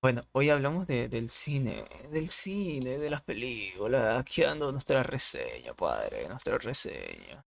[0.00, 5.74] Bueno, hoy hablamos de, del cine, del cine, de las películas, aquí dando nuestra reseña,
[5.74, 7.44] padre, nuestra reseña.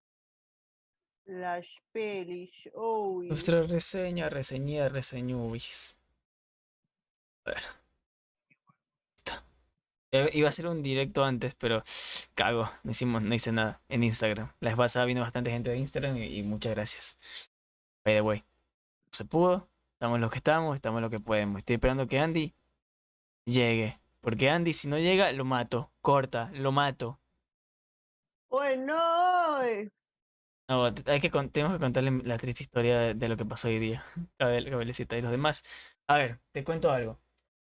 [1.24, 3.28] Las pelis, uy.
[3.28, 5.96] Nuestra reseña, reseñía, reseñubis.
[7.46, 7.62] A ver.
[10.12, 11.82] Eh, Iba a ser un directo antes, pero
[12.34, 14.52] cago, no hicimos, no hice nada en Instagram.
[14.60, 17.16] La vez pasada vino bastante gente de Instagram y, y muchas gracias.
[18.04, 18.46] By the way, no
[19.12, 19.69] se pudo,
[20.00, 21.58] estamos los que estamos, estamos lo que podemos.
[21.58, 22.54] Estoy esperando que Andy
[23.44, 24.00] llegue.
[24.22, 25.92] Porque Andy, si no llega, lo mato.
[26.00, 27.20] Corta, lo mato.
[28.48, 29.58] Uy, no.
[29.58, 34.02] hay que tenemos que contarle la triste historia de, de lo que pasó hoy día.
[34.38, 35.62] Cabel, Cabelecita y los demás.
[36.06, 37.20] A ver, te cuento algo.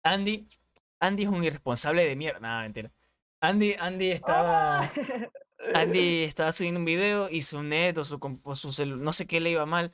[0.03, 0.47] Andy,
[0.99, 2.39] Andy es un irresponsable de mierda.
[2.39, 2.91] Nada, mentira.
[3.41, 4.91] Andy, Andy estaba,
[5.75, 9.27] Andy estaba subiendo un video y su net o su, o su celu- no sé
[9.27, 9.91] qué le iba mal.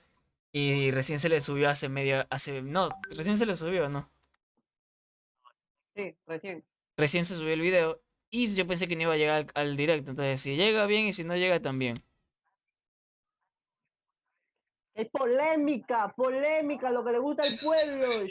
[0.54, 4.10] Y recién se le subió hace media, hace, no, recién se le subió, ¿no?
[5.96, 6.66] Sí, recién.
[6.96, 9.76] Recién se subió el video y yo pensé que no iba a llegar al, al
[9.76, 10.12] directo.
[10.12, 12.02] Entonces, si llega bien y si no llega también.
[14.94, 18.26] Es polémica, polémica, lo que le gusta al pueblo.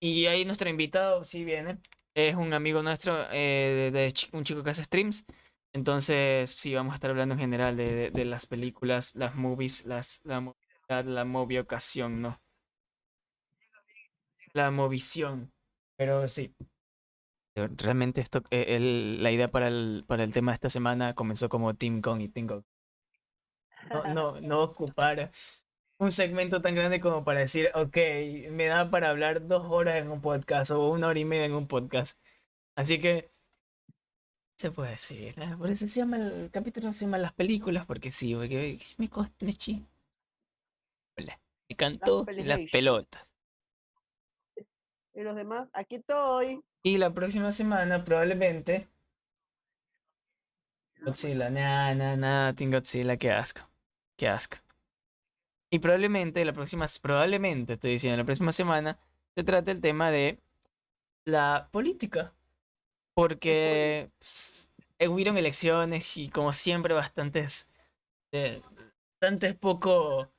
[0.00, 1.78] Y ahí nuestro invitado sí viene.
[2.14, 5.24] Es un amigo nuestro, eh, de, de un chico que hace streams.
[5.72, 9.84] Entonces, sí, vamos a estar hablando en general de, de- de las películas, las movies,
[9.86, 10.40] las, la
[10.88, 12.40] la moviocación, ¿no?
[14.54, 15.52] La movisión.
[15.96, 16.54] Pero sí.
[17.56, 21.48] Realmente esto, eh, el- la idea para el, para el tema de esta semana comenzó
[21.48, 22.62] como Team Kong y Team Kong.
[23.90, 25.30] No, no, no ocupar
[25.98, 27.96] un segmento tan grande como para decir, ok,
[28.50, 31.54] me da para hablar dos horas en un podcast o una hora y media en
[31.54, 32.18] un podcast.
[32.76, 33.30] Así que,
[34.56, 38.34] se puede decir, por eso se llama el capítulo, se llama las películas, porque sí,
[38.34, 39.86] porque me costó, me chi.
[41.16, 42.68] Me cantó las Pelilation.
[42.70, 43.24] pelotas.
[45.14, 46.62] Y los demás, aquí estoy.
[46.82, 48.88] Y la próxima semana probablemente...
[51.00, 53.60] Godzilla, nada, nada, nada, Team Godzilla, qué asco,
[54.16, 54.56] qué asco.
[55.70, 58.98] Y probablemente la próxima, probablemente estoy diciendo, la próxima semana
[59.34, 60.38] se trate el tema de
[61.24, 62.32] la política.
[63.14, 64.68] Porque pues,
[64.98, 67.68] eh, hubieron elecciones y como siempre bastantes,
[68.32, 68.60] eh,
[69.20, 70.32] bastantes poco,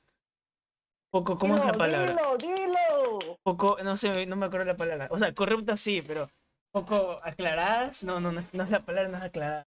[1.24, 2.12] poco, ¿cómo es la palabra?
[2.12, 3.38] Dilo, dilo.
[3.42, 5.08] Poco, no sé, no me acuerdo la palabra.
[5.10, 6.28] O sea, corruptas sí, pero
[6.72, 8.04] poco aclaradas.
[8.04, 9.66] No, no, no, no es la palabra, no es aclarada.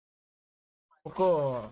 [1.03, 1.71] Poco...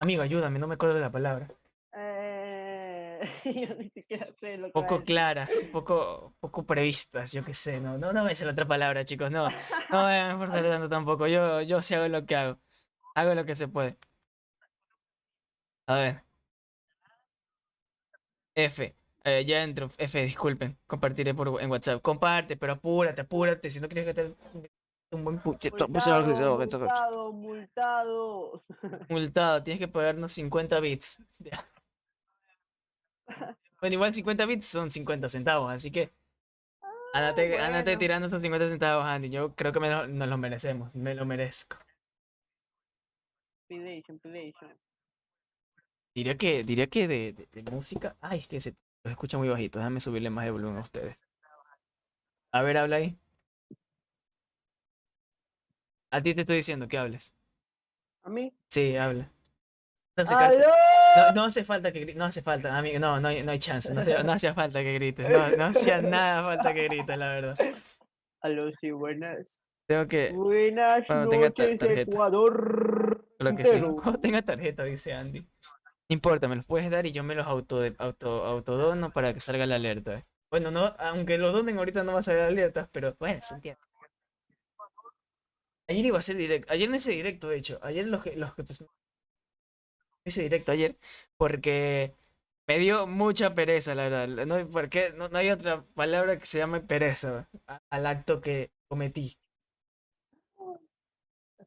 [0.00, 1.48] Amigo, ayúdame, no me acuerdo la palabra.
[1.96, 7.44] Eh, yo ni siquiera sé lo que va a Poco claras, poco, poco previstas, yo
[7.44, 9.56] qué sé, no, no, no me sé la otra palabra, chicos, no, no
[9.90, 12.58] me voy a esforzar tanto tampoco, yo, yo sí hago lo que hago,
[13.14, 13.96] hago lo que se puede.
[15.86, 16.33] A ver.
[18.54, 18.94] F,
[19.24, 23.88] eh, ya entro, F, disculpen, compartiré por, en WhatsApp, comparte, pero apúrate, apúrate, si no
[23.88, 24.34] quieres que te...
[25.12, 28.64] Un buen puchito, Multado, multado, multado.
[29.08, 31.22] multado, tienes que pagarnos 50 bits.
[33.80, 36.10] Bueno, igual 50 bits son 50 centavos, así que
[37.12, 37.98] ándate, ándate bueno.
[37.98, 39.28] tirando esos 50 centavos, Andy.
[39.28, 41.76] Yo creo que me lo- nos lo merecemos, me lo merezco.
[43.68, 44.72] Pilation, pilation.
[46.14, 48.16] Diría que, diría que de, de- de música.
[48.20, 49.78] Ay, es que se los escucha muy bajito.
[49.78, 51.16] Déjame subirle más el volumen a ustedes.
[52.52, 53.18] A ver, habla ahí.
[56.12, 57.34] A ti te estoy diciendo que hables.
[58.22, 58.54] ¿A mí?
[58.68, 59.28] Sí, habla.
[60.16, 60.62] No hace,
[61.16, 63.58] no, no hace falta que grites, no hace falta, amigo, no, no hay, no hay
[63.58, 67.18] chance, no, hace- no hacía falta que grites, no, no hacía nada falta que grites,
[67.18, 67.58] la verdad.
[68.40, 69.60] Aló, sí, buenas.
[69.88, 72.00] Tengo que, Buenas noches, tarjeta.
[72.12, 73.26] Ecuador.
[73.40, 75.44] lo que sí, cuando tenga tarjeta, dice Andy.
[76.08, 79.40] No importa, me los puedes dar y yo me los auto, auto, autodono para que
[79.40, 80.24] salga la alerta.
[80.50, 83.80] Bueno, no, aunque los donen ahorita no va a salir alertas, pero bueno, se entiende.
[85.88, 88.54] Ayer iba a ser directo, ayer no hice directo, de hecho, ayer los que, los
[88.54, 88.84] que pues,
[90.24, 90.96] hice directo ayer
[91.36, 92.14] porque
[92.66, 94.46] me dio mucha pereza, la verdad.
[94.46, 97.48] No, hay por qué- no, no hay otra palabra que se llame pereza
[97.90, 99.36] al acto que cometí.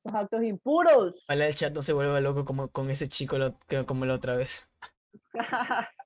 [0.04, 1.24] Esos actos impuros.
[1.28, 4.14] Ojalá el chat no se vuelva loco como con ese chico lo- que, como la
[4.16, 4.68] otra vez.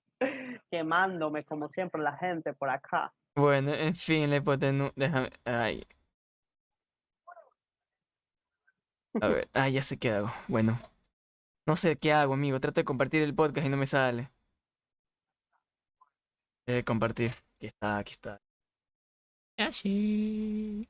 [0.71, 3.13] Quemándome como siempre la gente por acá.
[3.35, 4.93] Bueno, en fin, la hipotenusa.
[4.95, 5.29] Déjame.
[5.45, 5.83] Ay.
[9.21, 10.31] A ver, ah, ya sé qué hago.
[10.47, 10.79] Bueno,
[11.67, 12.59] no sé qué hago, amigo.
[12.59, 14.31] Trato de compartir el podcast y no me sale.
[16.67, 17.31] Eh, compartir.
[17.57, 18.41] Aquí está, aquí está.
[19.57, 20.87] Así.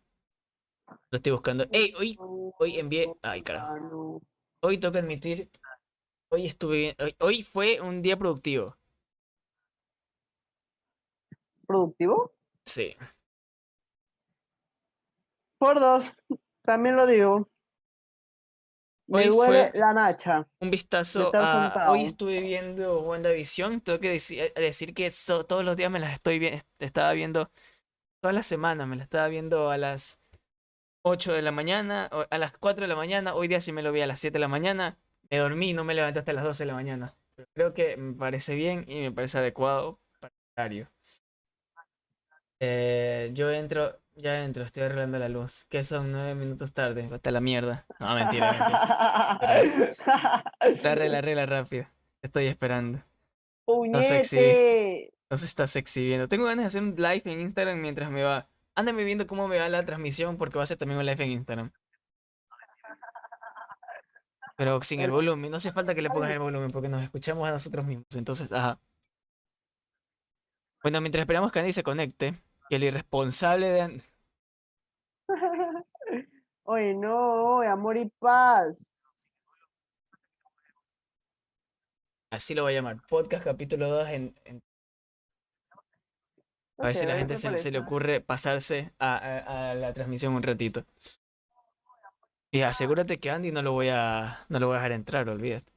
[1.09, 1.65] Lo estoy buscando.
[1.71, 1.93] ¡Ey!
[1.97, 2.17] Hoy,
[2.59, 3.13] hoy envié.
[3.21, 4.21] Ay, carajo.
[4.63, 5.49] Hoy toca admitir.
[6.31, 6.95] Hoy estuve.
[6.99, 8.77] Hoy, hoy fue un día productivo.
[11.65, 12.31] ¿Productivo?
[12.65, 12.95] Sí.
[15.59, 16.05] Por dos,
[16.63, 17.47] también lo digo.
[19.07, 20.47] Me Hoy duele fue- la nacha.
[20.61, 21.91] Un vistazo a...
[21.91, 23.81] Hoy estuve viendo WandaVision.
[23.81, 26.63] Tengo que deci- eh, decir que so- todos los días me las estoy viendo.
[26.79, 27.51] Estaba viendo
[28.21, 28.87] todas las semanas.
[28.87, 30.20] Me la estaba viendo a las
[31.03, 33.33] 8 de la mañana, a las 4 de la mañana.
[33.33, 34.97] Hoy día sí me lo vi a las 7 de la mañana.
[35.29, 37.15] Me dormí y no me levanté hasta las 12 de la mañana.
[37.35, 40.91] Pero creo que me parece bien y me parece adecuado para el horario.
[42.59, 45.65] Eh, yo entro, ya entro, estoy arreglando la luz.
[45.69, 47.09] Que son 9 minutos tarde.
[47.11, 47.85] Hasta la mierda.
[47.99, 49.97] No, mentira, mentira.
[50.83, 51.87] La arregla, arregla rápido.
[52.21, 52.99] Estoy esperando.
[52.99, 53.03] si
[53.65, 55.13] ¡Puñete!
[55.29, 56.27] No se estás exhibiendo.
[56.27, 58.47] Tengo ganas de hacer un live en Instagram mientras me va.
[58.75, 61.31] Ándame viendo cómo me va la transmisión porque voy a hacer también un live en
[61.31, 61.71] Instagram.
[64.55, 65.49] Pero sin el volumen.
[65.51, 68.05] No hace falta que le pongas el volumen porque nos escuchamos a nosotros mismos.
[68.15, 68.79] Entonces, ajá.
[70.83, 74.03] Bueno, mientras esperamos que Andy se conecte, que el irresponsable de Andy.
[76.63, 78.77] Oye, no, oye, amor y paz.
[82.29, 82.97] Así lo voy a llamar.
[83.09, 84.61] Podcast capítulo 2 en, en-
[86.81, 87.93] A ver si a la gente se, le- se le parece.
[87.95, 90.83] ocurre pasarse a, a- a la transmisión un ratito.
[92.51, 95.71] Y asegúrate que Andy no lo voy a, no lo voy a dejar entrar, olvídate.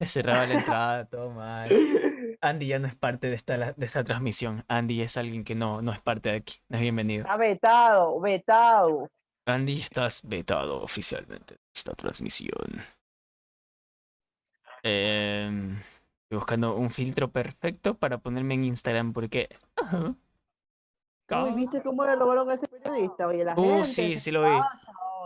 [0.00, 1.68] Cerraba la entrada, todo mal.
[2.40, 4.64] Andy ya no es parte de esta, de esta transmisión.
[4.68, 6.56] Andy es alguien que no, no es parte de aquí.
[6.68, 7.22] No es bienvenido.
[7.24, 9.08] Está vetado, vetado.
[9.46, 12.82] Andy, estás vetado oficialmente de esta transmisión.
[14.82, 15.80] Em,
[16.32, 19.50] estoy buscando un filtro perfecto para ponerme en Instagram porque...
[19.76, 20.14] ajá.
[21.28, 23.26] Uy, ¿viste cómo le robaron a ese periodista?
[23.26, 23.84] Oye, la Uh, gente.
[23.84, 24.48] sí, ¿qué sí lo vi.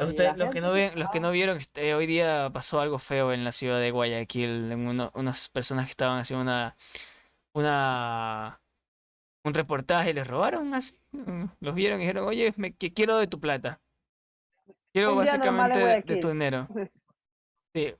[0.00, 2.98] Oye, los que no gente, ven, los que no vieron, este, hoy día pasó algo
[2.98, 4.72] feo en la ciudad de Guayaquil.
[4.72, 6.76] En uno- unas personas que estaban haciendo una,
[7.54, 8.60] una,
[9.44, 10.98] un reportaje les robaron así.
[11.12, 13.80] mm, Los vieron y dijeron, oye, me, que quiero de tu plata.
[14.92, 16.66] Quiero básicamente de, de tu dinero.
[17.74, 17.94] Sí.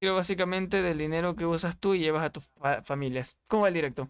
[0.00, 3.36] Quiero básicamente del dinero que usas tú y llevas a tus fa- familias.
[3.48, 4.08] ¿Cómo va el directo?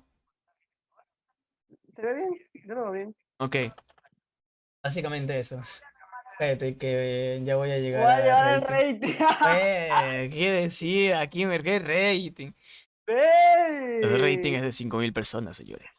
[1.97, 2.31] ¿Se ve bien?
[2.65, 3.17] Yo lo veo bien.
[3.39, 3.57] Ok.
[4.85, 5.61] Básicamente eso.
[6.33, 9.15] Espérate, que ya voy a llegar Voy a a llevar el rating.
[9.19, 10.31] rating.
[10.31, 11.15] ¿qué decir?
[11.15, 12.53] Aquí me qué rating.
[13.07, 15.91] El rating es de 5.000 personas, señores.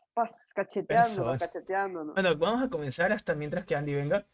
[0.88, 1.44] Personas.
[1.44, 2.14] cacheteándonos.
[2.16, 4.26] Bueno, vamos a comenzar hasta mientras que Andy venga.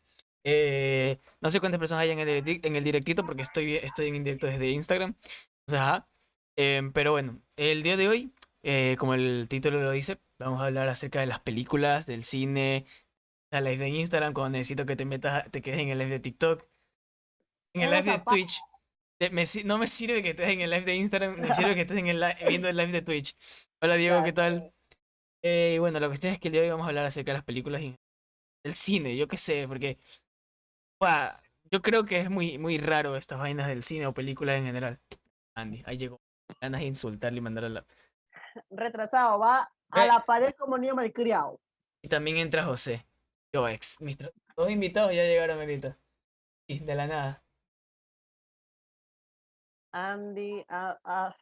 [0.45, 2.30] Eh, no sé cuántas personas hay en el,
[2.63, 5.16] en el directito porque estoy, estoy en directo desde Instagram.
[5.68, 6.07] O sea.
[6.60, 10.66] Em, pero bueno, el día de hoy, eh, como el título lo dice, vamos a
[10.66, 12.88] hablar acerca de las películas, del cine,
[13.51, 16.19] la live de Instagram, cuando necesito que te metas, te quedes en el live de
[16.19, 16.66] TikTok,
[17.75, 18.19] en el live de.
[18.19, 18.60] Twitch.
[19.19, 21.81] Te- me no me sirve que estés en el live de Instagram, me sirve que
[21.81, 23.36] estés en el li- viendo el live de Twitch.
[23.81, 24.74] Hola Diego, ¿qué tal?
[25.44, 27.38] Eh, bueno, la cuestión es que el día de hoy vamos a hablar acerca de
[27.38, 27.95] las películas y
[28.66, 30.00] el cine, yo qué sé, porque
[31.70, 35.00] yo creo que es muy, muy raro estas vainas del cine o películas en general.
[35.56, 36.22] Andy, ahí llegó.
[36.62, 37.86] Ganas de insultarle y mandarle la...
[38.70, 40.08] Retrasado, va a Eh.
[40.08, 41.60] la pared como niño malcriado.
[42.02, 43.06] Y también entra José.
[43.54, 44.02] Yo ex.
[44.02, 45.98] Mis dos invitados ya llegaron ahorita.
[46.68, 47.44] Sí, de la nada.
[49.94, 51.36] Andy, a- a-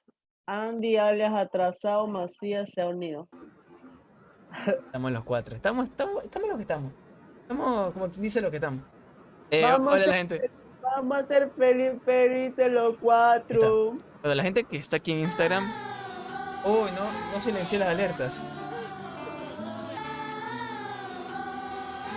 [0.47, 3.27] Andy alias atrasado, Macías se ha unido.
[4.67, 5.55] Estamos los cuatro.
[5.55, 6.93] Estamos, estamos, estamos los que estamos.
[7.41, 8.83] Estamos, como dice lo que estamos.
[9.55, 10.51] Eh, Vamos hola a- la gente.
[10.81, 13.95] Vamos a ser feliz, felices los cuatro.
[14.23, 15.63] Hola la gente que está aquí en Instagram.
[16.65, 18.43] Uy, no, no silencié las alertas.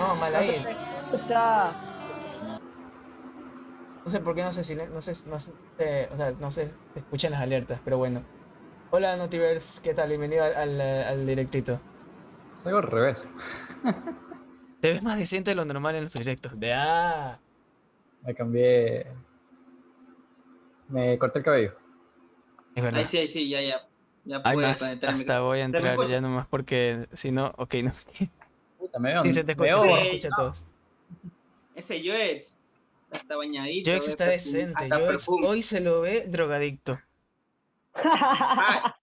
[0.01, 0.65] No, mal ahí.
[4.05, 5.53] No sé por qué no se silen- no sé, no sé,
[6.13, 8.23] o sea, no se se escuchan las alertas, pero bueno.
[8.91, 10.09] Hola Notiverse, ¿qué tal?
[10.09, 11.79] Bienvenido al, al, al directito.
[12.65, 13.29] Soy al revés.
[14.81, 16.59] Te ves más decente de lo normal en los directos.
[16.59, 17.39] De ah.
[18.23, 19.07] Me cambié.
[20.89, 21.77] Me corté el cabello.
[22.75, 23.01] Es verdad.
[23.01, 23.89] Ahí sí, ahí sí, ya, ya.
[24.25, 27.31] Ya Hay pude más, conectar hasta voy a ¿Se me entrar ya nomás porque si
[27.31, 27.93] no, ok, no.
[28.79, 29.25] Puta, me veo.
[29.25, 30.37] Sí, se te escucha, se escucha no.
[30.37, 30.53] todo.
[31.75, 32.59] Ese Joex
[33.11, 33.91] está bañadito.
[33.91, 34.89] Joex está decente.
[34.91, 37.01] Joex hoy se lo ve drogadicto.
[37.95, 38.97] Ah,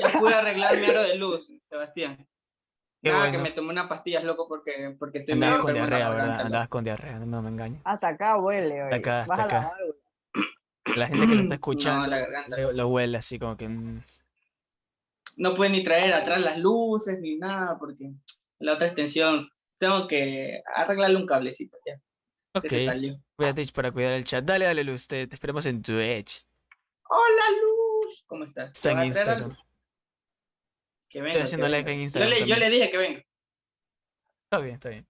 [0.00, 2.26] ya pude arreglar mi aro de luz, Sebastián.
[3.06, 3.38] Qué Nada, bueno.
[3.38, 6.40] que me tomé unas pastillas, loco, porque, porque estoy Andabas medio con la diarrea, ¿verdad?
[6.40, 7.80] Andabas con diarrea, no me engañes.
[7.84, 8.94] Hasta acá huele, oye.
[8.96, 9.70] acá, hasta Baja la acá.
[9.70, 9.94] válvula.
[10.96, 12.56] La gente que lo está No, escuchando la garganta.
[12.56, 13.68] lo, lo huele así como que...
[13.68, 14.02] mm,
[15.36, 18.10] No pude ni traer atrás las luces ni nada, porque
[18.58, 19.46] la otra extensión,
[19.78, 22.00] tengo que arreglarle un cablecito ya.
[22.54, 23.16] Ok, Que se salió.
[23.38, 24.44] voy a Twitch para cuidar el chat.
[24.44, 26.44] Dale, dale, Luz, te, te esperamos en Twitch.
[27.08, 28.24] ¡Hola, Luz!
[28.26, 28.72] ¿Cómo estás?
[28.72, 29.50] Está en ¿Te vas a traer Instagram.
[29.52, 29.65] algo?
[31.08, 31.32] Que venga.
[31.32, 32.30] Estoy haciendo live en Yo Instagram.
[32.30, 33.22] le, yo le dije que venga.
[34.44, 35.06] Está bien, está bien.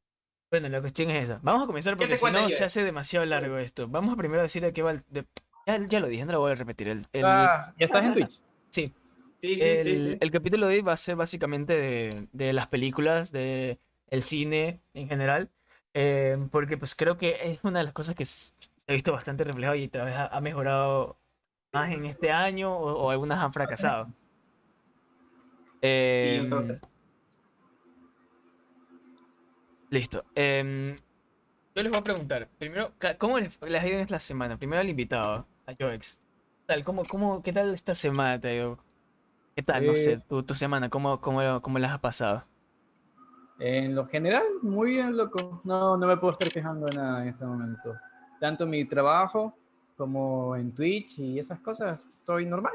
[0.51, 1.41] Bueno, la cuestión es esa.
[1.43, 3.89] Vamos a comenzar porque si no se hace demasiado largo esto.
[3.89, 5.03] Vamos a primero decir de qué va el...
[5.09, 5.27] de-
[5.67, 6.89] Ya, ya lo dije, no lo voy a repetir.
[6.89, 8.41] El, el- Ah, ¿Ya estás en Twitch?
[8.71, 8.93] sí,
[9.39, 10.17] Sí, sí, el, sí, sí.
[10.19, 14.81] el capítulo de hoy va a ser básicamente de, de las películas, de el cine
[14.95, 15.51] en general,
[15.93, 18.53] eh, porque pues creo que es una de las cosas que se
[18.89, 21.19] ha visto bastante reflejado y tal vez ha, ha mejorado
[21.73, 24.09] más en este año o, o algunas han fracasado.
[26.21, 26.75] Sí, yo Em.
[29.91, 30.25] Listo.
[30.35, 30.97] em,
[31.75, 34.59] yo les voy a preguntar, primero, ¿cómo les, les ha ido en esta semana?
[34.59, 36.17] Primero al invitado, a Joex.
[36.17, 36.85] ¿Qué tal?
[36.85, 38.79] ¿Cómo, cómo, qué tal esta semana te ido?
[39.57, 39.87] ¿Qué tal?
[39.87, 42.45] No sé, Eh, tu, tu semana, ¿cómo, cómo, cómo las has pasado?
[43.59, 45.61] En lo general, muy bien, loco.
[45.65, 47.95] No, no me puedo estar quejando de nada en este momento.
[48.41, 49.55] Tanto mi trabajo
[49.97, 52.75] como en Twitch y esas cosas, estoy normal.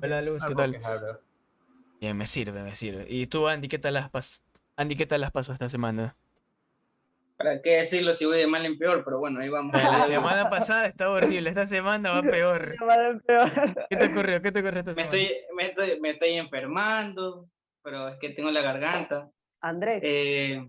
[0.00, 1.20] Hola Luz, No ¿qué me tal?
[2.00, 3.06] Bien, me sirve, me sirve.
[3.08, 4.42] ¿Y tú, Andy, qué tal las pas
[4.76, 6.16] Andy, qué tal las pasó esta semana?
[7.36, 9.04] ¿Para qué decirlo si voy de mal en peor?
[9.04, 9.74] Pero bueno, ahí vamos.
[9.74, 12.76] La semana pasada estaba horrible, esta semana va peor.
[13.88, 14.42] ¿Qué te ocurrió?
[14.42, 15.16] ¿Qué te ocurrió esta Me semana?
[15.16, 17.48] estoy, me, estoy, me estoy enfermando,
[17.82, 19.30] pero es que tengo la garganta.
[19.60, 20.00] Andrés.
[20.04, 20.68] Eh,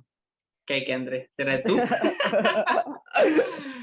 [0.65, 1.27] ¿Qué, qué, Andrés?
[1.31, 1.77] ¿Será tú?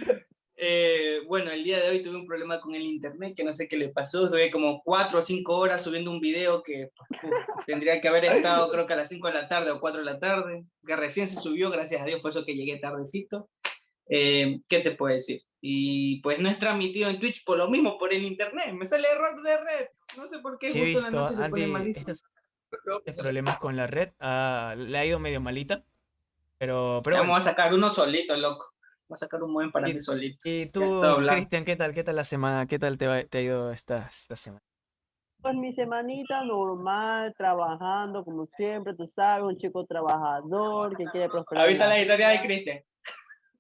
[0.65, 3.67] Eh, bueno, el día de hoy tuve un problema con el internet que no sé
[3.67, 4.27] qué le pasó.
[4.27, 6.91] Estuve como cuatro o cinco horas subiendo un video que
[7.67, 10.05] tendría que haber estado creo que a las 5 de la tarde o 4 de
[10.05, 13.49] la tarde, que recién se subió, gracias a Dios, por eso que llegué tardecito.
[14.09, 15.43] Eh, ¿Qué te puedo decir?
[15.61, 18.73] Y pues no es transmitido en Twitch por lo mismo, por el internet.
[18.73, 19.87] Me sale error de red.
[20.17, 22.13] No sé por qué Sí, justo en la noche se pone Andy, malísimo.
[22.13, 22.25] estos
[23.05, 25.85] estos problemas con la red, ah, le ha ido medio malita,
[26.57, 27.33] pero, pero bueno.
[27.33, 28.72] Vamos a sacar uno solito, loco.
[29.13, 30.49] Vamos a sacar un buen para Y- mí solito.
[30.49, 31.03] Y tú.
[31.29, 31.93] Cristian, ¿qué tal?
[31.93, 32.67] ¿Qué tal la semana?
[32.67, 34.63] ¿Qué tal te, va- te ha ido esta, esta semana?
[35.43, 41.65] Pues mi semanita normal, trabajando como siempre, tú sabes, un chico trabajador que quiere prosperar.
[41.65, 42.41] Ahorita la historia de.
[42.41, 42.81] Cristian.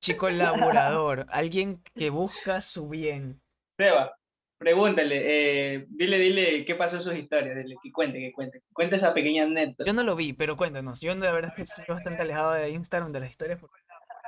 [0.01, 3.43] Chico laborador, alguien que busca su bien.
[3.79, 4.17] Seba,
[4.57, 8.63] pregúntale, eh, dile, dile qué pasó en sus historias, dile que cuente, que cuente.
[8.73, 9.85] Cuenta esa pequeña anécdota.
[9.85, 11.01] Yo no lo vi, pero cuéntanos.
[11.03, 13.82] Yo la verdad es que estoy bastante alejado de Instagram, de las historias, porque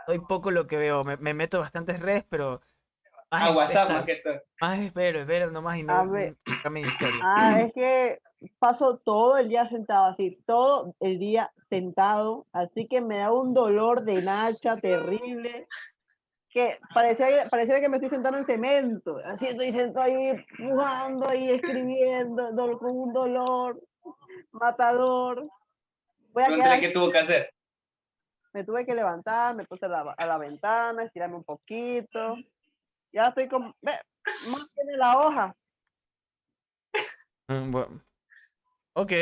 [0.07, 1.05] soy poco lo que veo.
[1.05, 2.61] Me, me meto a bastantes redes, pero
[3.31, 4.43] más A es WhatsApp esta- más que todo.
[4.61, 6.37] más es ver, es ver nomás y no, A ver.
[6.47, 7.21] de historia.
[7.25, 8.21] Ah, es que
[8.59, 13.55] paso todo el día sentado así, todo el día sentado, así que me da un
[13.55, 15.67] dolor de nacha terrible,
[16.51, 21.51] que pareciera, pareciera que me estoy sentando en cemento, así estoy sentado ahí jugando y
[21.51, 23.83] escribiendo con un dolor
[24.53, 25.49] matador.
[26.33, 27.54] Voy a quedar, qué tuvo que hacer.
[28.55, 32.37] Me tuve que levantar, me puse a la, a la ventana, estirarme un poquito,
[33.13, 33.93] ya estoy como, ve,
[34.51, 35.57] más tiene la hoja.
[37.49, 38.01] Mm, bueno.
[38.95, 39.13] Ok.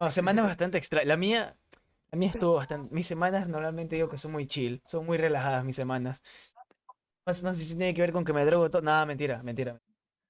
[0.00, 1.04] No, semana bastante extra.
[1.04, 1.56] La mía,
[2.12, 2.94] la mía estuvo bastante.
[2.94, 6.22] Mis semanas normalmente digo que son muy chill, son muy relajadas mis semanas.
[7.26, 8.82] No, sé- no sé si tiene que ver con que me drogo todo.
[8.82, 9.80] Nada, mentira, mentira.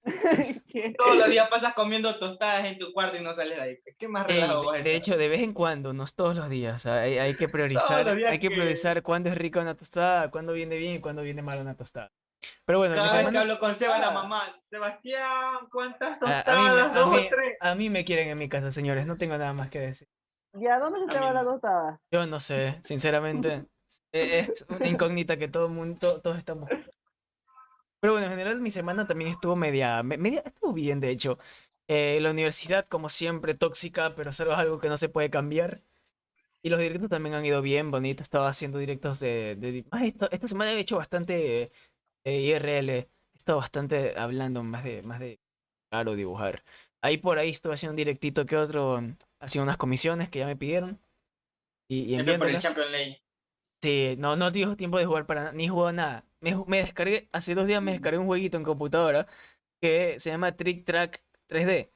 [0.68, 3.78] Que- Todos los días pasas comiendo tostadas en tu cuarto y no sales de ahí.
[3.98, 6.14] ¿Qué más Ey, relajado de, vas a de hecho, de vez en cuando, no es
[6.14, 6.86] todos los días.
[6.86, 10.76] Hay, hay que priorizar, hay que que- priorizar cuándo es rica una tostada, cuándo viene
[10.76, 12.10] bien y cuándo viene mal una tostada.
[12.64, 14.12] Pero bueno, Cada vez que semana, hablo con Seba, la Ah.
[14.12, 16.96] mamá, Sebastián, ¿cuántas a, a mí, me- tostadas?
[16.96, 17.28] a mí-
[17.60, 19.06] a mí me quieren en mi casa, señores.
[19.06, 20.06] No tengo nada más que decir.
[20.54, 22.00] ¿Y a dónde se te va la tostada?
[22.12, 23.64] Yo no sé, sinceramente.
[24.12, 26.68] Es una incógnita que todo el mundo, todos estamos.
[28.00, 31.38] Pero bueno, en general mi semana también estuvo media, me- media, estuvo bien de hecho.
[31.88, 35.82] Eh, la universidad, como siempre, tóxica, pero es algo, que no se puede cambiar.
[36.62, 38.22] Y los directos también han ido bien, bonito.
[38.22, 39.56] Estaba haciendo directos de...
[39.58, 41.72] de- ah, esta, esta semana he hecho bastante
[42.24, 42.92] eh, IRL.
[42.98, 45.40] He estado bastante hablando más de, más de
[45.90, 46.64] claro, dibujar.
[47.02, 49.02] Ahí por ahí estuve haciendo un directito que otro,
[49.40, 51.00] haciendo unas comisiones que ya me pidieron.
[51.88, 52.62] Y, y Siempre por el enviándolas.
[52.62, 53.22] Champion League.
[53.82, 56.24] Sí, no, no dio tiempo de jugar para ni jugó nada.
[56.40, 59.26] Me, descargué, hace dos días me descargué un jueguito en computadora
[59.80, 61.90] que se llama Trick Track 3D,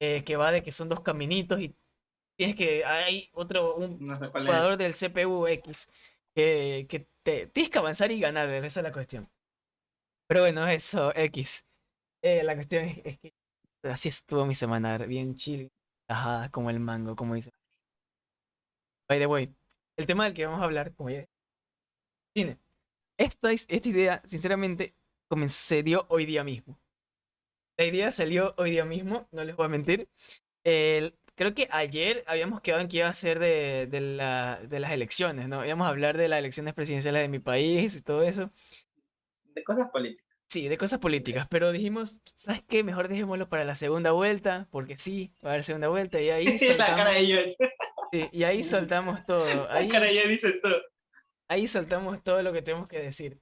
[0.00, 1.76] eh, que va de que son dos caminitos y
[2.36, 4.48] tienes que, hay otro, un No sé cuál es.
[4.48, 5.88] jugador del CPU X
[6.34, 9.28] que, que te, tienes que avanzar y ganar, esa es la cuestión.
[10.26, 11.66] Pero bueno, eso, X.
[12.22, 13.34] Eh, la cuestión es, es que
[13.84, 15.70] así estuvo mi semana, bien chill,
[16.08, 17.52] ajá, como el mango, como dice.
[19.08, 19.54] By the way,
[19.96, 21.26] el tema del que vamos a hablar, como ya
[22.34, 22.58] cine.
[23.18, 24.94] Esta, es- esta idea, sinceramente,
[25.48, 26.78] se dio hoy día mismo.
[27.76, 30.08] La idea salió hoy día mismo, no les voy a mentir.
[30.64, 34.80] El- creo que ayer habíamos quedado en que iba a ser de, de la- de
[34.80, 35.64] las elecciones, ¿no?
[35.66, 38.52] Íbamos a hablar de las elecciones presidenciales de mi país y todo eso.
[39.54, 40.24] De cosas políticas.
[40.48, 42.84] Sí, de cosas políticas, pero dijimos, ¿sabes qué?
[42.84, 46.46] Mejor dejémoslo para la segunda vuelta, porque sí, va a haber segunda vuelta y ahí
[46.78, 47.56] la cara de ellos.
[48.14, 49.68] Sí, y ahí soltamos todo.
[49.70, 50.80] Ahí, ya dice todo.
[51.48, 53.40] ahí soltamos todo lo que tenemos que decir.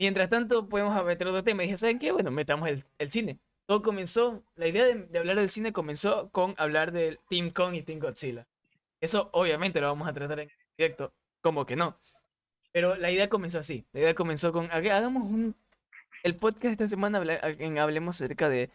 [0.00, 1.62] Mientras tanto, podemos meter otro tema.
[1.62, 2.10] Y dije, ¿saben qué?
[2.10, 3.38] Bueno, metamos el, el cine.
[3.66, 7.74] Todo comenzó, la idea de, de hablar del cine comenzó con hablar del Team Kong
[7.74, 8.48] y Team Godzilla.
[9.00, 11.96] Eso obviamente lo vamos a tratar en directo, como que no.
[12.72, 13.86] Pero la idea comenzó así.
[13.92, 15.54] La idea comenzó con, "Haga- hagamos un...
[16.24, 18.70] El podcast esta semana en hablemos acerca de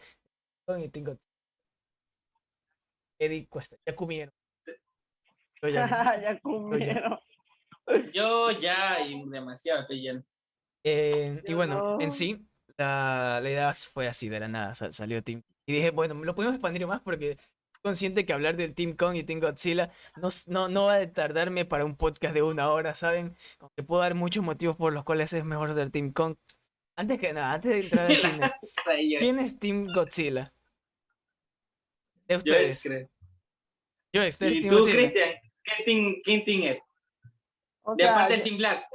[0.64, 1.28] Kong y Team Godzilla.
[3.18, 4.32] Eddie Cuesta, ya comieron.
[5.64, 7.18] Yo ya ya comieron.
[8.12, 10.22] Yo ya, y demasiado estoy lleno.
[10.84, 12.00] Eh, y bueno, no.
[12.00, 12.46] en sí,
[12.78, 15.42] la, la idea fue así, de la nada, sa- salió Team.
[15.66, 17.46] Y dije, bueno, lo podemos expandir más porque estoy
[17.82, 21.64] consciente que hablar del Team Kong y Team Godzilla no, no, no va a tardarme
[21.64, 23.34] para un podcast de una hora, ¿saben?
[23.60, 26.36] Aunque puedo dar muchos motivos por los cuales es mejor del Team Kong.
[26.96, 28.50] Antes que nada, antes de entrar al cine,
[29.18, 30.52] ¿quién es Team Godzilla?
[32.26, 32.82] De yo ustedes.
[32.82, 33.08] creo.
[34.12, 34.96] Yo, ustedes Y Team tú, Godzilla.
[34.98, 36.78] Cristian, ¿qué team, quién team es?
[37.82, 38.86] O De sea, parte del Team Black.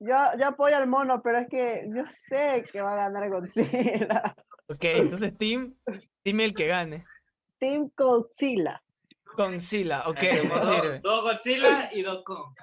[0.00, 4.34] yo, yo apoyo al mono, pero es que yo sé que va a ganar Godzilla.
[4.68, 5.74] Ok, entonces Team,
[6.22, 7.04] Team el que gane.
[7.58, 8.82] Team Godzilla.
[9.36, 11.00] Godzilla, ok, me sirve.
[11.00, 12.54] dos Godzilla y dos Kong.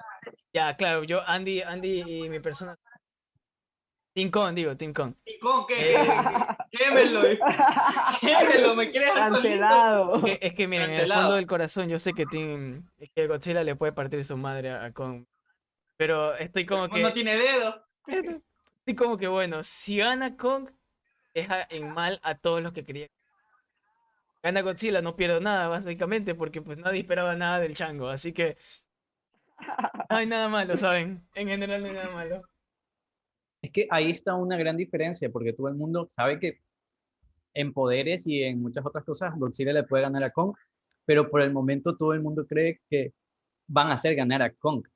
[0.52, 2.78] Ya, claro, yo, Andy, Andy y mi persona.
[4.18, 5.14] Team Kong, digo, Team Kong.
[5.24, 5.94] ¿Y Kong qué?
[5.94, 6.06] Eh,
[6.72, 7.22] Quémelo,
[8.20, 9.42] quémelo, me creas solito.
[9.60, 10.24] Cancelado.
[10.24, 11.22] que- es que miren, en el Cancelado.
[11.22, 14.72] fondo del corazón yo sé que Team, es que Godzilla le puede partir su madre
[14.72, 15.24] a, Kong.
[15.96, 17.86] Pero estoy como que, No tiene dedo.
[18.08, 20.68] estoy como que bueno, si gana Kong,
[21.32, 23.08] deja en mal a todos los que querían.
[24.42, 28.56] Gana Godzilla, no pierdo nada, básicamente, porque pues nadie esperaba nada del chango, así que
[30.10, 31.24] no hay nada malo, ¿saben?
[31.36, 32.42] En general no hay nada malo.
[33.62, 36.60] Es que ahí está una gran diferencia, porque todo el mundo sabe que
[37.54, 40.54] en poderes y en muchas otras cosas Godzilla le puede ganar a Kong,
[41.04, 43.12] pero por el momento todo el mundo cree que
[43.66, 44.86] van a hacer ganar a Kong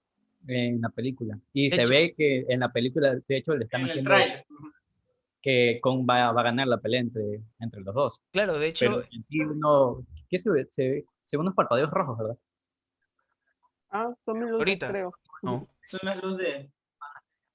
[0.46, 1.38] en la película.
[1.52, 4.12] Y De se hecho- ve que en la película, de hecho, le están haciendo
[5.40, 8.20] que Kong va, va a ganar la pelea entre, entre los dos.
[8.30, 10.66] Claro, de hecho, Pero ¿qué se ve?
[10.70, 12.36] Se ve, se ven unos parpadeos rojos, ¿verdad?
[13.90, 14.88] Ah, son mis luces, Ahorita.
[14.88, 15.12] creo.
[15.42, 15.68] no.
[15.88, 16.70] Son las luces de...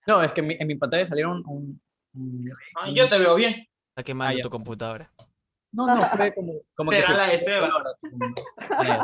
[0.08, 1.82] No, es que en mi, en mi pantalla salieron un...
[2.14, 3.54] un- Ah, un- yo te veo bien.
[3.90, 4.42] Está quemando ya.
[4.44, 5.06] tu computadora.
[5.74, 6.34] No, no, fue
[6.76, 7.70] como, Será se la de Seba.
[8.84, 9.00] eh,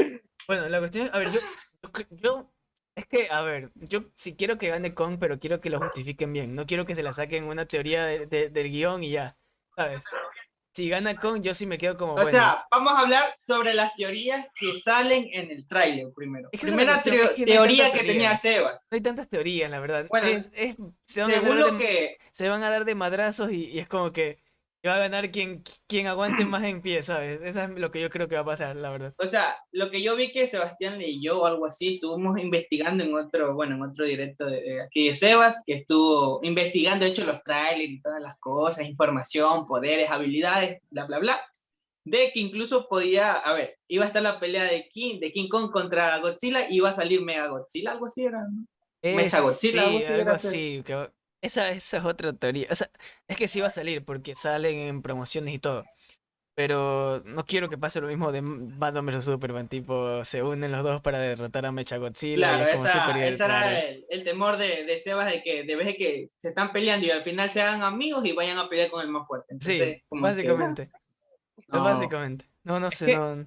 [0.46, 1.40] Bueno, la cuestión, a ver, yo,
[2.10, 2.50] yo,
[2.94, 6.32] es que, a ver, yo sí quiero que gane Kong, pero quiero que lo justifiquen
[6.32, 6.54] bien.
[6.54, 9.36] No quiero que se la saquen una teoría de- de- del guion y ya,
[9.74, 10.04] ¿sabes?
[10.74, 13.74] Si gana Kong, yo sí me quedo como, O bueno, sea, vamos a hablar sobre
[13.74, 16.48] las teorías que salen en el tráiler primero.
[16.50, 18.84] Es que Primera cuestión, teo- es que no hay teoría que tenía Sebas.
[18.90, 20.06] no hay tantas teorías, la verdad.
[20.10, 20.50] Bueno, Es-
[21.00, 22.16] se, van a dar de, que...
[22.32, 24.42] se van a dar de madrazos y, y es como que
[24.88, 27.40] va a ganar quien, quien aguante más en pie, ¿sabes?
[27.42, 29.14] Eso es lo que yo creo que va a pasar, la verdad.
[29.18, 33.14] O sea, lo que yo vi que Sebastián leyó o algo así, estuvimos investigando en
[33.14, 37.24] otro, bueno, en otro directo de, de aquí de Sebas, que estuvo investigando, de hecho,
[37.24, 41.40] los trailers y todas las cosas, información, poderes, habilidades, bla, bla, bla,
[42.04, 45.48] de que incluso podía, a ver, iba a estar la pelea de King, de King
[45.48, 48.66] Kong contra Godzilla, y iba a salir Mega Godzilla, algo así era, ¿no?
[49.02, 50.48] Eh, Godzilla, algo sí, así algo era hacer.
[50.50, 50.82] así.
[50.84, 51.08] que
[51.44, 52.66] esa, esa es otra teoría.
[52.70, 52.90] O sea,
[53.28, 55.84] es que sí va a salir porque salen en promociones y todo.
[56.56, 59.66] Pero no quiero que pase lo mismo de Batman vs Superman.
[59.68, 62.34] Tipo, se unen los dos para derrotar a Mecha Godzilla.
[62.34, 65.42] y Claro, es como esa, súper ese era el, el temor de, de Sebas de
[65.42, 68.58] que de vez que se están peleando y al final se hagan amigos y vayan
[68.58, 69.56] a pelear con el más fuerte.
[69.58, 70.82] Sí, Entonces, como que- básicamente.
[71.56, 71.82] Es No.
[71.82, 72.44] Básicamente.
[72.62, 73.40] No, no sé, que- no.
[73.40, 73.46] eh,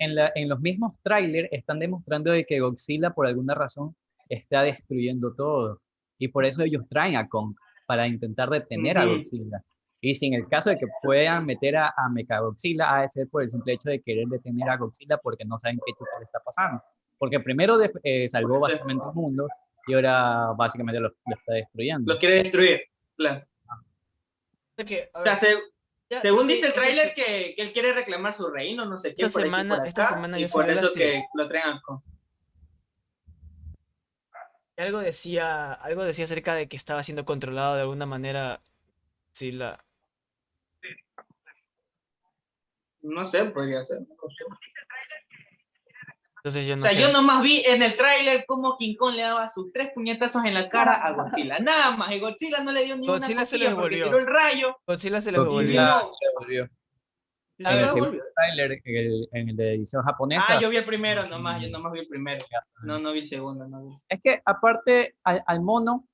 [0.00, 3.96] en, la- en los mismos trailers están demostrando de que Godzilla por alguna razón
[4.28, 5.80] está destruyendo todo.
[6.24, 7.54] Y por eso ellos traen a Kong,
[7.86, 9.16] para intentar detener a Ujú.
[9.18, 9.62] Godzilla.
[10.00, 13.28] Y si en el caso de que puedan meter a, a Mechagodzilla, ha de ser
[13.28, 16.24] por el simple hecho de querer detener a Godzilla porque no saben qué chucha le
[16.24, 16.82] está pasando.
[17.18, 19.46] Porque primero de- eh, salvó básicamente el mundo
[19.86, 22.10] y ahora básicamente lo, lo está destruyendo.
[22.14, 22.80] lo quiere destruir.
[23.18, 23.44] Claro.
[24.78, 25.54] Es que, a O sea, se-
[26.08, 29.26] ya- según dice el tráiler que, que él quiere reclamar su reino, no sé qué.
[29.26, 31.80] Esta por aquí, semana- por esta acá, semana y ya por eso que lo traigan
[31.82, 32.00] con.
[34.76, 38.60] Algo decía, algo decía acerca de que estaba siendo controlado de alguna manera.
[39.32, 39.84] Sí, la.
[43.02, 44.00] No sé, podría ser.
[44.00, 44.44] no sé.
[46.36, 47.00] Entonces yo O no sea, sé.
[47.00, 50.52] yo nomás vi en el tráiler cómo King Kong le daba sus tres puñetazos en
[50.54, 51.58] la cara a Godzilla.
[51.58, 52.10] Nada más.
[52.12, 54.76] Y Godzilla no le dio ni Godzilla una se tiró el rayo.
[54.86, 55.42] Godzilla se no.
[55.42, 56.68] se devolvió.
[57.58, 60.84] Se En el segundo en el, en el de edición japonesa, Ah, yo vi el
[60.84, 61.62] primero nomás.
[61.62, 62.44] Yo nomás vi el primero.
[62.82, 63.66] No, no vi el segundo.
[63.68, 63.96] No vi.
[64.08, 66.06] es que aparte al, al mono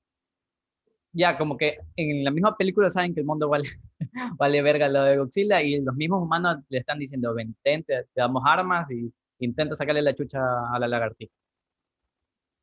[1.13, 3.67] ya como que en la misma película saben que el mundo vale,
[4.37, 8.03] vale verga lo de Godzilla y los mismos humanos le están diciendo, ven, ten, te,
[8.03, 10.39] te damos armas y intenta sacarle la chucha
[10.73, 11.33] a la lagartija.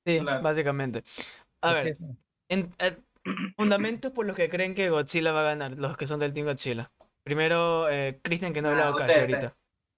[0.06, 0.42] Sí, Claro.
[0.42, 1.02] básicamente.
[1.60, 2.04] A ver, que-
[2.48, 2.96] en- eh,
[3.58, 6.46] fundamentos por los que creen que Godzilla va a ganar, los que son del Team
[6.46, 6.90] Godzilla.
[7.28, 9.56] Primero, eh, Cristian, que no ha Ah, hablado casi usted, ahorita.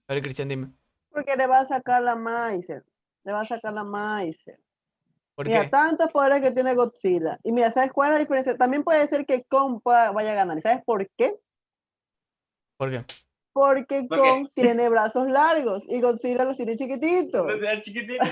[0.08, 0.72] A ver, Cristian, dime.
[1.10, 2.84] Porque le va a sacar la Maiser.
[3.22, 4.58] Le va a sacar la Maiser.
[5.36, 5.68] ¿Por Mira, qué?
[5.68, 7.38] tantos poderes que tiene Godzilla.
[7.44, 8.56] Y mira, ¿sabes cuál es la diferencia?
[8.56, 10.58] También puede ser que Kong pueda- vaya a ganar.
[10.58, 11.36] ¿Y sabes por qué?
[12.76, 13.04] ¿Por qué?
[13.52, 14.28] Porque ¿Por qué?
[14.28, 17.46] Kong tiene brazos largos y Godzilla los tiene chiquititos.
[17.46, 18.24] No sea chiquitito.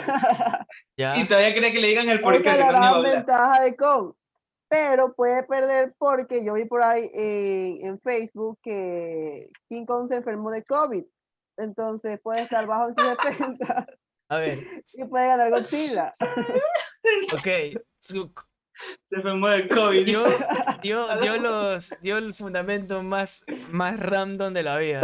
[0.96, 1.16] Ya.
[1.16, 3.76] Y todavía cree que le digan el por qué Esa es la gran ventaja de
[3.76, 4.12] Kong.
[4.70, 10.16] Pero puede perder porque yo vi por ahí en, en Facebook que King Kong se
[10.16, 11.04] enfermó de COVID.
[11.56, 13.86] Entonces puede estar bajo en su defensa
[14.30, 16.12] A ver, y puede ganar Godzilla.
[17.32, 17.80] ok.
[17.98, 18.30] su-
[19.06, 20.04] Se enfermó de COVID.
[20.04, 20.22] dio,
[20.82, 25.00] dio, dio los, dio el fundamento más, más random de la vida.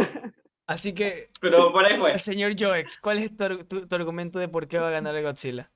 [0.66, 2.18] Así que, Pero por ahí fue.
[2.18, 5.24] señor Joex, ¿cuál es tu, tu- tu argumento de por qué va a ganar el
[5.24, 5.70] Godzilla?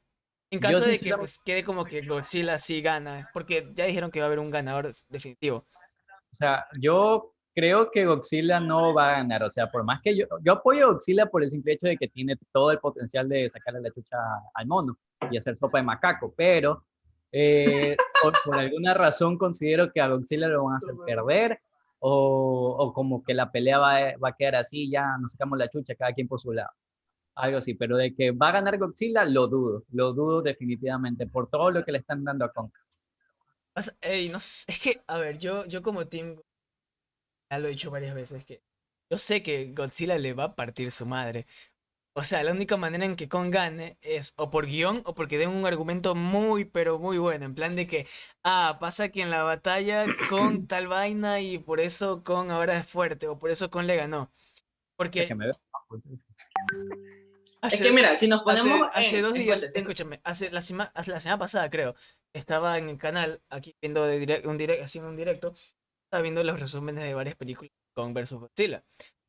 [0.50, 4.20] En caso de que pues, quede como que Godzilla sí gana, porque ya dijeron que
[4.20, 5.66] va a haber un ganador definitivo.
[6.32, 9.42] O sea, yo creo que Godzilla no va a ganar.
[9.42, 11.96] O sea, por más que yo, yo apoyo a Godzilla por el simple hecho de
[11.96, 14.16] que tiene todo el potencial de sacarle la chucha
[14.54, 14.96] al mono
[15.30, 16.84] y hacer sopa de macaco, pero
[17.32, 21.60] eh, por, por alguna razón considero que a Godzilla lo van a hacer perder
[21.98, 25.68] o, o como que la pelea va, va a quedar así, ya nos sacamos la
[25.68, 26.70] chucha cada quien por su lado.
[27.38, 31.48] Algo así, pero de que va a ganar Godzilla, lo dudo, lo dudo definitivamente por
[31.48, 32.70] todo lo que le están dando a Kong.
[33.76, 36.36] O sea, ey, no sé, es que, a ver, yo, yo como team,
[37.50, 38.62] ya lo he dicho varias veces, que
[39.10, 41.46] yo sé que Godzilla le va a partir su madre.
[42.14, 45.38] O sea, la única manera en que Kong gane es o por guion o porque
[45.38, 47.44] den un argumento muy, pero muy bueno.
[47.46, 48.08] En plan de que,
[48.42, 52.86] ah, pasa que en la batalla Kong tal vaina y por eso Kong ahora es
[52.88, 54.32] fuerte o por eso Kong le ganó.
[54.96, 55.52] Porque Que me
[57.62, 58.88] Es hace- que mira, si nos Hace, ponemos.
[58.94, 61.94] hace en- dos días, escúchame, hace la, sema- hace la semana pasada creo,
[62.32, 65.54] estaba en el canal, aquí viendo de direct- un direct, haciendo un directo,
[66.06, 68.84] estaba viendo los resúmenes de varias películas con versus Godzilla.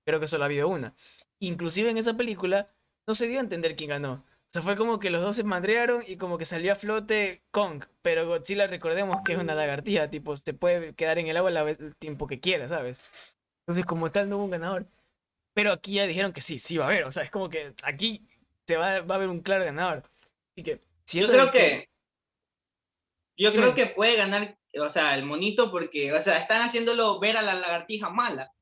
[0.06, 0.94] Creo que solo ha habido una.
[1.40, 2.70] Inclusive en esa película
[3.08, 4.14] no se dio a entender quién ganó.
[4.14, 7.44] O sea, fue como que los dos se madrearon y como que salió a flote
[7.52, 7.84] Kong.
[8.02, 11.96] Pero Godzilla, recordemos que es una lagartija, tipo, se puede quedar en el agua el
[11.98, 13.02] tiempo que quiera, ¿sabes?
[13.64, 14.86] Entonces, como tal, no hubo un ganador.
[15.60, 17.04] Pero aquí ya dijeron que sí, sí va a haber.
[17.04, 18.26] O sea, es como que aquí
[18.66, 20.04] se va, va a haber un claro ganador.
[20.54, 21.90] Así que, Yo creo que.
[23.36, 27.36] Yo creo que puede ganar, o sea, el monito, porque, o sea, están haciéndolo ver
[27.36, 28.54] a la lagartija mala.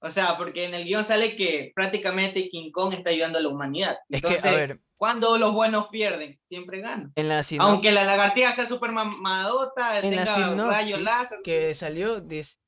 [0.00, 3.48] O sea, porque en el guion sale que prácticamente King Kong está ayudando a la
[3.48, 3.96] humanidad.
[4.10, 7.14] Es que, Entonces, a ver, cuando los buenos pierden, siempre ganan.
[7.16, 11.38] en la, sino- Aunque la lagartija sea súper mamadota, tenga rayos láser.
[11.42, 12.58] que salió, decía,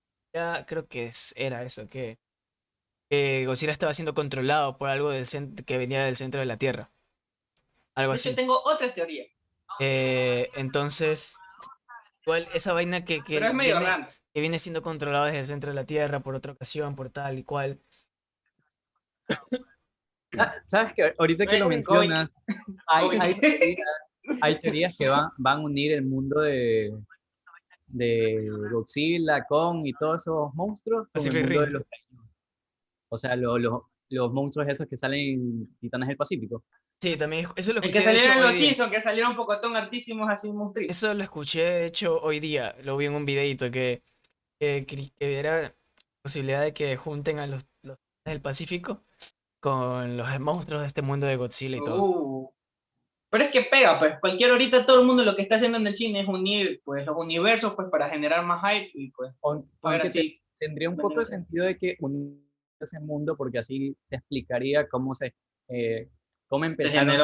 [0.66, 2.18] creo que es- era eso, que,
[3.10, 5.26] que Godzilla estaba siendo controlado por algo del
[5.66, 6.90] que venía del centro de la Tierra.
[7.96, 8.34] Algo así.
[8.34, 9.24] tengo otra teoría,
[9.80, 11.34] Eh, entonces,
[12.24, 15.46] igual esa vaina que, que pero es medio viene, que viene siendo controlado desde el
[15.46, 17.80] centro de la Tierra por otra ocasión, por tal y cual.
[20.38, 22.30] Ah, ¿Sabes que Ahorita que lo mencionas,
[22.86, 23.88] hay, hay teorías,
[24.40, 26.92] hay teorías que van, van a unir el mundo de,
[27.88, 31.82] de Godzilla, Kong y todos esos monstruos con el mundo de los.
[33.10, 36.64] O sea, lo- lo- los monstruos esos que salen en Titanes del Pacífico.
[37.00, 38.54] Sí, también, eso lo El escuché que de hecho, salieron en los.
[38.54, 40.90] Simpsons, que salieron un pocotón hartísimos así monstruos.
[40.90, 42.74] Eso lo escuché, de hecho, hoy día.
[42.82, 44.02] Lo vi en un videito que,
[44.58, 45.74] que, que era
[46.22, 47.96] posibilidad de que junten a los, los
[48.26, 49.04] del Pacífico
[49.60, 52.02] con los monstruos de este mundo de Godzilla y todo.
[52.02, 52.50] Uh.
[53.30, 55.86] Pero es que pega, pues cualquier ahorita todo el mundo lo que está haciendo en
[55.86, 60.10] el cine es unir pues los universos pues para generar más hype y pues Aunque
[60.10, 60.42] te- así.
[60.58, 62.40] tendría un poco de sentido de que unir
[62.84, 65.34] ese mundo, porque así te explicaría cómo se
[65.68, 66.08] eh,
[66.48, 67.20] cómo empezaron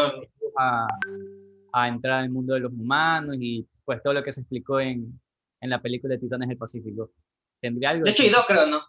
[0.58, 0.86] a,
[1.72, 5.20] a entrar al mundo de los humanos y pues todo lo que se explicó en,
[5.60, 7.10] en la película de Titanes del Pacífico.
[7.60, 8.44] Tendría algo De hecho, hay sentido.
[8.46, 8.80] dos creo, ¿no?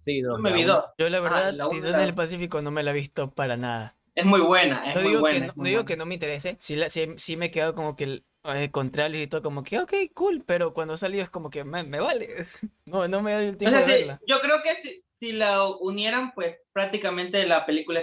[0.00, 0.38] Sí, dos.
[0.38, 0.84] Yo me la vi dos.
[0.98, 3.56] Yo la verdad, la una Titanes la- del Pacífico no me la he visto para
[3.56, 3.96] nada.
[4.14, 5.34] Es muy buena, es No muy digo, buena.
[5.34, 5.88] que, no, es no muy digo buena.
[5.88, 8.90] que no me interese, sí, la- sí, sí me he quedado como que eh, con
[8.90, 12.00] trailers y todo, como que, ok, cool, pero cuando salió es como que me, me
[12.00, 12.36] vale.
[12.86, 14.20] No, no me doy el O tiempo sea, de sí, verla.
[14.26, 18.00] yo creo que si, si la unieran, pues prácticamente la película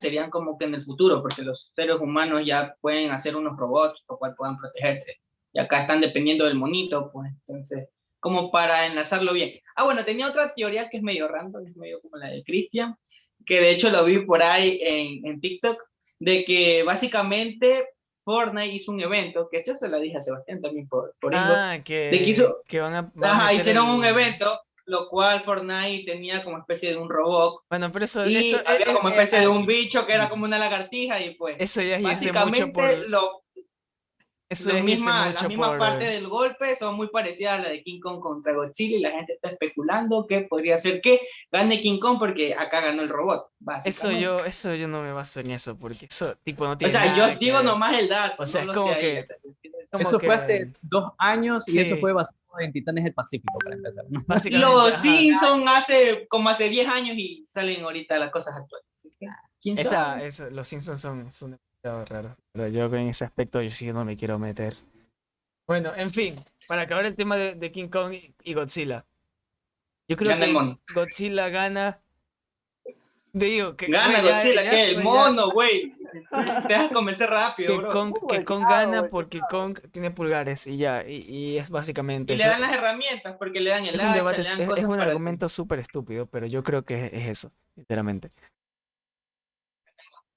[0.00, 4.02] serían como que en el futuro, porque los seres humanos ya pueden hacer unos robots,
[4.06, 5.20] por cual puedan protegerse.
[5.52, 7.88] Y acá están dependiendo del monito, pues entonces,
[8.20, 9.58] como para enlazarlo bien.
[9.74, 12.96] Ah, bueno, tenía otra teoría que es medio random, es medio como la de Christian,
[13.44, 15.82] que de hecho lo vi por ahí en, en TikTok,
[16.20, 17.88] de que básicamente
[18.24, 21.78] Fortnite hizo un evento, que esto se lo dije a Sebastián también por, por Ah,
[21.84, 23.02] que, que hizo- que van a.
[23.14, 26.96] van a Ajá, meter hicieron un el- evento, lo cual Fortnite tenía como especie de
[26.96, 29.66] un robot, Bueno, pero eso, y eso, había eh, como eh, especie eh, de un
[29.66, 33.08] bicho que era como una lagartija, y pues, Eso ya es irse mucho básicamente por.
[33.08, 33.42] lo,
[34.48, 34.84] Eso mucho las
[35.48, 38.96] mismas por- partes del golpe son muy parecidas a la de King Kong contra Godzilla
[38.96, 41.20] y la gente está especulando que podría ser que
[41.50, 43.46] gane King Kong porque acá ganó el robot.
[43.48, 44.20] Eso básicamente.
[44.22, 47.06] yo, eso yo no me baso en eso, porque eso tipo no O tiene sea,
[47.06, 47.64] nada yo digo ver.
[47.66, 48.40] nomás el dato.
[48.40, 49.36] O sea, no es lo como sé que- o sea,
[49.92, 53.76] Eso que fue hace dos años y eso fue basado en Titanes del Pacífico, para
[53.76, 54.04] empezar.
[54.50, 54.94] Los.
[54.94, 58.86] Simpsons hace como hace 10 años y salen ahorita las cosas actuales.
[58.94, 59.26] así que,
[59.60, 62.36] ¿quién Esa, eso, los Simpsons son, son demasiado raros.
[62.52, 64.76] Pero yo en ese aspecto yo sí no me quiero meter.
[65.66, 66.36] Bueno, en fin,
[66.68, 69.04] para acabar el tema de, de King Kong y, Godzilla.
[70.08, 70.94] Yo creo Gana que.
[70.94, 72.00] Godzilla gana.
[73.32, 75.92] Digo, que Gana Godzilla, ya, que el mono, güey.
[76.66, 77.88] Te dejas convencer rápido, Que bro.
[77.90, 82.38] Kong, Uh, que gana porque Kong tiene pulgares y ya, y, y es básicamente Y
[82.38, 84.60] le dan las herramientas porque le dan el Es un hacha, debate, le es, dan
[84.62, 88.28] es cosas un para- argumento súper estúpido, pero yo creo que es, es eso, sinceramente.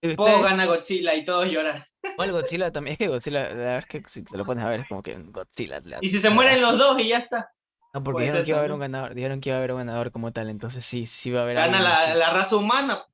[0.02, 0.44] ¿Y Poco ustedes?
[0.52, 1.84] gana Godzilla y todos lloran.
[2.04, 4.70] Igual Godzilla también, es que Godzilla, la verdad es que si te lo pones a
[4.70, 5.80] ver, es como que Godzilla.
[5.82, 7.52] le Y si se mueren los dos y ya está.
[7.94, 9.78] No, porque dijeron que iba a haber un ganador, dijeron que iba a haber un
[9.80, 13.06] ganador como tal, entonces sí, sí va a haber Gana la raza humana.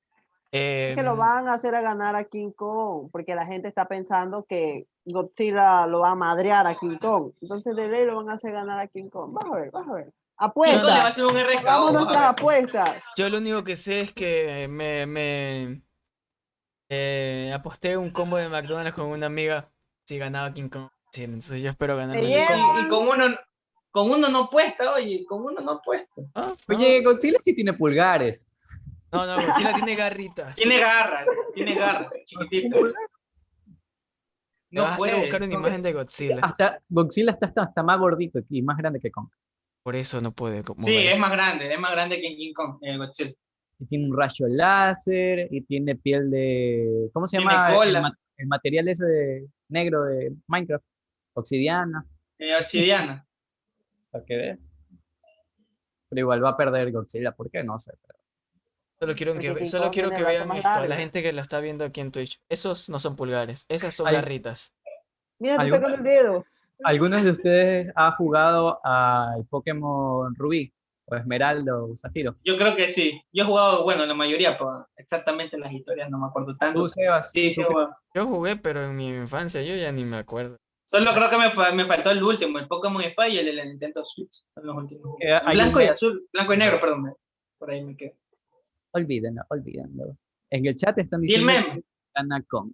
[0.55, 3.67] Es que lo Em, van a hacer a ganar a King Kong, porque la gente
[3.67, 7.33] está pensando que Godzilla lo va a madrear a King Kong.
[7.41, 9.33] Entonces de ley lo van a hacer ganar a King Kong.
[9.33, 10.05] Vas a ver, vas a ver.
[10.05, 11.17] King Kong le va a Apuestas.
[11.17, 11.59] RKO.
[11.59, 13.03] Hagamos nuestras apuestas.
[13.17, 15.81] Yo lo único que sé es que me, me
[16.89, 19.69] eh, aposté un combo de McDonald's con una amiga
[20.05, 20.89] si ganaba King Kong.
[21.11, 22.17] Sí, entonces yo espero ganar.
[22.21, 23.35] Y, y con uno
[23.95, 26.21] con uno no puesta, oye, con uno no puesta.
[26.33, 28.45] Ah, Oye, Godzilla sí tiene pulgares.
[29.15, 30.55] No, no, Godzilla tiene garritas.
[30.55, 32.77] Tiene garras, tiene garras, chiquitito.
[34.71, 35.21] No vas a hacer puede.
[35.21, 36.39] buscar una imagen de Godzilla.
[36.41, 39.29] Hasta Godzilla está, está más gordito y más grande que Kong.
[39.83, 40.63] Por eso no puede.
[40.79, 43.31] Sí, es más grande, es más grande que King Kong, eh, Godzilla.
[43.79, 47.09] Y tiene un rayo láser y tiene piel de.
[47.13, 47.69] ¿Cómo se Tiene llama?
[47.69, 48.01] El cola.
[48.01, 50.83] ma- El, material ese de negro de Minecraft.
[51.33, 52.05] Obsidiana.
[52.39, 53.25] Eh, obsidiana.
[54.11, 54.59] Para que veas.
[56.09, 57.33] Pero igual va a perder Godzilla.
[57.33, 57.63] ¿Por qué?
[57.63, 57.91] No sé.
[58.05, 58.14] pero-
[59.05, 60.95] Solo quiero que, solo quiero que el vean esto, la largo.
[60.95, 62.39] gente que lo está viendo aquí en Twitch.
[62.49, 64.73] Esos no son pulgares, esas son garritas.
[65.39, 66.43] Mira, te ¿Algún- sacan el dedo.
[66.83, 70.71] ¿Algunos de ustedes ha jugado al Pokémon Rubí?
[71.07, 72.35] O Esmeralda o Zafiro.
[72.43, 73.21] Yo creo que sí.
[73.31, 76.79] Yo he jugado, bueno, la mayoría, pero exactamente las historias no me acuerdo tanto.
[76.81, 77.29] Tú, Sebas.
[77.31, 77.63] Sí, sí.
[78.15, 80.57] Yo jugué, pero en mi infancia yo ya ni me acuerdo.
[80.87, 83.65] Solo creo que me, me faltó el último, el Pokémon Spy y el de la
[83.65, 84.43] Nintendo Switch.
[84.55, 85.15] Son los últimos.
[85.53, 87.13] Blanco un- y azul, blanco y negro, perdón.
[87.59, 88.13] Por ahí me quedo.
[88.95, 90.17] Olvídenlo, olvídenlo.
[90.49, 91.51] En el chat están diciendo
[92.15, 92.71] gana Kong.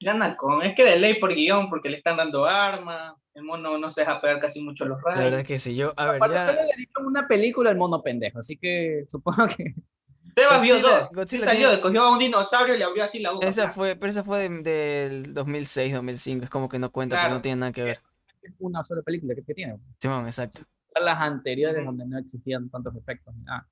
[0.00, 3.78] Gana con, es que de ley por guion, porque le están dando armas, el mono
[3.78, 5.40] no se deja pegar casi mucho los La verdad rayos.
[5.42, 6.46] es que sí, yo, a ver, Aparte, ya...
[6.46, 9.74] solo le dieron una película al mono pendejo, así que supongo que.
[10.34, 11.10] Sebas vio dos.
[11.12, 13.46] Godzilla salió, tiene- cogió a un dinosaurio y le abrió así la boca.
[13.46, 17.20] Esa fue, pero esa fue de- del 2006, 2005, es como que no cuenta, porque
[17.22, 17.34] Claro.
[17.34, 18.00] no tiene nada que ver.
[18.40, 19.78] Es una sola película que, que tiene.
[19.98, 20.62] Simón, exacto.
[21.00, 23.34] Las anteriores donde no existían tantos efectos.
[23.44, 23.68] nada.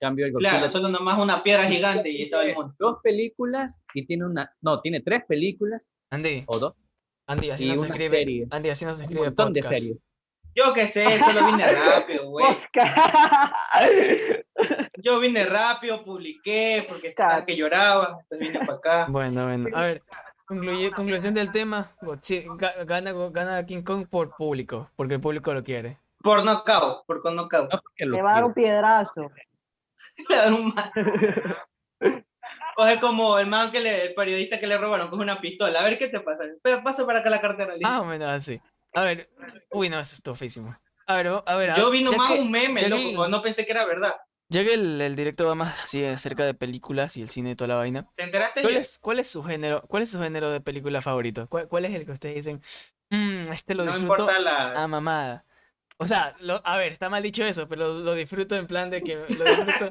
[0.00, 0.50] Cambio el Godzilla.
[0.52, 2.54] Claro, solo nomás una piedra gigante y estaba el.
[2.78, 4.52] Dos películas y tiene una.
[4.60, 6.74] No, tiene tres películas Andy, o dos.
[7.28, 8.18] Andy, así y no se escribe.
[8.18, 8.46] serie.
[8.50, 9.96] Andy, así no se Un escribe montón de series.
[10.52, 12.44] Yo qué sé, solo vine rápido, güey.
[12.46, 12.88] Oscar.
[15.02, 19.06] Yo vine rápido, publiqué, porque estaba que lloraba, entonces vine para acá.
[19.08, 19.68] Bueno, bueno.
[19.74, 20.02] A ver,
[20.46, 21.92] concluye- conclusión del tema.
[22.84, 25.98] Gana, gana King Kong por público, porque el público lo quiere.
[26.22, 27.70] Por knockout, por con knockout.
[27.72, 29.30] No Le va a dar un piedrazo.
[30.28, 30.90] Le dan un man.
[32.76, 35.80] Coge como el man que le, el periodista que le robaron, coge una pistola.
[35.80, 36.44] A ver qué te pasa.
[36.82, 37.74] Pasa para acá la cartera.
[37.76, 37.88] listo.
[37.88, 38.60] Ah, bueno, así.
[38.94, 39.30] A ver,
[39.70, 40.76] uy, no, eso estuvo feísimo.
[41.06, 41.74] A ver, a ver.
[41.76, 44.14] Yo vi ya nomás que- un meme, loco, que- no pensé que era verdad.
[44.48, 47.54] Ya que el, el directo va más así acerca de películas y el cine y
[47.54, 48.08] toda la vaina.
[48.16, 48.62] ¿Te enteraste?
[48.62, 49.82] ¿Cuál es, cuál es su género?
[49.86, 51.46] ¿Cuál es su género de película favorito?
[51.48, 52.60] ¿Cuál, cuál es el que ustedes dicen?
[53.10, 54.76] "Mm, este lo No disfruto importa las...
[54.76, 55.44] a mamada.
[56.02, 58.88] O sea, lo- a ver, está mal dicho eso, pero lo, lo disfruto en plan
[58.88, 59.90] de que lo disfruto,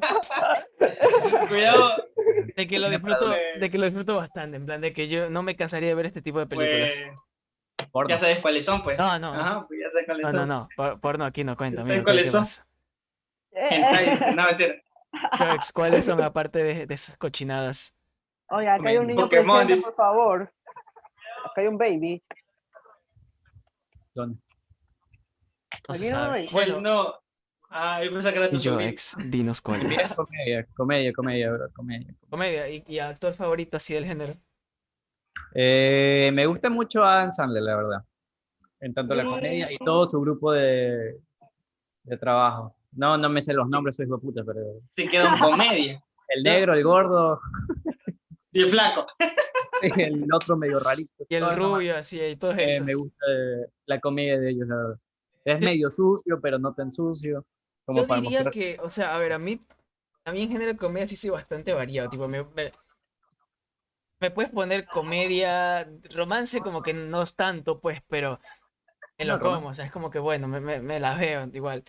[1.48, 2.04] Cuidado,
[2.56, 5.44] de que lo disfruto, de que lo disfruto bastante, en plan de que yo no
[5.44, 6.96] me cansaría de ver este tipo de películas.
[7.78, 7.90] pues.
[7.92, 8.10] Porno.
[8.10, 8.98] Ya sabes cuáles son, pues.
[8.98, 10.48] No, no, Ajá, pues ya sabes cuáles no, son.
[10.48, 12.46] no, no, por- porno aquí no cuenta, ¿Sabes amigo, ¿qué cuáles son?
[13.52, 14.76] Hentai, no, mentira.
[15.74, 17.96] ¿Cuáles son aparte de, de esas cochinadas?
[18.50, 20.54] Oye, acá hay un niño Pokémon, presente, por favor.
[21.46, 22.24] Acá hay un baby.
[24.16, 24.40] ¿Dónde?
[25.88, 26.48] No se sabe.
[26.52, 27.14] Bueno, no.
[27.72, 30.16] Ah, yo pensaba que era tu yo ex, dinos cuál es.
[30.16, 32.16] comedia, comedia, comedia, bro, comedia.
[32.30, 34.36] Comedia y, y actor favorito así del género.
[35.54, 38.04] Eh, me gusta mucho Adam Sandler, la verdad.
[38.80, 41.20] En tanto la comedia y todo su grupo de,
[42.04, 42.76] de trabajo.
[42.94, 46.04] No, no me sé los nombres, soy hijo de puta, pero Se quedó en comedia.
[46.30, 47.40] el negro, el gordo,
[48.52, 49.06] Y el flaco.
[49.98, 51.24] el otro medio rarito.
[51.30, 52.86] Y el rubio, así, y todos Eh, esos.
[52.86, 55.00] me gusta eh, la comedia de ellos, la verdad.
[55.46, 57.46] Es medio sucio, pero no tan sucio.
[57.86, 59.60] Como Yo para diría mostrar- que, o sea, a ver, a mí,
[60.26, 62.72] a mí en género de comedia sí soy bastante variado, tipo, me, me,
[64.20, 68.40] me puedes poner comedia, romance como que no es tanto, pues, pero
[69.20, 69.58] me lo No, romance.
[69.58, 71.84] como, o sea, es como que bueno, me, me, me las veo igual.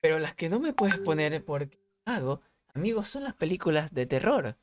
[0.00, 2.42] Pero las que no me puedes poner porque hago,
[2.74, 4.56] amigos, son las películas de terror.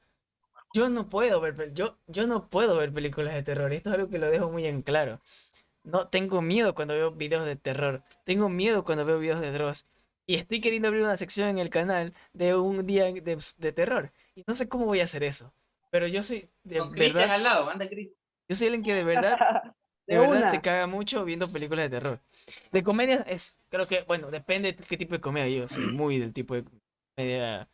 [0.73, 4.09] Yo no puedo ver, yo, yo no puedo ver películas de terror, esto es algo
[4.09, 5.19] que lo dejo muy en claro.
[5.87, 9.85] No, tengo miedo cuando veo videos de terror, tengo miedo cuando veo videos de Dross.
[10.25, 14.11] Y estoy queriendo abrir una sección en el canal de un día de, de terror.
[14.35, 15.53] Y no sé cómo voy a hacer eso.
[15.89, 17.87] Pero yo soy, de Con verdad, al lado, anda
[18.49, 19.37] yo soy alguien que de verdad
[20.07, 22.19] de De verdad se caga mucho viendo películas de terror.
[22.71, 25.57] De comedia es, creo que, bueno, depende de qué tipo de comedia.
[25.57, 26.65] Yo soy muy del tipo de
[27.15, 27.69] comedia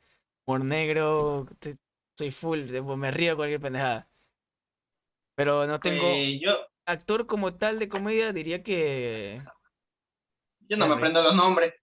[0.46, 1.48] humor negro,
[2.16, 4.08] soy full, me río cualquier pendejada.
[5.36, 6.52] Pero no tengo Eh, yo,
[6.86, 9.42] actor como tal de comedia, diría que
[10.70, 11.74] yo no me aprendo los nombres.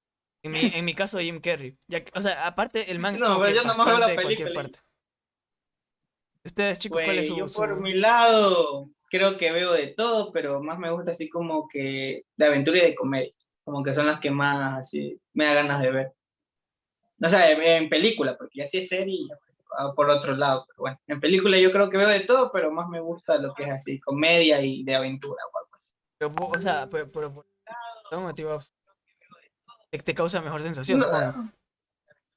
[0.42, 1.76] en mi, en mi caso Jim Carrey.
[1.88, 4.70] Ya que- o sea, aparte el man No, pero yo nomás veo la película.
[6.44, 9.88] Ustedes chicos, ¿cuál Pues es su, yo su- por mi lado creo que veo de
[9.88, 13.32] todo, pero más me gusta así como que de aventura y de comedia,
[13.64, 16.12] como que son las que más así me da ganas de ver.
[17.18, 19.49] No sé, en, en película, porque así es serie y ya, ah,
[19.94, 22.88] por otro lado, pero bueno, en película yo creo que veo de todo, pero más
[22.88, 25.90] me gusta lo que es así, comedia y de aventura o algo así.
[26.18, 27.46] pero, o sea, pero, pero por
[28.10, 28.58] algún motivo
[29.90, 31.52] te, te causa mejor sensación, No.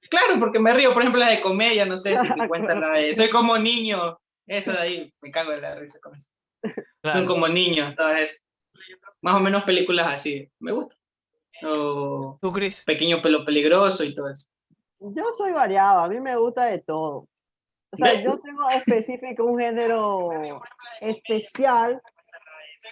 [0.09, 2.91] Claro, porque me río, por ejemplo, la de comedia, no sé si te cuentan la
[2.91, 6.29] de Soy como niño, esa de ahí, me cago de la risa con eso.
[7.11, 8.45] Son como niños, entonces,
[9.21, 10.95] más o menos películas así, me gusta.
[11.63, 12.83] O Tú, Chris.
[12.85, 14.47] Pequeño pelo peligroso y todo eso.
[15.03, 17.27] Yo soy variado, a mí me gusta de todo.
[17.91, 20.61] O sea, yo tengo específico un género
[21.01, 22.01] especial,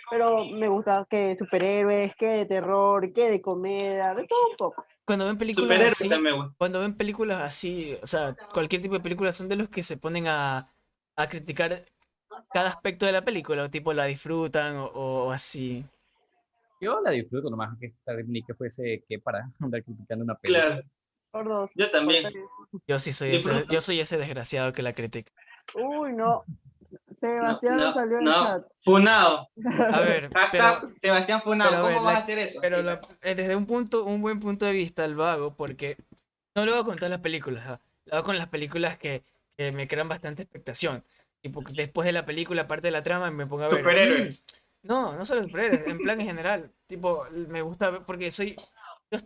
[0.09, 4.85] pero me gusta que superhéroes, que de terror, que de comedia, de todo un poco.
[5.05, 6.09] Cuando ven películas así,
[6.57, 9.97] cuando ven películas así, o sea, cualquier tipo de película, son de los que se
[9.97, 10.71] ponen a,
[11.15, 11.85] a criticar
[12.53, 15.85] cada aspecto de la película, o tipo la disfrutan o, o así.
[16.79, 17.93] Yo la disfruto nomás, que
[18.27, 20.65] ni que fuese que para andar criticando una película.
[20.67, 20.87] Claro,
[21.33, 22.31] Gordos, yo también.
[22.87, 25.31] Yo sí soy ese, yo soy ese desgraciado que la critica.
[25.75, 26.43] Uy, no.
[27.15, 28.37] Sebastián no, no, salió en no.
[28.39, 28.63] el chat.
[28.83, 29.49] Funado.
[29.93, 30.65] A ver, pero,
[30.99, 31.71] Sebastián Funado.
[31.71, 32.59] pero ¿Cómo ver, vas la- a hacer eso?
[32.61, 35.97] pero la- eh, desde un punto, un buen punto de vista lo hago porque
[36.55, 37.79] no lo hago con todas las películas, ¿ah?
[38.05, 39.23] lo hago con las películas que,
[39.57, 41.03] que me crean bastante expectación.
[41.41, 43.77] Y porque después de la película, parte de la trama, me pongo a ver.
[43.79, 44.43] Superhéroes.
[44.83, 46.71] "Mm, No, no solo superhéroes, en plan en general.
[46.87, 48.55] Tipo, me gusta ver, porque soy.
[49.11, 49.17] Yo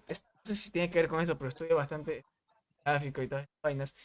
[0.45, 2.23] sé si tiene que ver con eso, pero estudio bastante
[2.86, 3.95] gráfico y todas estas vainas.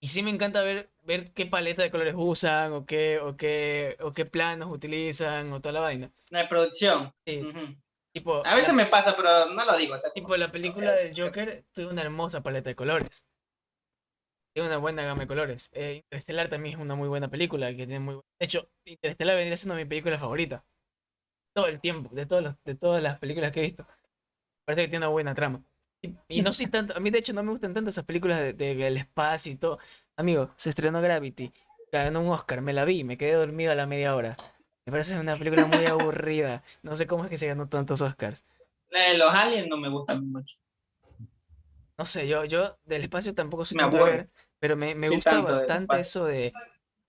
[0.00, 3.96] Y sí me encanta ver, ver qué paleta de colores usan, o qué, o qué,
[4.00, 6.10] o qué planos utilizan, o toda la vaina.
[6.30, 7.12] La de producción.
[7.24, 7.76] Sí, Ujú.
[8.12, 9.94] tipo, A veces la- me pasa, pero no lo digo.
[9.94, 13.24] o sea, tipo la película del Joker tuvo una hermosa paleta de colores.
[14.54, 15.70] Tiene una buena gama de colores.
[15.72, 19.56] Eh, Interestelar también es una muy buena película que tiene muy De hecho, Interestelar vendría
[19.56, 20.64] siendo mi película favorita.
[21.54, 23.86] Todo el tiempo, de todos los, de todas las películas que he visto.
[24.64, 25.62] Parece que tiene una buena trama.
[26.02, 28.40] Y, y no soy tanto, a mí de hecho no me gustan tanto esas películas
[28.40, 29.78] de- de- del espacio y todo.
[30.16, 31.52] Amigo, se estrenó Gravity,
[31.92, 34.36] ganó un Oscar, me la vi, me quedé dormido a la media hora.
[34.84, 36.62] Me parece una película muy aburrida.
[36.82, 38.44] No sé cómo es que se ganó tantos Oscars.
[38.90, 40.54] La de los aliens no me gusta mucho.
[41.98, 45.08] No sé, yo, yo del espacio tampoco soy Me tanto de ver, pero me, me
[45.08, 46.52] Sí, gusta del bastante eso de.
[46.52, 46.60] Me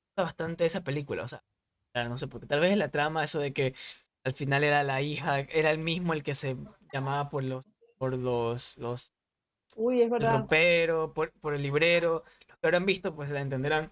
[0.10, 1.44] gusta bastante esa película, o sea,
[1.94, 3.76] claro, no sé, porque tal vez la trama, eso de que
[4.24, 6.56] al final era la hija, era el mismo el que se
[6.94, 7.66] llamaba por los,
[7.98, 9.14] por los, los,
[9.76, 10.40] Uy, es el verdad.
[10.42, 13.92] ropero, por, por el librero, los que habrán visto, pues la entenderán.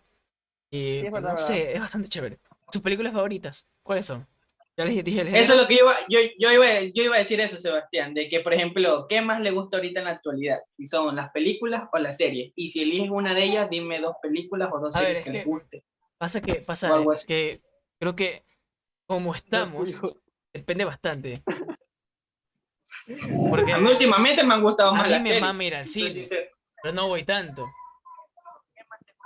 [0.70, 1.48] Y es pues, verdad, no verdad.
[1.48, 2.40] sé, es bastante chévere.
[2.72, 3.68] ¿Sus películas favoritas?
[3.84, 4.26] ¿Cuáles son?
[4.78, 7.16] Ya les dije el Eso es lo que yo iba, yo, yo, iba, yo iba
[7.16, 10.12] a decir eso, Sebastián, de que, por ejemplo, ¿qué más le gusta ahorita en la
[10.12, 10.60] actualidad?
[10.70, 12.54] Si son las películas o las series.
[12.56, 15.26] Y si eliges una de ellas, dime dos películas o dos A ver, series es
[15.26, 15.84] que les guste.
[16.18, 17.28] Pasa que, pasa O algo así.
[17.28, 17.62] que
[18.00, 18.46] creo que
[19.08, 20.02] como estamos,
[20.54, 21.44] depende bastante.
[23.50, 25.42] Porque A mí últimamente me han gustado a más mí las me series.
[25.42, 26.26] mama ir al cine,
[26.82, 27.68] pero no voy tanto.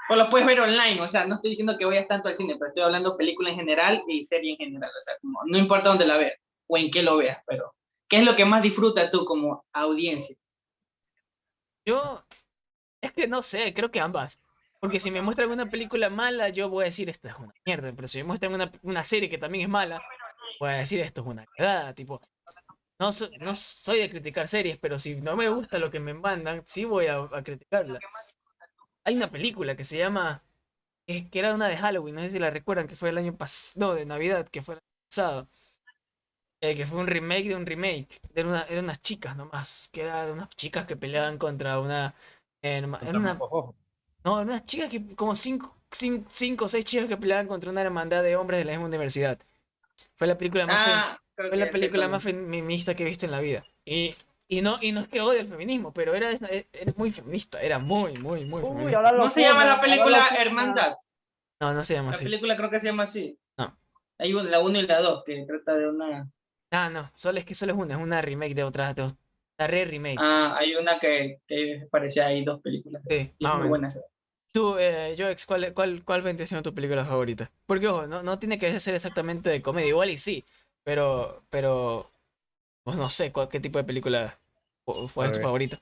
[0.10, 2.56] O lo puedes ver online, o sea, no estoy diciendo que vayas tanto al cine,
[2.60, 5.90] pero estoy hablando película en general y serie en general, o sea, como, no importa
[5.90, 6.34] dónde la veas
[6.68, 7.74] o en qué lo veas, pero
[8.08, 10.36] ¿qué es lo que más disfrutas tú como audiencia?
[11.86, 12.24] Yo,
[13.02, 14.40] es que no sé, creo que ambas.
[14.80, 17.92] Porque si me muestran una película mala, yo voy a decir esta es una mierda.
[17.96, 20.04] Pero si me muestran una, una serie que también es mala,
[20.60, 21.94] voy a decir esto es una cagada.
[21.94, 22.22] Tipo,
[23.00, 26.14] no, so- no soy de criticar series, pero si no me gusta lo que me
[26.14, 28.00] mandan, sí voy a, a criticarla.
[29.06, 30.44] Hay una película que se llama.
[31.08, 33.38] Que, que era una de Halloween, no sé si la recuerdan, que fue el año
[33.38, 33.88] pasado.
[33.90, 35.50] No, de Navidad, que fue el año pasado.
[36.62, 38.20] eh, que fue un remake de un remake.
[38.34, 39.90] Era, una, eran unas chicas nomás.
[39.92, 42.16] Que era de unas chicas que peleaban contra una.
[42.62, 43.46] herma- Era una,
[44.26, 47.82] no, unas chicas que, como cinco, cinco, cinco o seis chicas que peleaban contra una
[47.84, 49.40] hermandad de hombres de la misma universidad.
[50.16, 53.32] Fue la película más, Ah, fue que la película más feminista que he visto en
[53.32, 53.64] la vida.
[53.86, 54.16] Y,
[54.48, 57.62] y no, y no es que odie el feminismo, pero era, e- era muy feminista,
[57.62, 58.98] era muy, muy, muy Uy, feminista.
[58.98, 60.28] ahora ¿No se llama la película.
[60.38, 60.96] Hermandad?
[61.60, 62.26] No, no se llama La así.
[62.26, 63.38] película creo que se llama así.
[63.58, 63.78] No.
[64.18, 66.30] Hay la 1 y la 2 que trata de una.
[66.72, 69.68] Ah, no, solo es que solo es una, es una remake de otra, de otra
[69.68, 70.18] re remake.
[70.20, 73.02] Ah, hay una que, que parecía ahí dos películas.
[73.08, 73.94] sí, Y es muy buena.
[74.56, 77.52] Tú, eh, Joex, ¿cuál, cuál, cuál vendría siendo tu película favorita?
[77.66, 80.46] Porque, ojo, no, no tiene que ser exactamente de comedia, igual y sí,
[80.82, 82.10] pero, pero,
[82.86, 84.40] pues no sé, cuál, qué tipo de película,
[84.86, 85.82] cuál es tu favorita.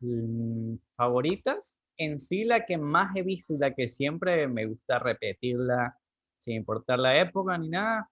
[0.00, 4.98] Mm, favoritas, en sí la que más he visto y la que siempre me gusta
[4.98, 5.94] repetirla,
[6.40, 8.08] sin importar la época ni nada,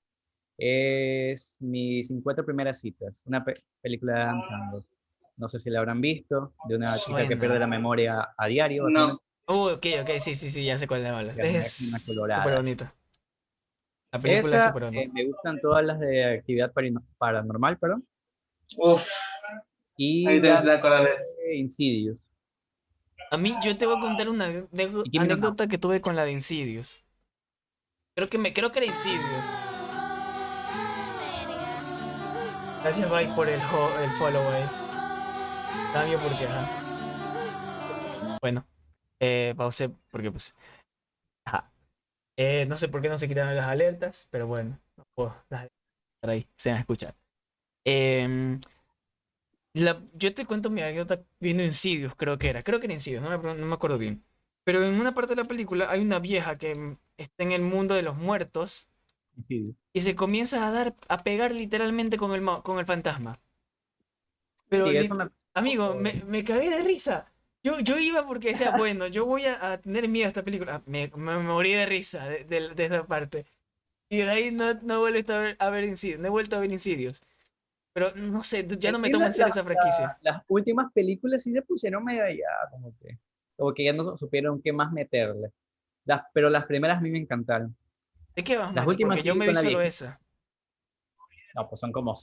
[0.58, 4.82] es mis 50 primeras citas, una pe- película de Adam Sandler.
[5.38, 8.88] No sé si la habrán visto, de una chica que pierde la memoria a diario.
[8.90, 9.22] No.
[9.48, 11.36] Uh, ok, ok, sí, sí, sí, ya sé cuál de hablas.
[11.38, 12.42] Es imagino una colorada.
[12.42, 12.94] súper bonita.
[14.12, 15.02] La película es súper bonita.
[15.04, 16.72] eh, me gustan todas las de actividad
[17.18, 18.06] paranormal, perdón.
[18.78, 19.08] Uf,
[19.96, 22.18] Y ahí te la de Insidious.
[23.30, 24.66] A mí, yo te voy a contar una ane-
[25.04, 27.04] ¿Y quién me lo anécdota que tuve con la de Insidious.
[28.14, 29.48] Creo que me, creo que era Insidious.
[32.82, 33.60] Gracias, Bye, por el,
[34.00, 34.70] el follow, eh.
[35.90, 36.70] Cambio porque, ajá.
[38.40, 38.66] Bueno,
[39.20, 40.54] eh, pausé porque, pues,
[41.46, 41.72] ajá.
[42.36, 45.64] Eh, no sé por qué no se quitaron las alertas, pero bueno, no puedo las
[45.64, 47.16] estar ahí, se van a escuchar.
[47.84, 48.60] Em,
[49.74, 52.62] la- yo te cuento mi anécdota viendo Insidious, creo que era.
[52.62, 54.24] Creo que era Insidious, no me, no me acuerdo bien.
[54.64, 57.62] Pero en una parte de la película hay una vieja que mm, está en el
[57.62, 58.88] mundo de los muertos
[59.92, 63.36] y se comienza a dar, a pegar literalmente con el, con el fantasma.
[64.68, 67.32] Pero, Sí, me- amigo, me, me cagué de risa.
[67.66, 70.82] Yo, yo iba porque decía, bueno, yo voy a, a tener miedo a esta película.
[70.86, 73.44] Me, me morí de risa de, de- de esa parte.
[74.08, 76.54] Y de ahí no, no he vuelto a ver, a ver Insidious, no he vuelto
[76.56, 77.22] a ver Insidious.
[77.92, 80.18] Pero no sé, ya no me tomo la- en serio la- esa franquicia.
[80.22, 83.18] Las últimas películas sí se pusieron medio ya, como que,
[83.56, 85.50] como que ya no supieron qué más meterle.
[86.04, 87.76] Las, pero las primeras a mí me encantaron.
[88.36, 90.20] ¿De qué vas, Las últimas Porque yo me vi la solo esa.
[91.56, 92.14] No, pues son como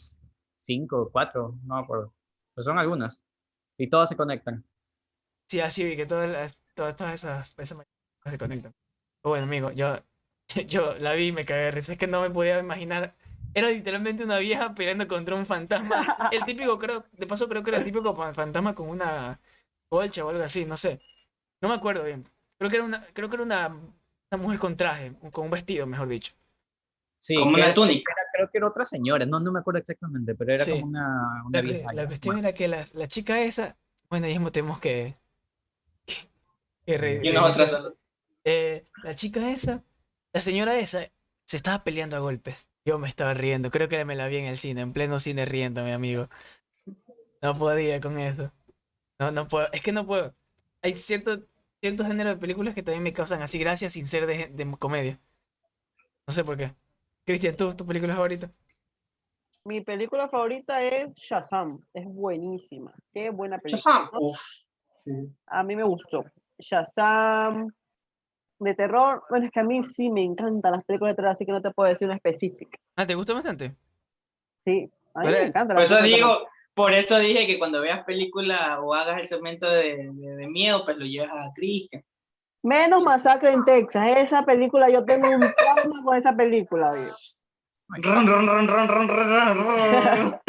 [0.65, 2.13] cinco cuatro, no me acuerdo.
[2.55, 3.25] Pero son algunas.
[3.77, 4.63] Y todas se conectan.
[5.53, 7.77] Sí, así vi que todas, las, todas, todas esas, esas
[8.25, 8.73] se conectan.
[9.21, 9.99] Pero bueno, amigo, yo,
[10.67, 11.91] yo la vi y me cagué de risa.
[11.93, 13.13] Es que no me podía imaginar.
[13.53, 16.17] Era literalmente una vieja peleando contra un fantasma.
[16.31, 19.39] El típico, creo, de paso creo que era el típico fa- fantasma con una
[19.89, 20.99] colcha o algo así, no sé.
[21.61, 22.27] No me acuerdo bien.
[22.57, 25.85] Creo que era una, creo que era una, una mujer con traje, con un vestido,
[25.85, 26.33] mejor dicho.
[27.19, 28.11] Sí, Como una túnica.
[28.13, 30.71] era- creo que era otra señora, no, no me acuerdo exactamente, pero era Sí.
[30.71, 31.93] como una, una La, vieja.
[31.93, 33.77] la cuestión era que la, la chica esa,
[34.09, 35.15] bueno, ya mismo tenemos que,
[36.86, 37.93] que re- Y otros.
[38.45, 39.84] Eh, la chica esa,
[40.34, 41.09] la señora esa,
[41.45, 42.69] se estaba peleando a golpes.
[42.86, 45.45] Yo me estaba riendo, creo que me la vi en el cine, en pleno cine
[45.45, 46.27] riendo, mi amigo.
[47.41, 48.51] No podía con eso.
[49.19, 50.36] No, no puedo, es que no puedo.
[50.81, 51.41] Hay ciertos
[51.81, 55.19] ciertos géneros de películas que también me causan así gracia sin ser de, de comedia.
[56.27, 56.73] No sé por qué.
[57.25, 58.51] Cristian, ¿tú, tu película favorita?
[59.65, 61.79] Mi película favorita es Shazam.
[61.93, 62.93] Es buenísima.
[63.13, 64.09] Qué buena película.
[64.09, 64.09] Shazam.
[64.19, 64.39] Uf.
[64.99, 65.11] Sí.
[65.47, 66.23] A mí me gustó.
[66.59, 67.67] Shazam.
[68.59, 69.23] De terror.
[69.29, 71.61] Bueno, es que a mí sí me encantan las películas de terror, así que no
[71.61, 72.77] te puedo decir una específica.
[72.95, 73.75] Ah, ¿te gustó bastante?
[74.63, 76.09] Sí, a mí Vale, me encantan Por eso terror.
[76.09, 80.47] digo, por eso dije que cuando veas película o hagas el segmento de, de- de
[80.47, 82.03] miedo, pues lo llevas a Cristian.
[82.63, 84.07] Menos Masacre en Texas.
[84.17, 86.93] Esa película, yo tengo un trauma con esa película.
[86.93, 87.17] viejo.
[87.89, 90.39] Ron, ron, ron, ron, ron, ron, ron.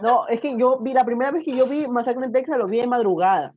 [0.00, 2.68] No, es que yo vi, la primera vez que yo vi Masacre en Texas lo
[2.68, 3.52] vi de madrugada.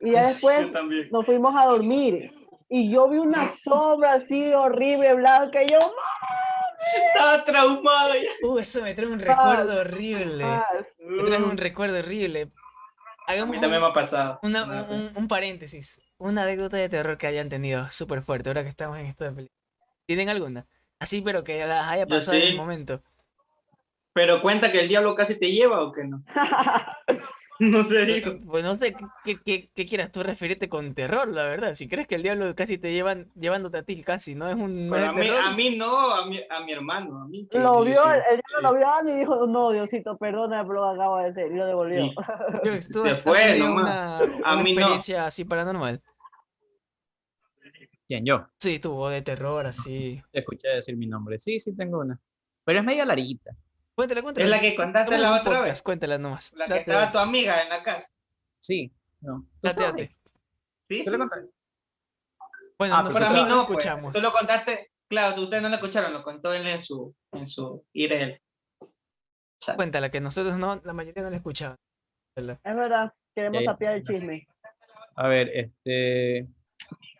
[0.00, 0.68] Y ya después
[1.10, 2.32] nos fuimos a dormir.
[2.68, 5.62] Y yo vi una sombra así horrible, blanca.
[5.62, 5.78] Y yo,
[7.14, 8.14] Estaba traumado.
[8.42, 10.44] Uh, eso me trae un recuerdo horrible.
[10.98, 12.50] Me trae un recuerdo horrible.
[13.26, 14.38] A Hagamos mí también un- me ha pasado.
[14.42, 14.82] Una- ha
[15.16, 16.00] un, paréntesis.
[16.18, 19.58] Una anécdota de terror que hayan tenido súper fuerte ahora que estamos en esta película.
[20.06, 20.66] ¿Tienen alguna?
[20.98, 23.02] Así, pero que las haya pasado en el momento.
[24.14, 26.24] Pero cuenta que el diablo casi te lleva o que no.
[27.74, 28.38] No te digo.
[28.46, 28.94] Pues no sé
[29.24, 31.74] qué, qué- qué- quieras tú referirte con terror, la verdad.
[31.74, 34.48] Si crees que el diablo casi te llevan llevándote a ti, casi, ¿no?
[34.48, 34.88] Es un.
[34.90, 35.40] Pero es a, mí, terror.
[35.44, 37.22] a mí no, a mi, a mi hermano.
[37.22, 40.16] A mí Lo vio, el, el diablo lo vio a Dani y dijo, no, Diosito,
[40.16, 41.50] perdona por lo que acabo de hacer.
[41.50, 42.02] Y lo devolvió.
[42.04, 42.14] Sí.
[42.64, 43.82] Yo- se ¿tú has fue nomás.
[43.82, 44.80] una, A una mí no.
[44.80, 46.00] experiencia así paranormal?
[48.06, 48.24] ¿Quién?
[48.24, 48.46] Yo.
[48.56, 50.22] Sí, tuvo de terror, así.
[50.32, 51.38] Te escuché decir mi nombre.
[51.38, 52.18] Sí, sí, tengo una.
[52.64, 53.50] Pero es media larguita.
[53.98, 54.44] Cuéntala, cuéntala.
[54.44, 55.82] Es la que contaste la otra podcast, vez.
[55.82, 56.52] Cuéntala nomás.
[56.52, 58.06] La que Date, estaba date, tu amiga en la casa.
[58.60, 58.92] Sí,
[59.22, 59.44] no.
[59.60, 60.16] ¿Tú date?
[60.84, 61.16] Sí, ¿Tú sí?
[62.78, 63.78] Bueno, Ah, pero Pero a nosotros mí lo no, pues.
[63.78, 64.12] escuchamos.
[64.14, 67.48] Tú lo contaste, claro, tú- ustedes no lo escucharon, lo contó él en su, en
[67.48, 68.40] su IRL.
[69.74, 71.74] Cuéntala, que nosotros no, la mayoría no la escuchaba.
[72.36, 74.46] Es verdad, queremos sapear el chisme.
[75.16, 76.46] A ver, este.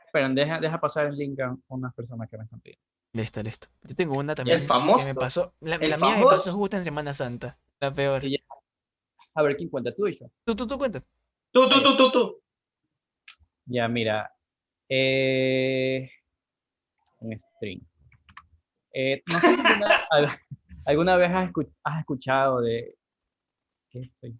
[0.06, 2.84] Esperen, deja, deja pasar el link a unas personas que me están pidiendo.
[3.12, 3.68] Listo, listo.
[3.82, 5.20] Yo tengo una también que me famoso.
[5.20, 5.54] pasó.
[5.60, 6.58] La, El la mía me pasó famoso.
[6.58, 7.58] justo en Semana Santa.
[7.80, 8.22] La peor.
[9.34, 10.26] A ver, ¿quién cuenta tú y yo?
[10.44, 11.00] Tú, tú, tú cuenta.
[11.52, 12.42] Tú, tú, tú, tú, tú.
[13.66, 14.30] Ya, mira.
[14.88, 16.10] Eh,
[17.20, 17.80] un string.
[18.92, 20.38] Eh, no sé si alguna, al-
[20.86, 22.96] alguna vez has, escu- has escuchado de,
[23.90, 24.36] ¿qué estoy?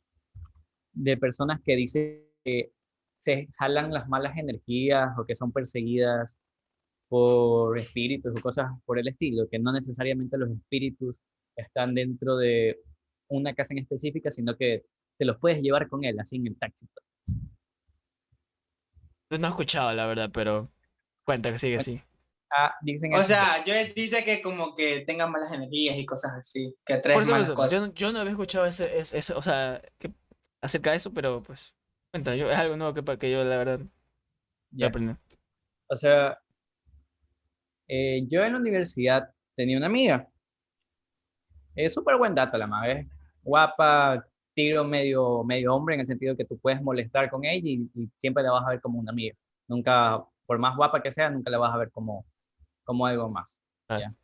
[0.93, 2.73] de personas que dicen que
[3.19, 6.37] se jalan las malas energías o que son perseguidas
[7.09, 11.17] por espíritus o cosas por el estilo, que no necesariamente los espíritus
[11.57, 12.79] están dentro de
[13.29, 14.85] una casa en específica, sino que
[15.19, 16.87] te los puedes llevar con él, así en el taxi.
[19.31, 20.71] No he escuchado, la verdad, pero
[21.25, 22.01] cuenta que sigue así.
[22.51, 26.75] Ah, dicen O sea, yo dice que como que tengan malas energías y cosas así,
[26.87, 27.73] que atraen malas eso, cosas.
[27.73, 30.13] yo, no- yo no había escuchado ese, ese, ese- o sea, que-
[30.63, 31.75] acerca de eso, pero pues,
[32.11, 33.89] cuenta, yo, es algo nuevo que, que yo, la verdad, voy
[34.71, 34.87] Ya.
[34.87, 35.17] a aprender.
[35.91, 36.39] O sea,
[37.89, 40.29] eh, yo en la universidad tenía una amiga.
[41.75, 43.09] Es súper buen dato la madre.
[43.43, 44.25] Guapa,
[44.55, 48.11] tiro medio, medio hombre en el sentido que tú puedes molestar con ella y, y
[48.19, 49.37] siempre la vas a ver como una amiga.
[49.69, 52.27] Nunca, por más guapa que sea, nunca la vas a ver como,
[52.85, 53.61] como algo más.
[53.87, 54.03] Claro.
[54.03, 54.15] ¿ya?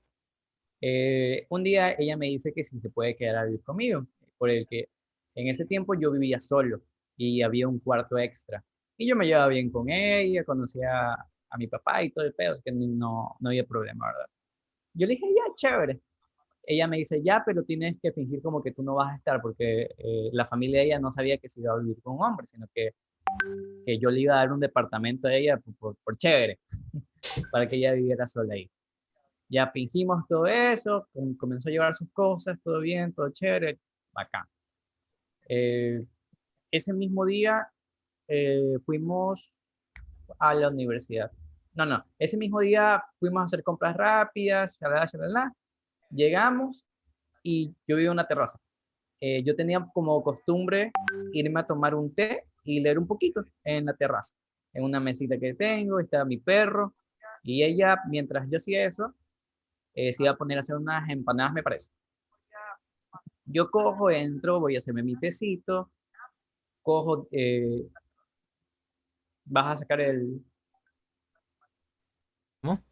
[0.81, 4.07] Eh, un día ella me dice que si se puede quedar a vivir conmigo,
[4.37, 4.89] por el que
[5.35, 6.83] en ese tiempo yo vivía solo
[7.17, 8.63] y había un cuarto extra.
[8.99, 11.17] Y yo me llevaba bien con ella, conocía
[11.55, 14.27] a mi papá y todo el pedo, así que no, no había problema, ¿verdad?
[14.95, 16.01] Yo le dije, ya, chévere.
[16.67, 19.41] Ella me dice, ya, pero tienes que fingir como que tú no vas a estar,
[19.41, 22.25] porque eh, la familia de ella no sabía que se iba a vivir con un
[22.25, 22.91] hombre, sino que,
[23.87, 26.59] que yo le iba a dar un departamento a ella por, por, por chévere,
[27.53, 28.69] para que ella viviera sola ahí.
[29.49, 33.79] Ya fingimos todo eso, com- comenzó a llevar sus cosas, todo bien, todo chévere,
[34.13, 34.45] bacán.
[35.49, 36.05] Eh,
[36.71, 37.69] ese mismo día
[38.27, 39.53] eh, fuimos
[40.39, 41.31] a la universidad.
[41.75, 45.53] No, no, ese mismo día fuimos a hacer compras rápidas, shalala.
[46.11, 46.87] Llegamos
[47.43, 48.59] y yo vivo en una terraza.
[49.21, 50.93] Eh, yo tenía como costumbre
[51.33, 54.35] irme a tomar un té y leer un poquito en la terraza.
[54.73, 56.95] En una mesita que tengo, estaba mi perro
[57.43, 59.15] y ella, mientras yo hacía eso,
[59.95, 61.91] eh, se iba a poner a hacer unas empanadas, me parece.
[63.47, 65.91] Yo cojo, entro, voy a hacerme mi tecito,
[66.83, 67.87] cojo, eh,
[69.45, 70.45] vas a sacar el...
[72.63, 72.83] ¿Cómo?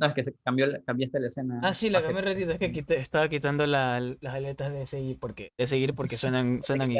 [0.00, 1.60] No, es que se cambió, cambiaste la escena.
[1.62, 5.18] Ah, sí, la cambié ratito, es que quité- estaba quitando la- las aletas de seguir
[5.20, 6.98] porque, de seguir porque suenan, suenan y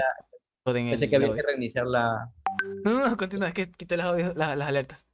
[0.67, 2.31] joden Pensé que había que reiniciar la...
[2.85, 5.07] No, no, continúa, es que quité las, las, las alertas.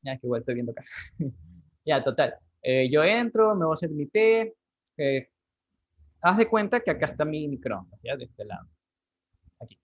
[0.00, 0.82] Ya, que igual estoy viendo acá.
[1.84, 2.36] ya, total.
[2.62, 4.54] Eh, yo entro, me voy a hacer mi té.
[4.96, 5.28] eh,
[6.22, 8.66] haz de cuenta que acá está mi microondas, ya, de este lado.
[9.60, 9.78] Aquí.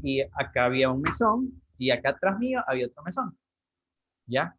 [0.00, 3.36] Y acá había un mesón y acá atrás mío había otro mesón.
[4.26, 4.56] ¿Ya?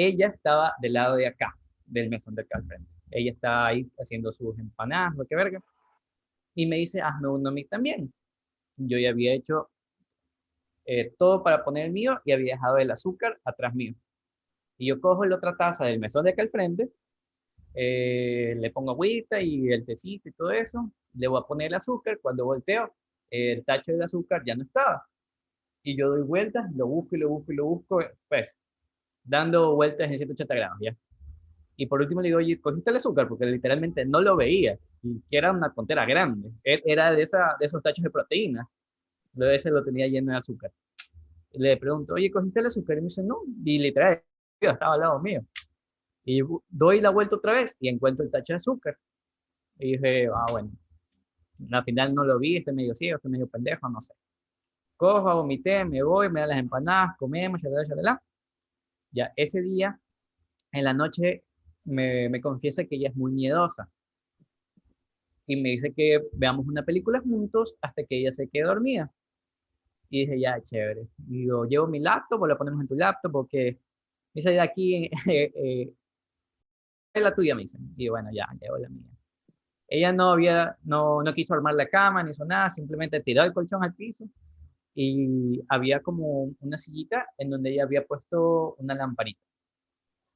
[0.00, 2.62] Ella estaba del lado de acá, del mesón de acá.
[3.10, 5.60] Ella estaba ahí haciendo sus empanadas, lo que verga.
[6.54, 8.12] Y me dice, hazme uno a mí también.
[8.76, 9.70] Yo ya había hecho
[10.84, 13.92] eh, todo para poner el mío y había dejado el azúcar atrás mío.
[14.76, 16.92] Y yo cojo la otra taza del mesón de acá al frente,
[17.74, 21.74] eh, le pongo agüita y el tecito y todo eso, le voy a poner el
[21.74, 22.94] azúcar, cuando volteo,
[23.30, 25.04] el tacho de azúcar ya no estaba.
[25.82, 28.48] Y yo doy vueltas, lo busco y lo busco y lo busco, pues,
[29.24, 30.96] dando vueltas en 180 grados, ¿ya?
[31.76, 33.28] Y por último le digo, oye, ¿cogiste el azúcar?
[33.28, 37.66] Porque literalmente no lo veía, y que era una tontera grande, era de, esa, de
[37.66, 38.68] esos tachos de proteína,
[39.34, 40.72] de ese lo tenía lleno de azúcar.
[41.52, 42.98] Y le pregunto, oye, ¿cogiste el azúcar?
[42.98, 44.22] Y me dice, no, y literal,
[44.60, 45.44] estaba al lado mío.
[46.24, 48.98] Y bu- doy la vuelta otra vez y encuentro el tacho de azúcar.
[49.78, 50.70] Y dije, ah, bueno,
[51.72, 54.14] al final no lo vi, estoy medio ciego, estoy medio pendejo, no sé.
[54.96, 58.12] Cojo, hago mi té, me voy, me dan las empanadas, comemos, shalala, shalala.
[58.12, 58.27] Ya,
[59.36, 60.00] ese día,
[60.72, 61.44] en la noche,
[61.84, 63.88] me, confiesa que ella es muy miedosa.
[65.46, 69.10] y me dice que veamos una película juntos hasta que ella se quede dormida.
[70.10, 71.08] Y dije, ya, chévere.
[71.28, 73.72] Y digo, llevo mi laptop o la ponemos en tu laptop porque
[74.34, 75.92] me dice de aquí, eh, eh,
[77.14, 77.78] es la tuya, me dice.
[77.96, 79.10] Y bueno, ya, llevo la mía.
[79.88, 83.54] Ella no había, no, no quiso armar la cama ni hizo nada, simplemente tiró el
[83.54, 84.28] colchón al piso
[85.00, 89.40] y había como una sillita en donde ella había puesto una lamparita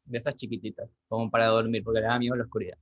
[0.04, 2.78] de esas chiquititas, como para dormir, porque le daba miedo la oscuridad.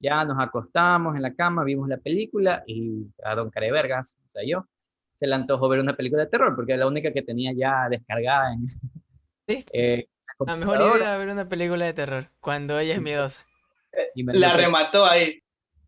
[0.00, 4.42] Ya nos acostamos en la cama, vimos la película y a Don Carevergas, o sea,
[4.44, 4.66] yo,
[5.14, 7.88] se le antojó ver una película de terror, porque era la única que tenía ya
[7.88, 8.66] descargada en...
[9.46, 10.08] Sí, eh,
[10.44, 13.46] la mejor idea ver una película de terror, cuando ella es miedosa.
[14.16, 15.40] y me- La remató ahí.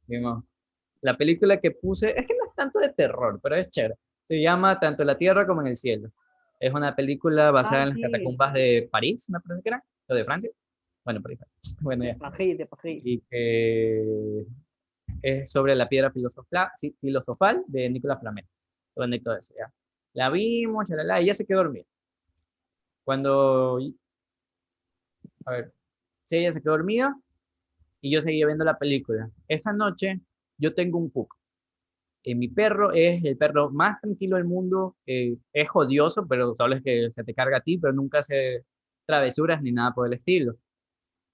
[0.06, 0.44] Vimos.
[1.00, 3.96] La película que puse, es que no es tanto de terror, pero es chévere.
[4.24, 6.10] Se llama Tanto en la Tierra como en el Cielo.
[6.60, 8.02] Es una película basada Ah, en las sí.
[8.02, 10.50] catacumbas de París, me parece que era, o de Francia.
[11.04, 11.40] Bueno, París.
[11.80, 12.16] Bueno, ya.
[12.16, 13.00] Pajite, pajite.
[13.04, 14.44] Y que
[15.22, 18.46] es sobre la piedra filosofal, de Nicolás Flamel.
[18.94, 19.72] Donde todo eso, ya.
[20.12, 21.84] La vimos, la y ella se quedó dormida.
[23.04, 23.78] Cuando,
[25.46, 25.72] a ver,
[26.26, 27.18] sí, ella se quedó dormida
[28.00, 29.30] y yo seguía viendo la película.
[29.48, 30.20] Esa noche
[30.58, 31.34] yo tengo un PUC.
[32.24, 34.96] Eh, mi perro es el perro más tranquilo del mundo.
[35.06, 38.64] eh, es odioso, pero sabes que se te carga a ti, pero nunca hace
[39.06, 40.56] travesuras ni nada por el estilo.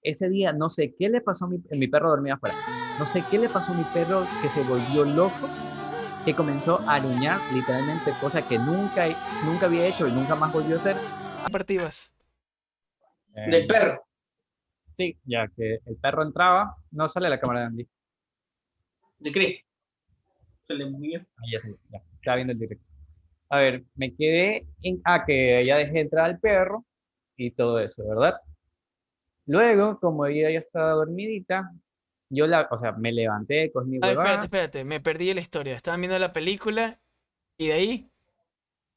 [0.01, 2.55] Ese día no sé qué le pasó a mi, mi perro dormía afuera.
[2.97, 5.49] No sé qué le pasó a mi perro que se volvió loco,
[6.25, 9.07] que comenzó a aruñar literalmente, cosa que nunca,
[9.41, 10.95] nunca había hecho y nunca más volvió a hacer.
[11.43, 12.11] Compartivas.
[13.35, 14.03] Del perro.
[14.97, 17.89] Sí, ya que el perro entraba, no sale la cámara de Andy.
[19.23, 19.68] ¿Te crees?
[20.69, 21.19] Se le murió.
[21.51, 21.59] Ya
[21.91, 22.85] ya, estaba viendo el directo.
[23.49, 25.01] A ver, me quedé en.
[25.03, 26.85] Ah, que ya dejé entrar al perro
[27.35, 28.35] y todo eso, ¿verdad?
[29.47, 31.71] Luego, como ella ya estaba dormidita,
[32.29, 32.67] yo la.
[32.69, 35.75] O sea, me levanté, cogí mi A ver, espérate, huevada, espérate, me perdí la historia.
[35.75, 36.99] Estaban viendo la película
[37.57, 38.11] y de ahí.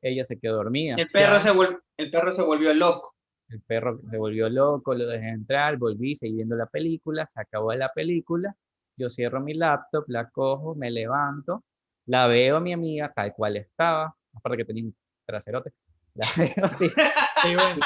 [0.02, 0.96] ella se quedó dormida.
[0.98, 3.14] El perro, Ya, se vol- el perro se volvió loco.
[3.48, 7.72] El perro se volvió loco, lo dejé entrar, volví, seguí viendo la película, se acabó
[7.74, 8.54] la película,
[8.96, 11.64] yo cierro mi laptop, la cojo, me levanto,
[12.06, 15.72] la veo a mi amiga tal cual estaba, aparte que tenía un traserote,
[16.14, 16.90] la veo así,
[17.44, 17.80] bueno,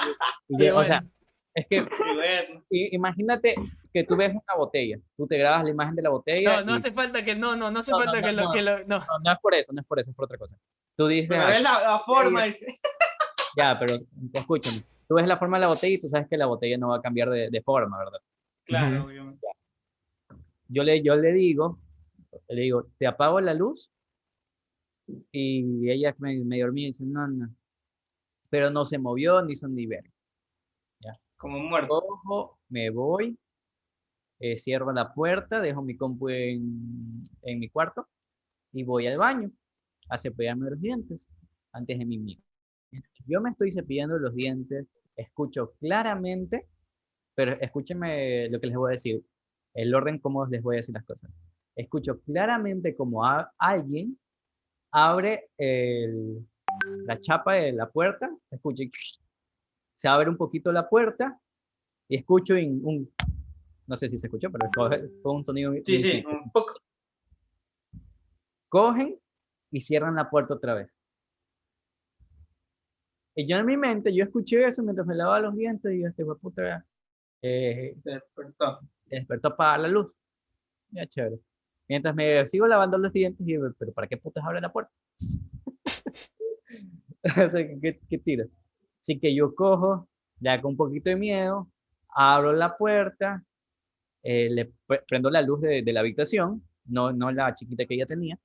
[0.48, 1.12] y o sea, bueno.
[1.54, 3.54] es que bueno, imagínate
[3.92, 6.72] que tú ves una botella, tú te grabas la imagen de la botella, No, no
[6.72, 8.52] y- hace falta que no, no, no hace No, no, falta que no, lo, no.
[8.52, 8.98] que lo, no.
[8.98, 10.56] no, no es por eso, no es por eso, es por otra cosa.
[10.96, 12.44] Tú dices, pero "Ah, es la, la forma.
[12.44, 12.78] dice.
[13.56, 13.94] ya, pero
[14.34, 16.88] escúchame, tú ves la forma de la botella y tú sabes que la botella no
[16.88, 18.18] va a cambiar de, de forma, ¿verdad?
[18.64, 19.46] Claro, obviamente.
[20.68, 21.80] Yo le, yo le digo,
[22.48, 23.90] le digo, te apago la luz
[25.32, 27.54] y ella me, me dormía y dice, no, no,
[28.50, 30.04] pero no se movió ni son ni ver.
[31.36, 32.58] Como muerto.
[32.68, 33.38] Me voy,
[34.38, 38.08] eh, cierro la puerta, dejo mi compu en, en mi cuarto
[38.72, 39.50] y voy al baño
[40.08, 41.28] a cepillarme los dientes
[41.72, 42.38] antes de mi mí.
[43.26, 44.86] Yo me estoy cepillando los dientes,
[45.16, 46.66] escucho claramente,
[47.34, 49.24] pero escúchenme lo que les voy a decir,
[49.76, 51.30] el orden como les voy a decir las cosas.
[51.76, 54.18] Escucho claramente como a- alguien
[54.90, 56.46] abre el-
[57.04, 58.90] la chapa de la puerta, escucho, y
[59.94, 61.38] se abre un poquito la puerta
[62.08, 63.12] y escucho un,
[63.86, 64.70] no sé si se escuchó, pero
[65.22, 65.72] fue un sonido.
[65.84, 66.74] Sí, sí, un poco.
[68.68, 69.18] Cogen
[69.70, 70.90] y cierran la puerta otra vez.
[73.34, 76.08] Y yo en mi mente, yo escuché eso mientras me lavaba los dientes y yo,
[76.08, 76.86] este puta,
[77.42, 78.80] eh, Se despertó.
[79.06, 80.12] Despertó a apagar la luz.
[80.90, 81.40] Ya, chévere.
[81.88, 84.92] Mientras me sigo lavando los dientes, y pero ¿para qué putas abre la puerta?
[87.24, 88.46] o sea, ¿qué, qué tiro?
[89.00, 90.08] Así que yo cojo,
[90.40, 91.70] ya con un poquito de miedo,
[92.08, 93.44] abro la puerta,
[94.22, 97.94] eh, le pre- prendo la luz de, de la habitación, no, no la chiquita que
[97.94, 98.38] ella tenía,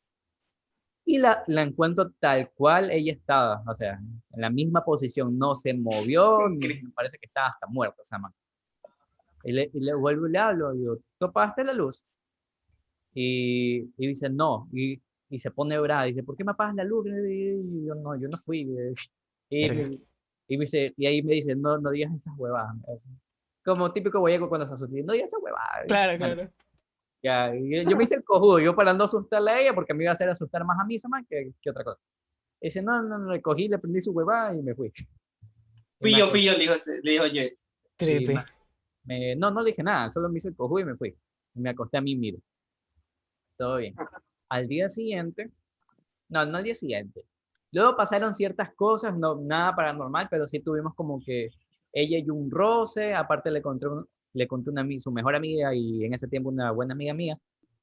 [1.06, 5.56] y la, la encuentro tal cual ella estaba, o sea, en la misma posición, no
[5.56, 8.34] se movió, ni me parece que estaba hasta muerta esa man.
[9.44, 12.02] Y le, y le vuelvo y le hablo, digo, ¿tú apagaste la luz?
[13.14, 16.84] Y, y dice, no, y, y se pone brava, dice, ¿por qué me apagas la
[16.84, 17.06] luz?
[17.08, 18.62] Y yo, no, yo no fui.
[18.78, 18.94] eh".
[19.50, 20.00] Y, me-
[20.48, 22.76] y, me dice, y ahí me dice, no, no digas esas huevadas.
[23.66, 25.86] Como típico guayaco cuando se asusta, no digas esas huevadas.
[25.88, 26.50] Claro, claro.
[27.22, 29.94] ya, y yo, yo me hice el cojudo, yo para no asustarla a ella, porque
[29.94, 32.00] me iba a hacer asustar más a mí man que, que otra cosa.
[32.62, 34.92] Y dice, no, no, no, le cogí, le prendí su huevada y me fui.
[36.00, 36.74] Fui yo, fui yo, le dijo,
[37.04, 37.54] le dijo Jet.
[37.98, 38.36] Creepy.
[39.04, 41.16] Me- no, no le dije nada, solo me hice el cojudo y me fui.
[41.56, 42.40] Me acosté a mí miro.
[43.58, 43.96] Todo bien.
[44.50, 45.52] Al día siguiente,
[46.30, 47.24] no, no al día siguiente.
[47.72, 51.50] Luego pasaron ciertas cosas, no, nada paranormal, pero sí tuvimos como que
[51.94, 56.04] ella y un roce, aparte le conté, un- le conté una, su mejor amiga y
[56.06, 57.38] en ese tiempo una buena amiga mía,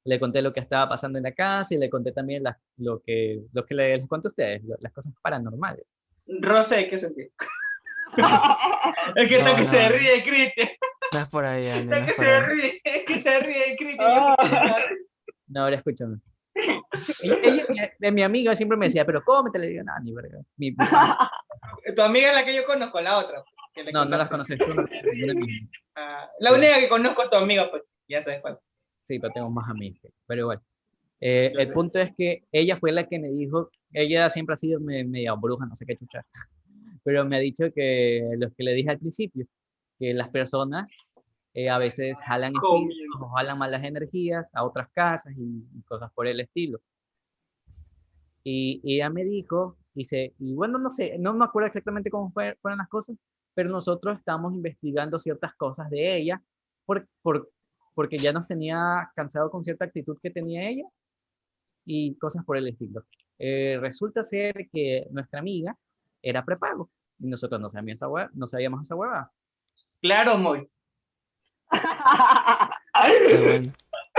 [0.05, 3.01] le conté lo que estaba pasando en la casa y le conté también las- lo
[3.01, 5.85] que, lo que les, les conté a ustedes, lo- las cosas paranormales.
[6.27, 7.31] Rosé, ¿qué sentido?
[9.16, 10.69] Es que está No, que se ríe, Cristian.
[11.12, 12.42] No es por ahí, Andy, no Está que es por se ahí.
[12.46, 14.24] ríe, es que se ríe, Cristian.
[15.48, 16.18] No, ahora escúchame.
[17.22, 20.38] Ella, ella- de mi amiga siempre me decía, pero cómete, le digo, no, ni verga.
[20.56, 23.42] Mi- Tu amiga es la que yo conozco, la otra.
[23.74, 24.84] que no, no las conoces tú, no.
[25.94, 27.82] Ah, la única que conozco es tu amiga, pues.
[28.09, 28.59] Ya sabes cuál.
[29.04, 30.00] Sí, pero tengo más amigos.
[30.26, 30.61] Pero igual.
[31.20, 31.72] Eh, el sé.
[31.72, 35.32] punto es que ella fue la que me dijo, ella siempre ha sido me- media
[35.34, 36.24] bruja, no sé qué chucha,
[37.02, 39.46] pero me ha dicho que lo que le dije al principio,
[39.99, 40.90] que las personas
[41.55, 42.53] eh, a veces jalan
[42.84, 46.78] espíritus o jalan malas energías a otras casas y, y cosas por el estilo.
[48.44, 52.11] Y, y ella me dijo, y, se, y bueno, no sé, no me acuerdo exactamente
[52.11, 53.16] cómo fue- fueron las cosas,
[53.55, 56.42] pero nosotros estamos investigando ciertas cosas de ella
[56.86, 57.51] por, por,
[57.94, 60.84] porque ya nos tenía cansado con cierta actitud que tenía ella
[61.84, 63.05] y cosas por el estilo.
[63.38, 65.76] Eh, resulta ser que nuestra amiga
[66.22, 69.32] era prepago y nosotros no sabíamos esa hue- no sabíamos esa hueva.
[70.01, 70.68] Claro, Moy.
[72.94, 73.72] Bueno.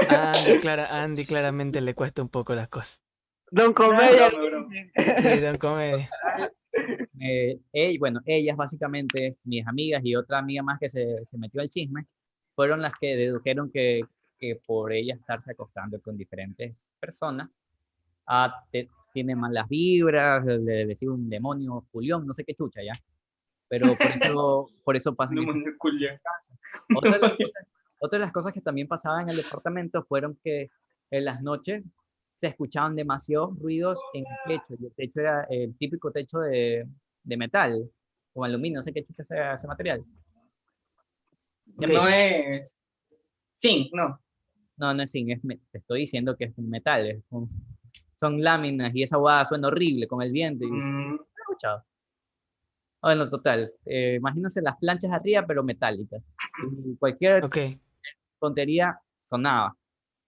[0.07, 3.01] Andy, clara- Andy claramente le cuesta un poco las cosas.
[3.51, 4.29] Don Comedia.
[5.17, 6.09] Sí, don comedia.
[7.19, 11.59] Eh, ell- bueno, ellas básicamente, mis amigas y otra amiga más que se, se metió
[11.59, 12.05] al chisme,
[12.55, 14.01] fueron las que dedujeron que,
[14.37, 17.49] que por ella estarse acostando con diferentes personas,
[18.27, 22.81] ah, te- tiene malas vibras, le le decía un demonio, Julián, no sé qué chucha
[22.83, 22.93] ya.
[23.69, 25.43] Pero por eso, por eso pasan No.
[26.95, 27.63] Otra de, las cosas,
[27.99, 30.69] otra de las cosas que también pasaban en el departamento fueron que
[31.11, 31.83] en las noches
[32.33, 34.75] se escuchaban demasiados ruidos en el techo.
[34.81, 36.87] Y el techo era el típico techo de,
[37.23, 37.89] de metal
[38.33, 40.03] o aluminio, no sé qué chucha sea ese material.
[41.75, 42.79] No es.
[43.53, 44.19] Sí, no.
[44.77, 45.41] No, no es zinc, es
[45.71, 47.05] te estoy diciendo que es un metal.
[47.07, 47.49] es un-
[48.15, 50.65] son láminas y esa guada suena horrible con el viento.
[50.65, 51.19] Y, Mm.
[53.01, 53.71] Bueno, total.
[53.85, 56.21] eh, imagínense las planchas arriba, pero metálicas.
[56.85, 57.57] Y cualquier Ok.
[58.39, 59.75] tontería sonaba.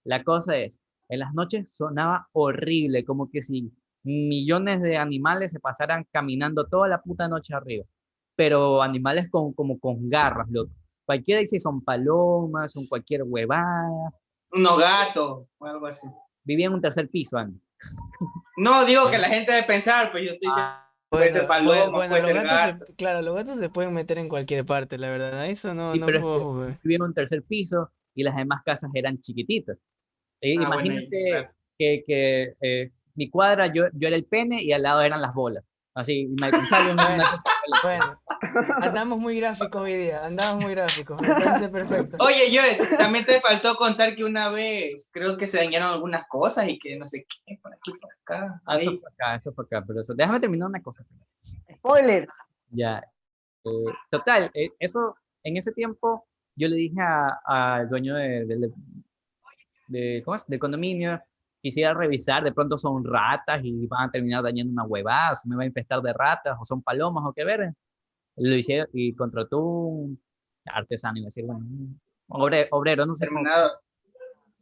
[0.05, 3.71] La cosa es, en las noches sonaba horrible, como que si
[4.03, 7.85] millones de animales se pasaran caminando toda la puta noche arriba.
[8.35, 10.71] Pero animales con, como con garras, loco.
[11.05, 14.13] Cualquiera dice son palomas, son cualquier huevada.
[14.53, 16.07] unos gatos o algo así.
[16.43, 17.59] Vivía en un tercer piso, Andy.
[18.57, 20.71] No, digo que la gente debe pensar, pues yo estoy diciendo.
[21.11, 22.85] Puede ser paloma, puede los ser gatos se- gato.
[22.95, 25.45] claro, los gatos se pueden meter en cualquier parte, la verdad.
[25.47, 26.77] Eso no, Sí, no pero es puedo que-.
[26.83, 29.77] Vivía en un tercer piso y las demás casas eran chiquititas.
[30.41, 31.49] Eh, Ah, bueno, imagínate claro.
[31.77, 35.33] que, que, eh, mi cuadra, yo, yo era el pene y al lado eran las
[35.33, 35.65] bolas.
[35.93, 36.61] Así, y Jackson,
[36.93, 37.43] una-
[37.83, 38.19] Bueno,
[38.81, 42.17] andamos muy gráficos hoy día, andamos muy gráficos, me parece perfecto.
[42.19, 42.61] Oye, yo
[42.97, 46.97] también te faltó contar que una vez creo que se dañaron algunas cosas y que
[46.97, 48.61] no sé qué, por aquí, por acá.
[48.65, 51.05] Ah, eso fue acá, eso fue acá, pero eso, déjame terminar una cosa.
[51.75, 52.33] Spoilers.
[52.71, 53.03] Ya.
[53.65, 53.69] eh,
[54.09, 58.73] total, eh, eso, en ese tiempo, yo le dije a- al dueño de, del-
[59.87, 60.45] de- ¿cómo es?
[60.47, 61.21] del condominio,
[61.61, 65.63] quisiera revisar, de pronto son ratas y van a terminar dañando una huevada, me va
[65.63, 67.73] a infestar de ratas, o son palomas, o qué ver.
[68.37, 70.21] Lo hice y contrató un
[70.65, 71.99] artesano, y decir, bueno, un
[72.29, 73.71] obre- obrero, no sé Terminado.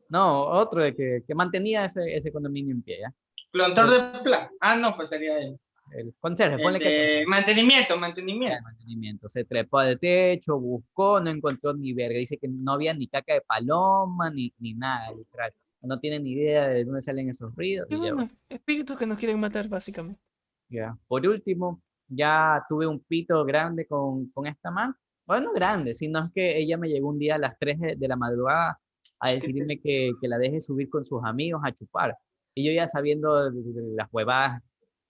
[0.10, 3.14] No, otro de que, que mantenía ese, ese condominio en pie, ¿ya?
[3.52, 4.50] Plantor de plan.
[4.60, 5.60] Ah, no, pues sería el,
[5.92, 6.90] El conserje, el ponle que...
[6.90, 8.64] de mantenimiento, de mantenimiento.
[8.64, 9.30] mantenimiento.
[9.30, 12.18] Se trepó al techo, buscó, no encontró ni verga.
[12.18, 15.54] Dice que no había ni caca de paloma, ni, ni nada, literal.
[15.82, 17.88] No tiene ni idea de dónde salen esos ruidos.
[17.90, 20.22] Y ya, bueno, espíritus que nos quieren matar, básicamente.
[20.70, 20.98] ya.
[21.08, 24.94] Por último, ya tuve un pito grande con, con esta man.
[25.26, 27.96] Bueno, no grande, sino es que ella me llegó un día a las 3 de,
[27.96, 28.80] de la madrugada
[29.20, 32.18] a decirme que, que la deje subir con sus amigos a chupar.
[32.56, 34.62] Y yo ya sabiendo las huevadas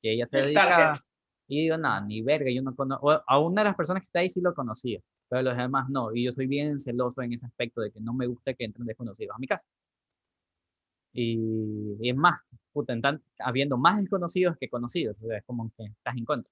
[0.01, 0.93] que ella se dedicaba,
[1.47, 4.19] y digo, no, ni verga, yo no conozco, a una de las personas que está
[4.19, 4.99] ahí sí lo conocía,
[5.29, 8.13] pero los demás no, y yo soy bien celoso en ese aspecto de que no
[8.13, 9.65] me gusta que entren desconocidos a mi casa.
[11.13, 12.39] Y, y es más,
[12.71, 16.25] puta, en tan- habiendo más desconocidos que conocidos, o sea, es como que estás en
[16.25, 16.51] contra.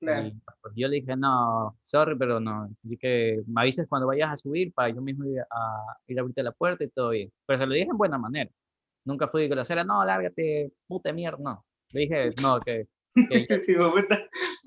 [0.00, 0.26] Claro.
[0.26, 2.68] Y, pues, yo le dije, no, sorry, pero no.
[2.84, 5.44] Así que me avises cuando vayas a subir para yo mismo ir a,
[6.08, 7.30] ir a abrirte la puerta y todo bien.
[7.46, 8.50] Pero se lo dije en buena manera.
[9.04, 11.64] Nunca fui grosera, no, lárgate, puta mierda, no.
[11.92, 14.18] Le dije, no, que, que Sí, gusta.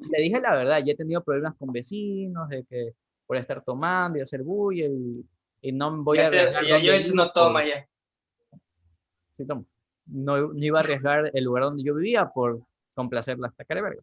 [0.09, 2.91] le dije la verdad, ya he tenido problemas con vecinos, de que
[3.25, 5.25] por estar tomando y hacer bulla y,
[5.61, 7.85] y no voy Ya a arriesgar ya yo vivo no por- toma ya.
[9.35, 9.65] Sí tomo.
[10.07, 12.61] No, no iba a arriesgar el lugar donde yo vivía por
[12.93, 14.01] complacer la estaca de verga.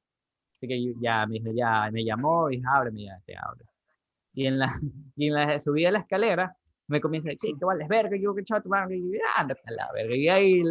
[0.57, 3.65] Así que ya me, ya me llamó y dije, ábreme, ya te abro.
[4.35, 4.71] Y en la,
[5.17, 6.57] y en la subida de la escalera,
[6.89, 10.15] me comienza a decir, que vales verga, yo que chato, y ándate a la verga.
[10.15, 10.63] Y ahí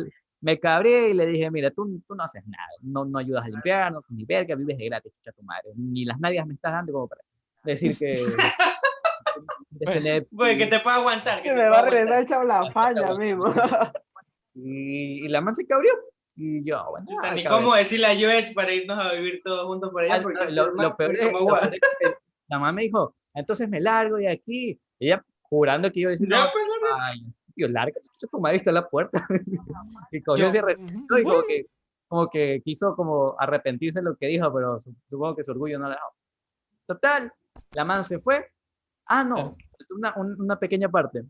[0.41, 3.49] me cabré y le dije, mira, tú, tú no haces nada, no, no ayudas a
[3.49, 5.71] limpiar, no haces ni verga, vives de gratis, chucha tu madre.
[5.75, 7.21] Ni las nadias me estás dando como para
[7.63, 8.15] decir que...
[10.35, 11.41] Pues que te pueda aguantar.
[11.41, 13.45] Que te me va a regresar echado la falla mismo.
[14.53, 15.91] Y, y la man se cabrió.
[16.35, 17.63] Y yo, bueno, ah, Ni cabrón.
[17.63, 20.15] cómo decirle a Joech para irnos a vivir todos juntos por allá.
[20.15, 22.07] Ah, porque lo, lo peor es, como lo peor es que
[22.47, 24.79] la mamá me dijo, entonces me largo de aquí.
[24.99, 27.99] Ella jurando que yo decía, Ya, no, pues, no, ay, tío, larga,
[28.31, 29.25] tu madre está en la puerta.
[30.11, 31.65] y cogió ese recibo y como que,
[32.07, 35.77] como que quiso como arrepentirse de lo que dijo, pero su- supongo que su orgullo
[35.79, 36.13] no la dejó.
[36.87, 37.31] Total,
[37.73, 38.51] la man se fue.
[39.05, 39.57] Ah, no,
[39.89, 41.23] una, un- una pequeña parte.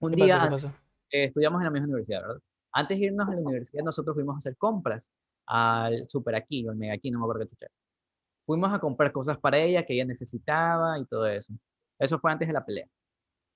[0.00, 0.72] Un ¿Qué día pasó?
[1.10, 2.40] Eh, estudiamos en la misma universidad, ¿verdad?
[2.72, 5.10] Antes de irnos a la universidad, nosotros fuimos a hacer compras
[5.46, 7.66] al Super Aquí, o al Mega Aquí, no me acuerdo qué chucha.
[8.46, 11.52] Fuimos a comprar cosas para ella que ella necesitaba y todo eso.
[11.98, 12.86] Eso fue antes de la pelea.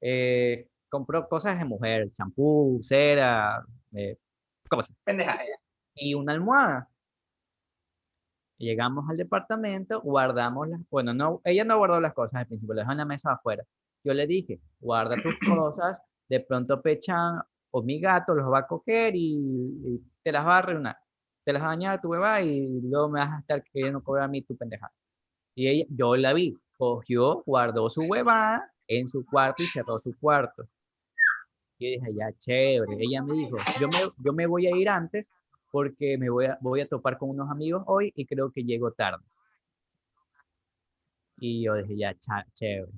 [0.00, 4.16] Eh, compró cosas de mujer, champú, cera, eh,
[4.68, 4.96] cosas.
[5.04, 5.38] Pendeja.
[5.94, 6.88] Y una almohada.
[8.58, 12.82] Llegamos al departamento, guardamos las, bueno, no, ella no guardó las cosas al principio, las
[12.82, 13.64] dejó en la mesa afuera.
[14.04, 18.66] Yo le dije, guarda tus cosas, de pronto Pechan o mi gato los va a
[18.66, 19.34] coger y,
[19.84, 20.94] y te las va a reunir.
[21.44, 24.24] Te las va a dañar tu bebé y luego me vas a estar queriendo cobrar
[24.24, 24.92] a mí tu pendejada.
[25.54, 30.16] Y ella, yo la vi, cogió, guardó su huevada en su cuarto y cerró su
[30.18, 30.68] cuarto.
[31.78, 32.96] Y dije, ya, chévere.
[33.00, 35.30] Ella me dijo, yo me, yo me voy a ir antes
[35.72, 38.92] porque me voy a, voy a topar con unos amigos hoy y creo que llego
[38.92, 39.24] tarde.
[41.38, 42.14] Y yo dije, ya,
[42.52, 42.92] chévere.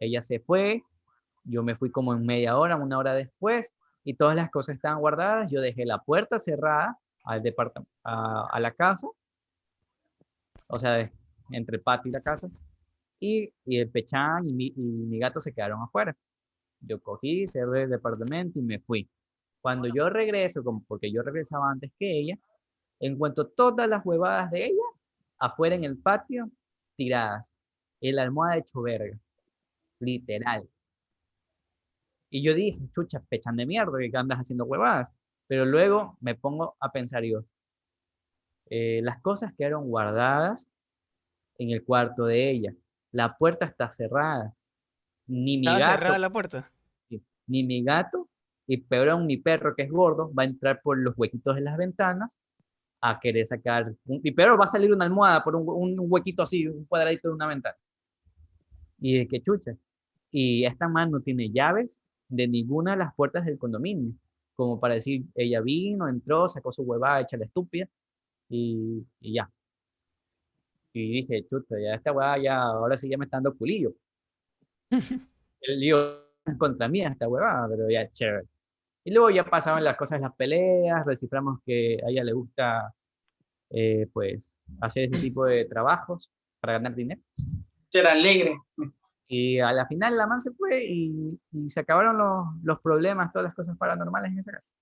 [0.00, 0.82] Ella se fue,
[1.46, 3.74] yo me fui como en media hora, una hora después,
[4.04, 5.50] y todas las cosas estaban guardadas.
[5.50, 9.08] Yo dejé la puerta cerrada al departamento, a, la casa,
[10.68, 11.12] o sea, de-
[11.50, 12.48] entre el patio y la casa,
[13.20, 16.16] y, y el pechán y mi, y mi gato se quedaron afuera.
[16.80, 19.08] Yo cogí, cerré el departamento y me fui.
[19.62, 22.38] Cuando yo regreso, como porque yo regresaba antes que ella,
[23.00, 24.84] encuentro todas las huevadas de ella
[25.38, 26.50] afuera en el patio,
[26.96, 27.54] tiradas.
[28.00, 29.18] En la almohada hecho verga.
[30.00, 30.68] Literal.
[32.36, 35.08] Y yo dije, chucha, pechan de mierda, que andas haciendo huevadas.
[35.46, 37.46] Pero luego me pongo a pensar, digo,
[38.68, 40.68] eh, las cosas quedaron guardadas
[41.56, 42.74] en el cuarto de ella.
[43.10, 44.52] La puerta está cerrada.
[45.26, 46.70] Ni mi gato, cerrada la puerta.
[47.46, 48.28] Ni mi gato,
[48.66, 51.62] y peor aún mi perro que es gordo, va a entrar por los huequitos de
[51.62, 52.36] las ventanas
[53.00, 53.94] a querer sacar.
[54.04, 57.28] un- y peor va a salir una almohada por un, un huequito así, un cuadradito
[57.28, 57.78] de una ventana.
[58.98, 59.74] Y de qué chucha.
[60.30, 64.14] Y esta man no tiene llaves de ninguna de las puertas del condominio.
[64.54, 67.88] Como para decir, ella vino, entró, sacó su huevada, hecha la estúpida,
[68.48, 69.50] y, y ya.
[70.92, 73.92] Y dije, chuta, ya esta huevada ya, ahora sí ya me está dando culillo.
[75.60, 76.26] el lío
[76.58, 78.46] contra mí esta huevada, pero ya chévere.
[79.04, 82.92] Y luego ya pasaban las cosas, las peleas, desciframos que a ella le gusta,
[83.70, 87.20] eh, pues, hacer ese tipo de trabajos para ganar dinero.
[87.92, 88.58] Era alegre.
[89.28, 93.32] Y a la final la man se fue y, y se acabaron los, los problemas,
[93.32, 94.72] todas las cosas paranormales en esa casa.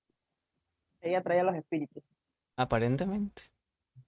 [1.01, 2.03] Ella traía los espíritus.
[2.57, 3.43] Aparentemente.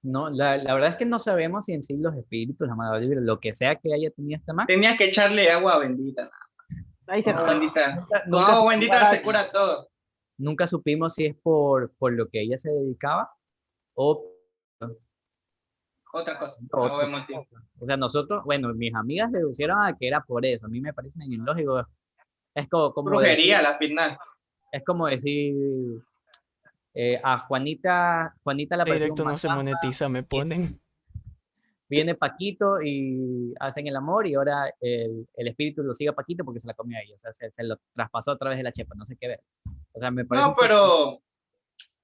[0.02, 2.98] No, la, la verdad es que no sabemos si en sí los espíritus, la mala
[2.98, 6.30] vibra, lo que sea que haya tenido esta man, Tenías que echarle agua bendita.
[7.06, 7.96] Ahí se Agua bendita.
[7.96, 9.88] nunca, nunca supi- bendita se cura todo.
[10.38, 13.30] nunca supimos si es por, por lo que ella se dedicaba
[13.94, 14.24] o
[16.12, 16.60] Otra cosa.
[16.70, 17.56] Otra No vemos tiempo.
[17.78, 20.66] O sea, nosotros, bueno, mis amigas deducieron a que era por eso.
[20.66, 21.86] A mí me parece medio ilógico.
[22.54, 24.18] Es como, como Brujería decir, la final.
[24.72, 25.54] es como decir
[26.94, 30.80] eh, a Juanita, Juanita la Directo no se monetiza, me ponen.
[31.88, 36.44] Viene Paquito y hacen el amor y ahora el, el espíritu lo sigue a Paquito
[36.44, 37.14] porque se la comió a ella.
[37.14, 39.42] O sea, se, se lo traspasó a través de la chepa, no sé qué ver.
[39.92, 41.20] O sea, me parece No, pero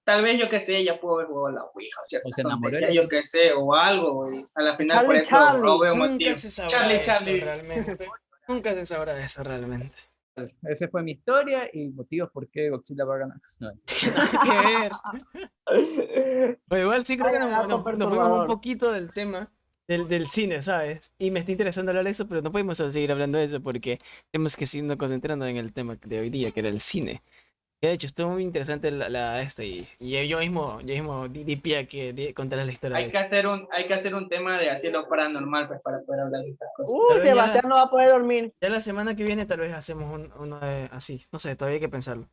[0.04, 2.40] tal vez yo que sé, ella pudo haber jugado la Ouija, o, ciertas O se
[2.40, 5.30] enamoró de tonterías, la- yo que sé, o algo, y a la final por eso
[5.30, 7.40] Charlie, no veo Nunca se sabrá Charlie, eso Charlie.
[7.40, 8.08] realmente.
[8.48, 9.96] Nunca se sabrá eso realmente.
[10.62, 13.36] Esa fue mi historia y motivos por qué Godzilla va a ganar.
[13.60, 13.70] No,
[14.64, 14.92] ver.
[16.68, 19.50] Pero igual sí creo que nos, nos- nos fuimos un poquito del tema
[19.88, 21.12] del, del cine, ¿sabes?
[21.18, 24.00] Y me está interesando hablar de eso, pero no podemos seguir hablando de eso porque
[24.30, 27.22] tenemos que seguirnos concentrando en el tema de hoy día, que era el cine.
[27.82, 31.26] Que de hecho estuvo muy interesante la, la esta y, y yo mismo, yo mismo
[31.28, 32.96] di, di pie a que di- contarles la historia.
[32.96, 36.20] Hay que hacer un, hay que hacer un tema de hacerlo paranormal pues, para poder
[36.20, 36.94] hablar de estas cosas.
[36.94, 38.54] Uy, Pero ya- Sebastián no va a poder dormir.
[38.60, 41.74] Ya la semana que viene tal vez hacemos un- uno de así, no sé, todavía
[41.74, 42.28] hay que pensarlo.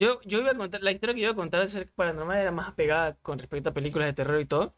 [0.00, 2.50] Yo, yo iba a contar, la historia que iba a contar de ser paranormal era
[2.50, 4.74] más apegada con respecto a películas de terror y todo,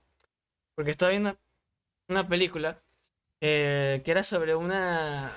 [0.74, 1.38] porque estaba viendo una,
[2.08, 2.82] una película
[3.40, 5.30] eh, que era sobre una...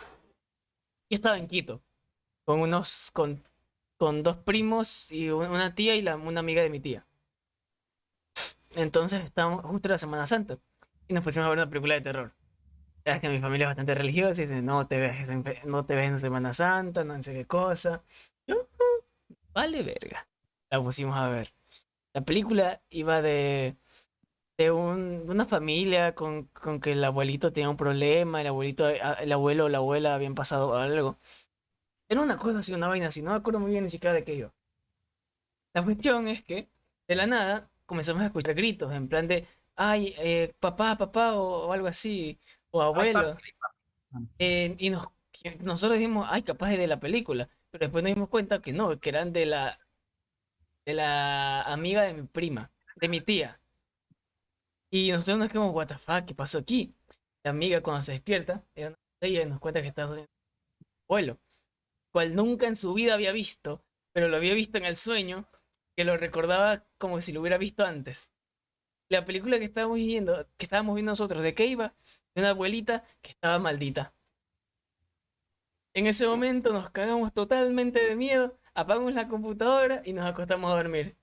[1.12, 1.84] Yo estaba en Quito,
[2.44, 3.44] con unos, con,
[3.98, 7.06] con dos primos y una tía y una amiga de mi tía.
[8.76, 10.58] Entonces estábamos justo la Semana Santa
[11.08, 12.34] y nos pusimos a ver una película de terror.
[13.06, 15.86] Ya es que mi familia es bastante religiosa y dice, no te ves en, no
[15.86, 18.04] te ves en Semana Santa, no sé qué cosa.
[18.48, 18.54] "Mm,
[19.54, 20.28] vale verga.
[20.70, 21.54] La pusimos a ver.
[22.14, 23.78] La película iba de,
[24.58, 28.90] de, un- de una familia con, con que el abuelito tenía un problema, el abuelito,
[28.90, 31.18] el abuelo o la abuela habían pasado algo.
[32.10, 34.24] Era una cosa así, una vaina así, no me acuerdo muy bien ni siquiera de
[34.26, 34.54] qué iba.
[35.74, 36.68] La cuestión es que,
[37.08, 41.68] de la nada, comenzamos a escuchar gritos, en plan de, ay, eh, papá, papá, o,
[41.68, 42.38] o algo así,
[42.72, 43.38] o abuelo.
[44.40, 45.08] Eh, y nos,
[45.62, 49.00] nosotros dijimos, ay, capaz es de la película, pero después nos dimos cuenta que no,
[49.00, 49.80] que eran de la,
[50.86, 53.60] de la amiga de mi prima, de mi tía.
[54.90, 56.94] Y nosotros nos quedamos, what the fuck, ¿qué pasó aquí?
[57.44, 60.30] La amiga cuando se despierta, era una ella y nos cuenta que está soñando
[61.10, 61.40] abuelo,
[62.18, 65.48] cual nunca en su vida había visto, pero lo había visto en el sueño,
[65.96, 68.34] que lo recordaba como si lo hubiera visto antes.
[69.10, 71.96] La película que estábamos viendo, que estábamos viendo nosotros, ¿de qué iba?
[72.36, 74.16] De una abuelita que estaba maldita.
[75.94, 80.76] En ese momento nos cagamos totalmente de miedo, apagamos la computadora y nos acostamos a
[80.76, 81.18] dormir.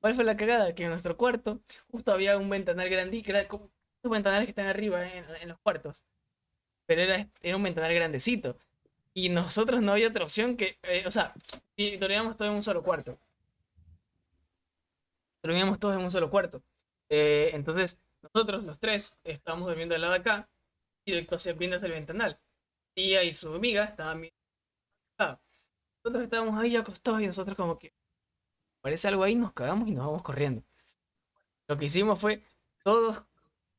[0.00, 0.74] ¿Cuál fue la cagada?
[0.74, 4.52] Que en nuestro cuarto justo había un ventanal grandí, que era como esos ventanales que
[4.52, 6.04] están arriba en, en los cuartos.
[6.86, 8.58] Pero era, era un ventanal grandecito.
[9.14, 11.34] Y nosotros no había otra opción que, eh, o sea,
[11.76, 13.18] y dormíamos todos en un solo cuarto.
[15.42, 16.62] Dormíamos todos en un solo cuarto.
[17.08, 20.48] Eh, entonces, nosotros, los tres, estábamos durmiendo al lado de acá
[21.06, 22.40] y entonces viendo hacia el ventanal.
[22.94, 24.28] Tía y su amiga estaban
[25.18, 25.40] lado.
[26.04, 27.92] Nosotros estábamos ahí acostados y nosotros como que
[28.82, 30.64] parece algo ahí, nos cagamos y nos vamos corriendo.
[31.68, 32.42] Lo que hicimos fue,
[32.82, 33.22] todos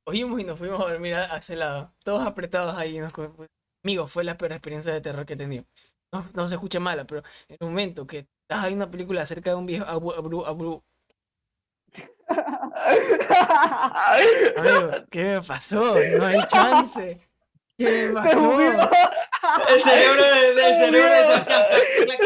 [0.05, 2.97] oímos y nos fuimos a dormir a, a ese lado, todos apretados ahí.
[2.97, 3.13] y Nos,
[3.83, 5.65] co- fue- la peor experiencia de terror que he tenido.
[6.11, 9.51] No, no se escucha mala, pero en un momento que estás ahí una película acerca
[9.51, 10.83] de un viejo abu- abru- abru-
[14.57, 15.95] Amigo, ¿qué me pasó?
[16.17, 17.19] No hay chance.
[17.77, 18.59] ¿Qué me pasó?
[19.69, 22.17] El cerebro de, del cerebro de.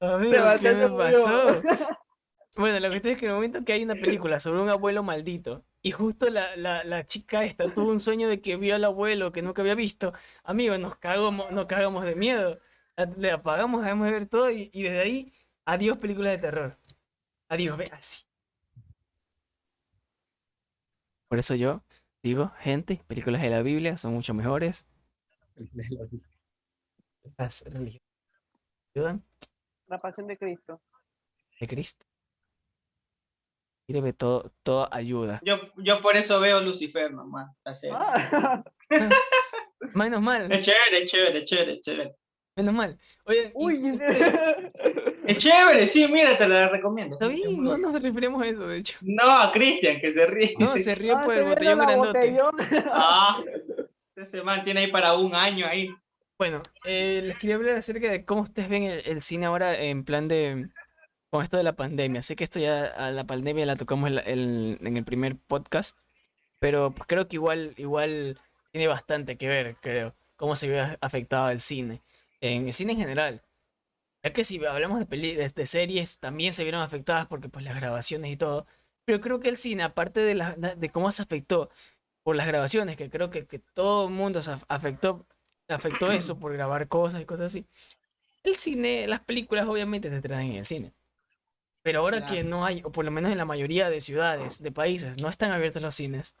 [0.00, 1.62] Amigo, ¿qué me pasó?
[2.56, 4.68] Bueno, lo que estoy es que en el momento que hay una película sobre un
[4.68, 8.74] abuelo maldito y justo la, la, la chica esta tuvo un sueño de que vio
[8.74, 10.12] al abuelo que nunca había visto,
[10.44, 12.60] amigo, nos cagamos, nos cagamos de miedo.
[13.16, 15.32] Le apagamos, dejamos de ver todo y, y desde ahí,
[15.64, 16.78] adiós películas de terror.
[17.48, 18.24] Adiós, ve así.
[21.28, 21.82] Por eso yo
[22.22, 24.86] digo, gente, películas de la Biblia son mucho mejores.
[27.36, 28.02] Las religiones
[28.94, 29.24] ayudan
[29.88, 30.80] La pasión de Cristo.
[31.60, 32.06] de Cristo.
[33.88, 35.40] Sirve todo, todo ayuda.
[35.42, 37.50] Yo, yo por eso veo Lucifer nomás.
[37.64, 37.96] la serie.
[37.98, 38.62] Ah.
[39.94, 42.14] Menos mal, Es chévere, es chévere, es chévere, es chévere.
[42.54, 42.98] menos mal.
[43.24, 43.98] Oye, Uy,
[45.26, 47.14] Es chévere, sí, mira, te la recomiendo.
[47.14, 48.98] está bien, no nos referimos a eso, de hecho.
[49.00, 50.52] No, a Cristian, que se ríe.
[50.58, 52.18] No, se ríe Ah, por se el botellón grandote.
[52.18, 52.54] botellón.
[52.92, 53.42] Ah,
[54.16, 55.88] ese man tiene ahí para un año ahí.
[56.36, 60.04] Bueno, eh, les quería hablar acerca de cómo ustedes ven el, el cine ahora en
[60.04, 60.68] plan de...
[61.30, 62.22] con esto de la pandemia.
[62.22, 65.96] Sé que esto ya a la pandemia la tocamos en, el- en el primer podcast,
[66.58, 68.38] pero pues creo que igual, igual
[68.72, 72.02] tiene bastante que ver, creo, cómo se ve afectado el cine,
[72.40, 73.42] en el cine en general.
[74.24, 77.64] Ya que si hablamos de, peli- de, de series, también se vieron afectadas porque pues
[77.64, 78.66] las grabaciones y todo.
[79.04, 81.70] Pero creo que el cine, aparte de, la, de cómo se afectó
[82.24, 85.24] por las grabaciones, que creo que, que todo el mundo se af- afectó,
[85.68, 87.64] afectó eso por grabar cosas y cosas así.
[88.42, 90.92] El cine, las películas obviamente se estrenan en el cine.
[91.88, 92.48] Pero ahora que Claro.
[92.50, 95.52] no hay, o por lo menos en la mayoría de ciudades, de países, no están
[95.52, 96.34] abiertos los cines.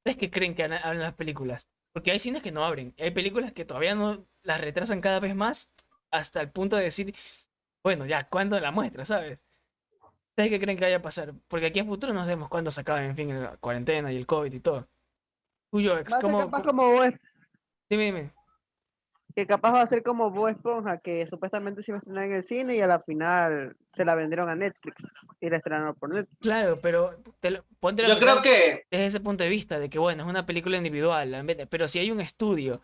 [0.00, 1.66] ¿Ustedes qué creen que abren las películas?
[1.94, 2.94] Porque hay cines que no abren.
[2.98, 5.72] Hay películas que todavía no las retrasan cada vez más
[6.10, 7.14] hasta el punto de decir,
[7.82, 9.42] bueno, ya, ¿cuándo la muestra, sabes?
[10.32, 11.32] ¿Ustedes qué creen que vaya a pasar?
[11.48, 14.26] Porque aquí a futuro no sabemos cuándo se acabe, en fin, la cuarentena y el
[14.26, 14.86] COVID y todo.
[15.70, 16.40] Tuyo, ex, ¿cómo?
[16.40, 17.00] capaz como
[17.88, 18.30] Dime, dime.
[19.34, 22.32] Que capaz va a ser como Bob Esponja, que supuestamente se iba a estrenar en
[22.34, 24.96] el cine y a la final se la vendieron a Netflix
[25.40, 26.38] y la estrenaron por Netflix.
[26.40, 29.98] Claro, pero te lo- ponte Yo creo que desde ese punto de vista, de que
[29.98, 32.80] bueno, es una película individual, pero si hay un estudio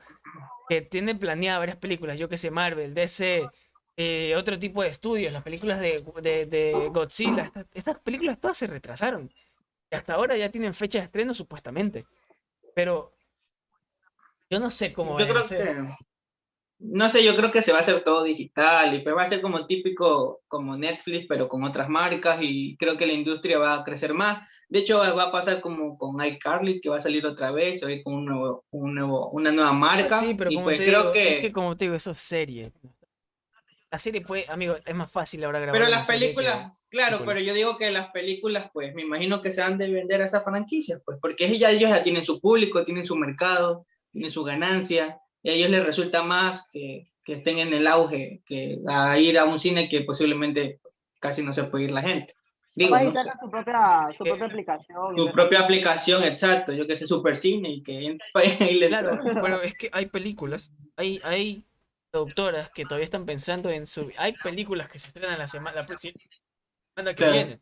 [0.69, 3.49] que tiene planeadas varias películas, yo que sé, Marvel, DC,
[3.97, 8.57] eh, otro tipo de estudios, las películas de, de- de Godzilla, estas, estas películas todas
[8.57, 9.31] se retrasaron.
[9.91, 12.07] Y hasta ahora ya tienen fecha de estreno supuestamente.
[12.75, 13.13] Pero
[14.49, 15.85] yo no sé cómo yo creo que
[16.81, 19.27] no sé, yo creo que se va a hacer todo digital y pues va a
[19.27, 23.75] ser como típico, como Netflix, pero con otras marcas y creo que la industria va
[23.75, 24.49] a crecer más.
[24.69, 28.03] De hecho, va a pasar como con iCarly, que va a salir otra vez, va
[28.03, 30.19] con un nuevo, un nuevo, una nueva marca.
[30.19, 31.35] Sí, pero y como pues te creo digo, que...
[31.35, 32.73] es que como te digo, eso es serie.
[33.91, 37.35] La serie puede, amigo, es más fácil ahora grabar Pero las que películas, claro, película.
[37.35, 40.27] pero yo digo que las películas, pues me imagino que se han de vender a
[40.27, 44.45] esas franquicias, pues porque ya, ellos ya tienen su público, tienen su mercado, tienen su
[44.45, 49.19] ganancia, y a ellos les resulta más que, que estén en el auge que a
[49.19, 50.81] ir a un cine que posiblemente
[51.19, 52.35] casi no se puede ir la gente.
[52.75, 55.19] Digo, no sé, su propia, su Eh, propia aplicación.
[55.19, 57.93] y su propia aplicación, exacto, yo que sé, Super Cine y que
[58.71, 61.65] y les- Claro, pero es que hay películas, hay, hay
[62.13, 64.11] productoras que todavía están pensando en su...
[64.17, 66.15] Hay películas que se estrenan la semana, la próxima
[66.95, 67.33] semana que Claro.
[67.33, 67.61] viene.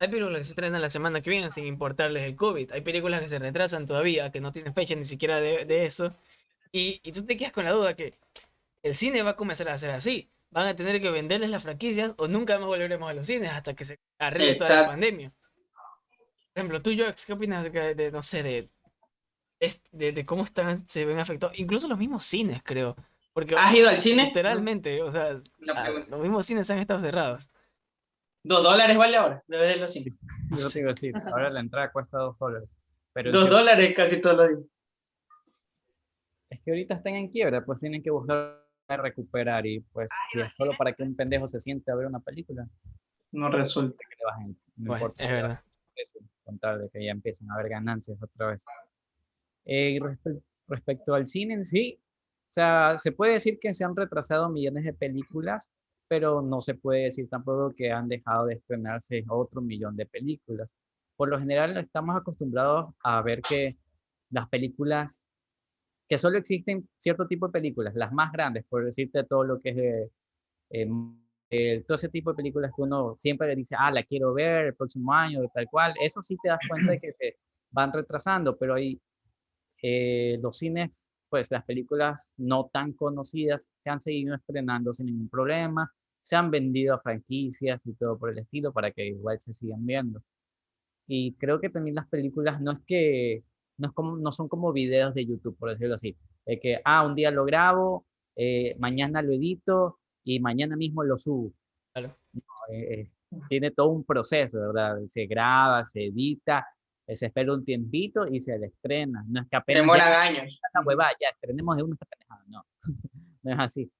[0.00, 2.72] Hay películas que se estrenan la semana que viene sin importarles el COVID.
[2.72, 6.10] Hay películas que se retrasan todavía, que no tienen fecha ni siquiera de, de eso.
[6.74, 8.14] Y, y tú te quedas con la duda que
[8.82, 10.28] el cine va a comenzar a ser así.
[10.50, 13.74] Van a tener que venderles las franquicias o nunca más volveremos a los cines hasta
[13.74, 15.30] que se arregle toda la pandemia.
[15.30, 18.68] Por ejemplo, tú, Jox, ¿qué opinas acerca de, de, no sé, de,
[19.92, 21.56] de, de cómo están, se ven afectados?
[21.56, 22.96] Incluso los mismos cines, creo.
[23.32, 24.24] Porque ¿Has ido al cine?
[24.24, 25.36] literalmente, o sea,
[25.76, 27.50] ah, los mismos cines han estado cerrados.
[28.42, 30.18] Dos dólares vale ahora, debe de los cines.
[30.50, 32.68] Yo te a decir, ahora la entrada cuesta dos dólares.
[33.12, 34.73] Pero Dos dólares casi todos los días.
[36.64, 40.72] Que ahorita están en quiebra, pues tienen que buscar recuperar y pues si es solo
[40.76, 42.68] para que un pendejo se siente a ver una película,
[43.32, 43.96] No resulta.
[44.08, 44.58] que le bajen.
[44.76, 45.60] No Bueno, importa es verdad.
[45.94, 48.64] precio, con tal de que ya empiecen a haber ganancias otra vez.
[49.64, 51.98] Eh, y respe- respecto al cine en sí,
[52.50, 55.70] o sea, se puede decir que se han retrasado millones de películas,
[56.08, 60.74] pero no se puede decir tampoco que han dejado de estrenarse otro millón de películas.
[61.16, 63.76] Por lo general estamos acostumbrados a ver que
[64.30, 65.22] las películas,
[66.08, 69.70] que solo existen cierto tipo de películas, las más grandes, por decirte todo lo que
[69.70, 70.10] es
[70.70, 70.88] eh,
[71.50, 74.66] eh, todo ese tipo de películas que uno siempre le dice, ah, la quiero ver
[74.66, 77.36] el próximo año, tal cual, eso sí te das cuenta de que se
[77.70, 79.00] van retrasando, pero hay
[79.82, 85.28] eh, los cines, pues las películas no tan conocidas se han seguido estrenando sin ningún
[85.28, 85.92] problema,
[86.24, 89.84] se han vendido a franquicias y todo por el estilo para que igual se sigan
[89.86, 90.22] viendo.
[91.06, 93.44] Y creo que también las películas no es que,
[93.78, 96.16] no, es como, no son como videos de YouTube, por decirlo así,
[96.46, 98.06] de que, ah, un día lo grabo,
[98.36, 101.52] eh, mañana lo edito y mañana mismo lo subo.
[101.92, 102.16] Claro.
[102.32, 103.10] No, eh, eh,
[103.48, 104.98] tiene todo un proceso, ¿verdad?
[105.08, 106.66] Se graba, se edita,
[107.06, 109.24] eh, se espera un tiempito y se le estrena.
[109.28, 110.60] No es que apenas Demora ya años.
[110.72, 112.44] la huevada, ya estrenemos de pendejada.
[112.48, 112.64] No,
[113.42, 113.90] no es así.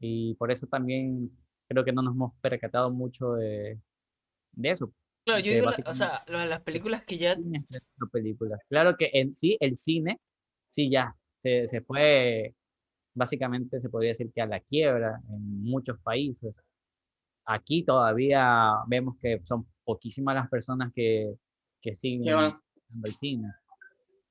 [0.00, 1.30] Y por eso también
[1.68, 3.80] creo que no nos hemos percatado mucho de,
[4.52, 4.92] de eso.
[5.24, 7.36] Claro, yo digo, la- o sea, lo de las películas que ya...
[8.10, 8.60] películas.
[8.68, 10.20] Claro que en sí, el cine,
[10.68, 12.54] sí ya, se, se fue,
[13.14, 16.60] básicamente se podría decir que a la quiebra en muchos países.
[17.44, 21.34] Aquí todavía vemos que son poquísimas las personas que,
[21.80, 23.48] que siguen al cine.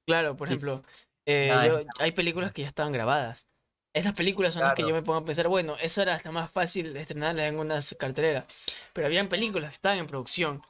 [0.05, 0.53] Claro, por Sí.
[0.53, 0.83] ejemplo,
[1.25, 3.47] eh, yo- hay películas que ya estaban grabadas.
[3.93, 6.49] Esas películas son las que yo me pongo a pensar, bueno, eso era hasta más
[6.49, 8.45] fácil estrenarlas en una cartelera.
[8.93, 10.61] Pero habían películas que estaban en producción.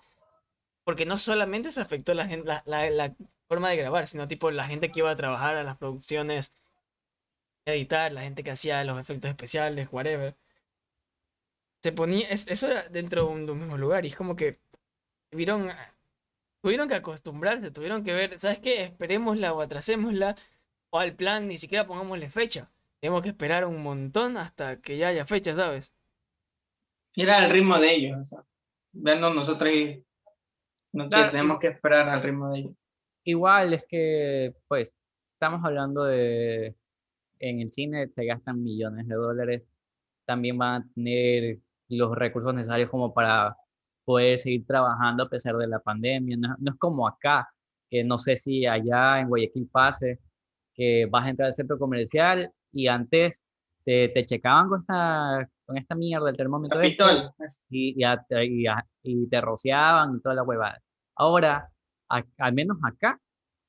[0.84, 3.16] Porque no solamente se afectó la, la, la- la
[3.48, 6.54] forma de grabar, sino tipo la gente que iba a trabajar a las producciones,
[7.66, 10.36] editar, la gente que hacía los efectos especiales, whatever.
[11.84, 14.36] Se ponía, es- eso era dentro de un, de un mismo lugar y es como
[14.36, 14.58] que
[15.32, 15.70] tuvieron,
[16.64, 18.84] tuvieron que acostumbrarse, tuvieron que ver, ¿sabes qué?
[18.86, 20.36] Esperémosla o atrasémosla
[20.92, 22.72] o al plan ni siquiera pongámosle fecha.
[23.02, 25.94] Tenemos que esperar un montón hasta que ya haya fecha, ¿sabes?
[27.16, 28.18] Era el ritmo de ellos.
[28.22, 28.44] O sea,
[29.34, 29.70] nosotros
[30.94, 32.74] no Claro, tenemos que esperar al ritmo de ellos.
[33.24, 34.96] Igual es que, pues,
[35.34, 36.76] estamos hablando de,
[37.40, 39.68] en el cine se gastan millones de dólares,
[40.26, 41.60] también van a tener
[41.90, 43.56] los recursos necesarios como para
[44.06, 46.38] poder seguir trabajando a pesar de la pandemia.
[46.38, 47.50] No, no es como acá,
[47.90, 50.20] que no sé si allá en Guayaquil pase,
[50.74, 53.44] que vas a entrar al centro comercial y antes
[53.84, 57.32] te, te checaban con esta, con esta mierda del termómetro este, Capitol.
[57.70, 60.82] y, y, a- y a- y te rociaban y toda la huevada.
[61.16, 61.70] Ahora,
[62.10, 63.18] a- al menos acá,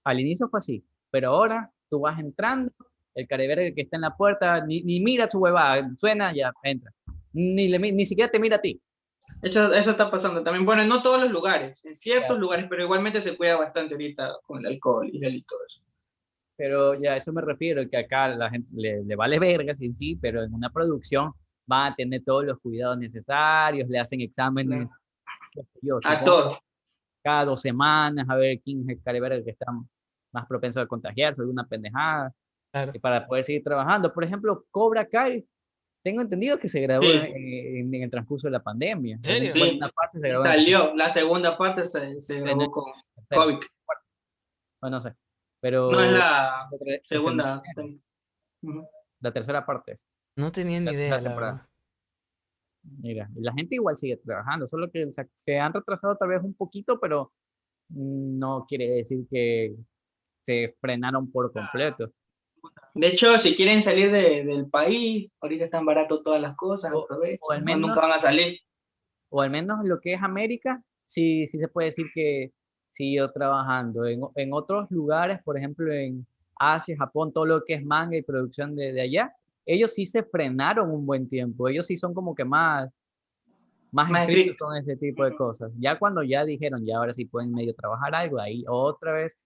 [0.05, 2.73] al inicio fue así, pero ahora tú vas entrando,
[3.15, 6.91] el careverga que está en la puerta, ni, ni mira su huevada, suena, ya entra.
[7.35, 8.81] Ni, le ni siquiera te mira a ti.
[9.43, 10.67] Eso, eso está pasando también.
[10.67, 12.41] Bueno, no todos los lugares, en ciertos Claro.
[12.41, 15.81] lugares, pero igualmente se cuida bastante ahorita con el alcohol y el y todo eso.
[16.57, 19.93] Pero ya a eso me refiero, que acá la gente le, le vale verga, sí,
[19.95, 21.33] sí, pero en una producción
[21.73, 24.89] van a tener todos los cuidados necesarios, le hacen exámenes,
[26.05, 26.59] A todos.
[27.25, 29.67] cada dos semanas, a ver quién es el careverga que está
[30.33, 32.33] más propenso a contagiarse, alguna pendejada.
[32.75, 32.93] Claro.
[32.95, 34.15] y para poder seguir trabajando.
[34.15, 35.47] Por ejemplo, Cobra Kai,
[36.03, 37.11] tengo entendido que se grabó Sí.
[37.23, 39.17] en, en el transcurso de la pandemia.
[39.17, 39.53] ¿En serio?
[39.59, 39.93] Bueno, Sí.
[39.95, 42.85] parte se grabó Salió, la segunda parte se, se grabó con
[43.29, 43.59] tercera, COVID.
[44.85, 45.15] o no sé,
[45.61, 46.71] pero No es la
[47.05, 47.63] segunda.
[49.21, 50.07] La tercera parte es.
[50.37, 51.53] No tenía ni La idea, la temporada.
[51.53, 51.69] verdad.
[53.01, 56.55] Mira, la gente igual sigue trabajando, solo que se, se han retrasado tal vez un
[56.55, 57.33] poquito, pero
[57.91, 59.77] no quiere decir que
[60.41, 62.13] se frenaron por completo.
[62.95, 67.07] De hecho, si quieren salir de- del país, ahorita están baratos todas las cosas, O-
[67.41, 68.59] o al no, menos- nunca van a salir.
[69.31, 72.53] o al menos lo que es América, sí, sí se puede decir que
[72.93, 74.05] siguió trabajando.
[74.07, 76.27] En otros lugares, por ejemplo en
[76.59, 79.35] Asia, Japón, todo lo que es manga y producción de, de allá,
[79.67, 81.69] ellos sí se frenaron un buen tiempo.
[81.69, 82.91] Ellos sí son como que más,
[83.91, 85.73] más, Más estrictos con ese tipo de cosas.
[85.79, 89.37] Ya cuando ya dijeron, ya ahora sí pueden medio trabajar algo, ahí otra vez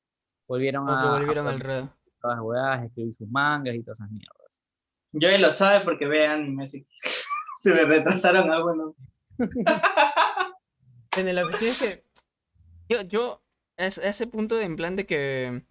[0.46, 1.90] volvieron a, volvieron al ruedo.
[2.20, 4.62] todas las huevadas, escribir sus mangas y todas esas mierdas.
[5.12, 6.86] Yo él lo sabe porque ve anime, así
[7.62, 8.94] se me retrasaron algo, ¿no?
[11.16, 12.04] Es que
[12.88, 13.42] yo, yo
[13.76, 15.62] a ese punto de en plan de que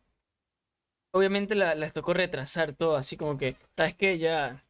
[1.16, 4.20] obviamente la- les tocó retrasar todo, así como que, ¿sabes qué?
[4.20, 4.64] Ya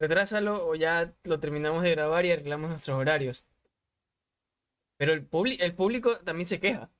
[0.00, 3.44] retrásalo o ya lo terminamos de grabar y arreglamos nuestros horarios.
[4.96, 5.28] Pero el,
[5.60, 6.90] el público también se queja.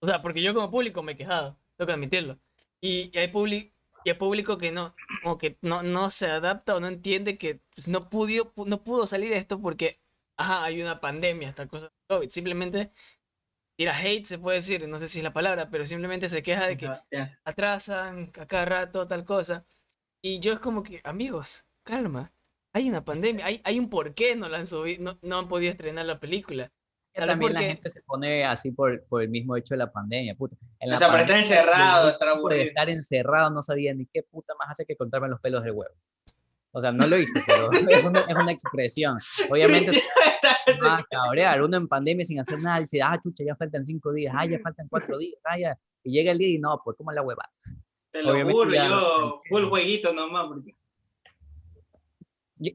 [0.00, 2.38] O sea, porque yo como público me he quejado, tengo que admitirlo.
[2.80, 3.32] Y, y hay,
[4.04, 7.60] y hay público que no, como que no, no se adapta o no entiende que
[7.74, 10.00] pues, no, pudo, no pudo salir esto porque
[10.36, 12.30] ajá, hay una pandemia, esta cosa COVID.
[12.30, 12.92] Simplemente
[13.76, 16.66] tira hate, se puede decir, no sé si es la palabra, pero simplemente se queja
[16.66, 17.38] de que Ya.
[17.44, 19.64] atrasan a cada rato, tal cosa.
[20.22, 22.32] Y yo es como que, amigos, calma.
[22.72, 25.48] Hay una pandemia, hay, hay un por qué no la han subido, no, no han
[25.48, 26.72] podido estrenar la película.
[27.14, 29.92] Tal también la porque- gente se pone así por, por el mismo hecho de la
[29.92, 30.56] pandemia, puta.
[30.80, 34.06] En O la sea, para estar pandemia, encerrado, estar por estar encerrado no sabía ni
[34.06, 35.94] qué puta más hace que contarme los pelos del huevo.
[36.76, 39.16] O sea, no lo hice, pero es una, es una expresión.
[39.50, 39.92] Obviamente
[40.82, 41.62] a cabrear.
[41.62, 44.58] Uno en pandemia sin hacer nada dice, ah, chucha, ya faltan cinco días, ah, ya
[44.58, 45.78] faltan cuatro días, ah, ya.
[46.02, 47.48] Y llega el día y no, pues, ¿cómo la hueva?
[48.10, 50.46] Te lo Obviamente juro, ya- yo full jueguito nomás.
[50.48, 50.76] Porque...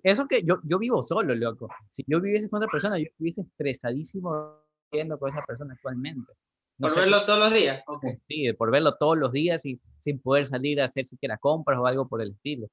[0.03, 1.67] Eso que yo, yo vivo solo, loco.
[1.91, 4.55] Si yo viviese con otra persona, yo estuviese estresadísimo
[4.91, 6.31] viviendo con esa persona actualmente.
[6.77, 7.84] No por sé verlo todos los días.
[7.88, 8.05] ok.
[8.27, 11.85] Sí, por verlo todos los días y sin poder salir a hacer siquiera compras o
[11.85, 12.67] algo por el estilo.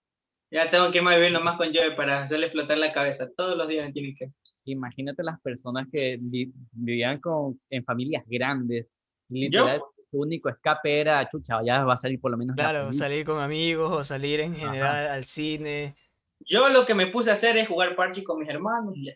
[0.51, 3.29] Ya tengo que irme a vivir nomás con Joey para hacerle explotar la cabeza.
[3.37, 4.31] Todos los días me tienen que.
[4.65, 8.87] Imagínate las personas que vi- vivían con, en familias grandes.
[9.29, 12.79] Literal, su único escape era, chucha, ya va a salir por lo menos la Claro,
[12.87, 12.99] película".
[13.07, 15.97] salir con amigos o salir en general al cine.
[16.41, 18.95] Yo lo que me puse a hacer es jugar parche con mis hermanos.
[18.97, 19.13] y ya.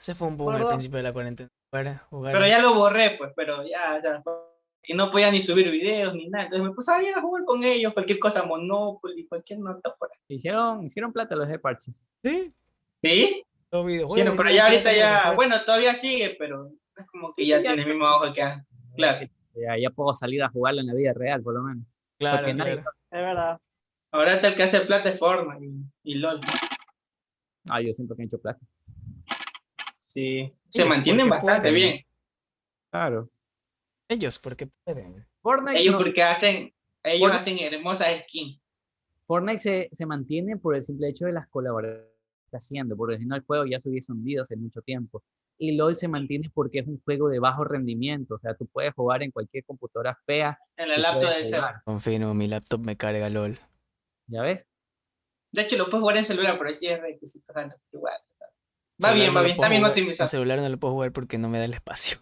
[0.00, 1.48] Ese fue un boom al principio de la cuarentena.
[1.70, 2.32] Jugar, jugar.
[2.34, 4.22] Pero ya lo borré, pues, pero ya, ya.
[4.84, 6.44] Y no podía ni subir videos ni nada.
[6.44, 10.10] Entonces me puse a ir a jugar con ellos, cualquier cosa, Monopoly, cualquier nota por
[10.12, 10.18] ahí.
[10.36, 11.94] Hicieron, hicieron plata los de parches.
[12.24, 12.52] Sí,
[13.02, 13.44] ¿Sí?
[13.70, 14.16] los videojuegos.
[14.24, 17.82] Bueno, pero ya ahorita ya, bueno, todavía sigue, pero es como que ya Ya- tiene
[17.82, 18.66] el mismo ojo que antes.
[18.96, 19.28] Claro.
[19.54, 21.84] Ya, ya puedo salir a jugarlo en la vida real, por lo menos.
[22.18, 22.90] Claro, Porque nadie- claro.
[23.10, 23.60] Es verdad.
[24.10, 25.70] Ahora está el que hace plata es Forma y,
[26.02, 26.40] y LOL.
[27.70, 28.60] Ah, yo siento que he hecho plata.
[30.06, 32.04] Sí, Sí, se mantienen bastante bien.
[32.90, 33.28] Claro.
[34.12, 35.26] Ellos, porque pueden.
[35.42, 37.34] Fortnite, Ellos no porque hacen, ellos Bueno.
[37.36, 38.60] hacen hermosas skins.
[39.26, 43.18] Fortnite se, se mantiene por el simple hecho de las colaboraciones que está haciendo, porque
[43.18, 45.22] si no el juego ya se hubiese hundido hace mucho tiempo.
[45.58, 48.92] Y LOL se mantiene porque es un juego de bajo rendimiento, o sea, tú puedes
[48.94, 51.66] jugar en cualquier computadora fea, En la laptop Seba.
[51.68, 53.58] jugar, Confirmo, mi laptop me carga LOL.
[54.26, 54.66] ¿ya ves?
[55.52, 57.52] De hecho, lo puedes jugar en celular, pero sí es requisito
[57.92, 58.14] igual.
[59.04, 60.24] Va Celular bien, va bien, está bien optimizado.
[60.26, 62.18] En celular no lo puedo jugar porque no me da el espacio.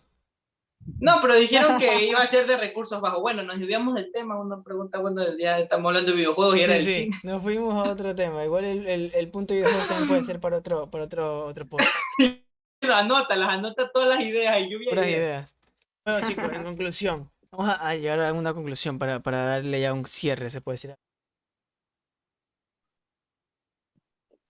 [0.99, 3.21] No, pero dijeron que iba a ser de recursos bajos.
[3.21, 6.77] Bueno, nos desviamos del tema, una pregunta, bueno, ya estamos hablando de videojuegos y era
[6.79, 7.17] Sí, el sí, cine.
[7.23, 8.45] nos fuimos a otro tema.
[8.45, 11.67] Igual el, el, el punto de videojuegos también puede ser para otro, para otro, otro
[11.69, 11.95] podcast.
[12.95, 15.55] Anota, las anota todas las ideas y lluvia de Puras ideas.
[15.55, 15.57] ideas.
[16.05, 17.31] Bueno, chicos, en conclusión.
[17.53, 20.75] Vamos a, a llegar a una conclusión para, para darle ya un cierre, se puede
[20.77, 20.95] decir.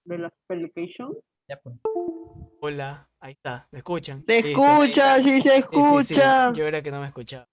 [0.05, 1.17] De la Pelication.
[1.49, 1.77] Ya, pues.
[2.63, 4.25] Hola, ahí está, ¿me escuchan?
[4.27, 6.53] Se escucha, sí se Sí, sí, sí, escucha.
[6.53, 7.49] Yo era que no me escuchaba.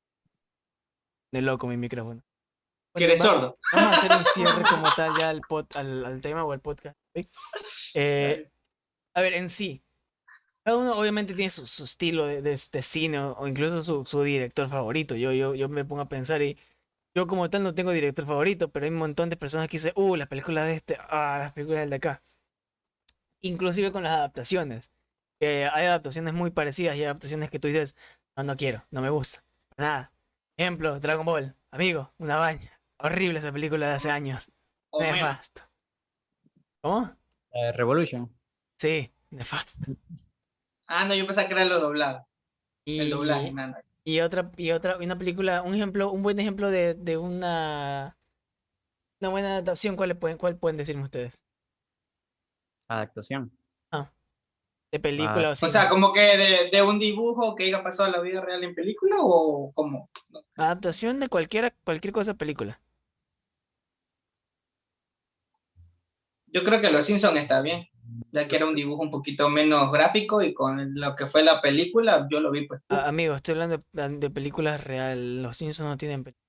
[1.31, 2.21] De loco mi micrófono.
[2.95, 3.57] Que Bueno, eres va- sordo.
[3.73, 6.59] Vamos a hacer un cierre como tal ya al, pod- al, al tema o al
[6.61, 6.97] podcast.
[7.15, 7.27] ¿sí?
[7.95, 8.49] Eh,
[9.13, 9.81] a ver, en sí,
[10.63, 14.05] cada uno obviamente tiene su, su estilo de, de, de cine o, o incluso su,
[14.05, 15.15] su director favorito.
[15.15, 16.57] Yo, yo, yo me pongo a pensar y
[17.15, 19.93] yo como tal no tengo director favorito, pero hay un montón de personas que dicen,
[19.95, 22.23] uh, las películas de este, ah, las películas del de acá.
[23.41, 24.91] Inclusive con las adaptaciones.
[25.39, 27.95] Que hay adaptaciones muy parecidas y hay adaptaciones que tú dices,
[28.35, 29.43] no, no quiero, no me gusta.
[29.75, 30.13] para Nada.
[30.57, 31.55] Ejemplo, Dragon Ball.
[31.71, 32.71] Amigo, una baña.
[32.99, 34.49] Horrible esa película de hace años.
[34.89, 35.15] O menos.
[35.17, 35.61] Nefasto.
[36.81, 37.15] ¿Cómo?
[37.51, 38.31] Eh, Revolution.
[38.77, 39.91] Sí, nefasto.
[40.87, 42.25] Ah, no, yo pensaba que era lo doblado.
[42.85, 43.83] Y, El doblaje, nada.
[44.05, 48.17] y otra, y otra, una película, un ejemplo, un buen ejemplo de, de una,
[49.19, 51.43] una buena adaptación, ¿cuál, le pueden, ¿cuál pueden decirme ustedes?
[52.89, 53.56] Adaptación.
[54.91, 55.71] De película o O cine.
[55.71, 58.73] sea, como que de, de un dibujo que haya pasado a la vida real en
[58.73, 60.09] película o como.
[60.55, 62.79] Adaptación de cualquiera, cualquier cosa película.
[66.47, 67.87] Yo creo que Los Simpsons está bien.
[68.31, 71.61] Ya que era un dibujo un poquito menos gráfico y con lo que fue la
[71.61, 72.81] película, yo lo vi pues.
[72.87, 75.43] Ah, amigo, estoy hablando de, de películas real.
[75.43, 76.47] Los Simpsons no tienen películas.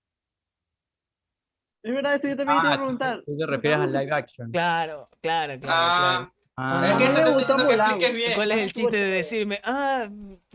[1.83, 3.23] Es verdad, eso yo también te iba a Ah, tú- preguntar.
[3.27, 4.53] tú te refieres al live action.
[4.53, 8.35] Claro, claro, claro, Ah, Ah, me.
[8.35, 10.09] ¿Cuál es el chiste de decirme, ah,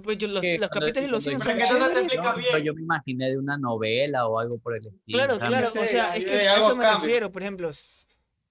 [0.04, 2.18] pues yo los, los capítulos de los son chéveres?
[2.22, 5.18] no, pero yo me imaginé de una novela o algo por el estilo.
[5.18, 7.70] Claro, claro, o sea, es que a eso me refiero, por ejemplo.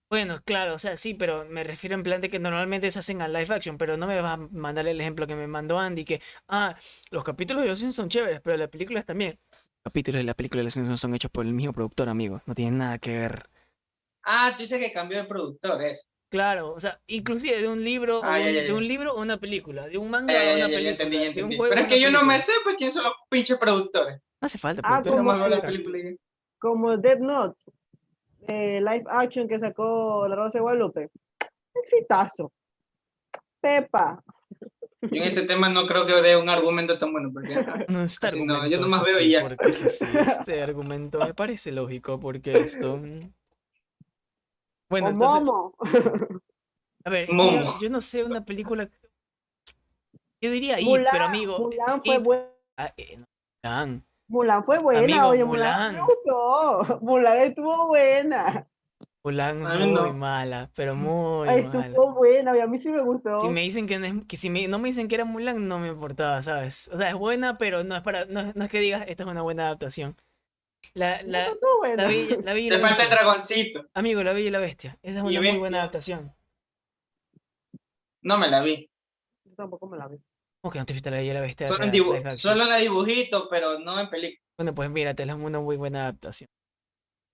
[0.08, 3.20] Bueno, claro, o sea, sí, pero me refiero en plan de que normalmente se hacen
[3.20, 6.06] a live action, pero no me vas a mandar el ejemplo que me mandó Andy,
[6.06, 6.74] que, ah,
[7.10, 9.38] los capítulos de los Simpsons son chéveres, pero las películas también.
[9.50, 12.40] Los capítulos de la película de los Simpsons son hechos por el mismo productor, amigo,
[12.46, 13.42] no tienen nada que ver.
[14.24, 16.06] Ah, tú dices que cambió de productor, eso.
[16.32, 19.12] Claro, o sea, inclusive de un libro, o Ah, ya, un- ya, de un libro
[19.12, 22.00] o una película, de un manga o una película, entendí, un juego Pero es que
[22.00, 24.16] yo no me sé pues quiénes son los pinches productores.
[24.40, 25.98] No hace falta, Ah, como la película
[26.58, 27.60] Como Dead Note,
[28.48, 31.10] eh, live action que sacó La Rosa de Guadalupe.
[31.74, 32.50] Exitazo.
[33.60, 34.22] Pepa.
[35.02, 37.30] Yo en ese tema no creo que dé un argumento tan bueno.
[37.32, 37.84] Porque, ajá.
[37.88, 39.46] No, este Así no, argumento yo nomás veo y ya.
[40.26, 43.00] Este argumento me parece lógico porque esto.
[44.92, 45.74] Bueno, o entonces, Momo.
[47.04, 47.74] a ver, yo, Momo.
[47.80, 48.88] yo no sé una película.
[50.40, 51.58] Yo diría It, Mulan, pero amigo.
[51.58, 52.46] Mulan fue It- buena.
[52.76, 53.24] ah, eh, no,
[53.64, 54.04] Mulan.
[54.28, 55.92] Mulan fue buena, Amigo, oye, Mulan.
[55.94, 56.06] me Mulan.
[56.06, 56.98] gustó.
[57.00, 58.68] Mulan estuvo buena.
[59.24, 60.12] Mulan A mí muy no.
[60.14, 61.86] mala, pero muy Ay, mala.
[61.86, 63.38] estuvo buena, y a mí sí me gustó.
[63.38, 65.68] Si me dicen que, no es- que si me, no me dicen que era Mulan,
[65.68, 66.88] no me importaba, ¿sabes?
[66.92, 69.28] O sea, es buena, pero no es para, no, no es que digas, esta es
[69.30, 70.16] una buena adaptación.
[70.94, 72.02] La, No, la, estuvo buena.
[72.02, 73.16] la, Bella, la Bella y Te la falta el Bestia.
[73.18, 73.86] dragoncito.
[73.94, 74.98] Amigo, La Bella y la Bestia.
[75.02, 76.32] Esa es una muy buena adaptación.
[78.22, 78.90] No me la vi.
[79.44, 80.18] Yo tampoco me la vi.
[80.60, 81.68] ¿Cómo que no te viste La Bella y la Bestia?
[81.68, 82.32] Solo action?
[82.36, 84.40] solo la dibujito, pero no en película.
[84.56, 86.48] Bueno, pues míratela, es una muy buena adaptación.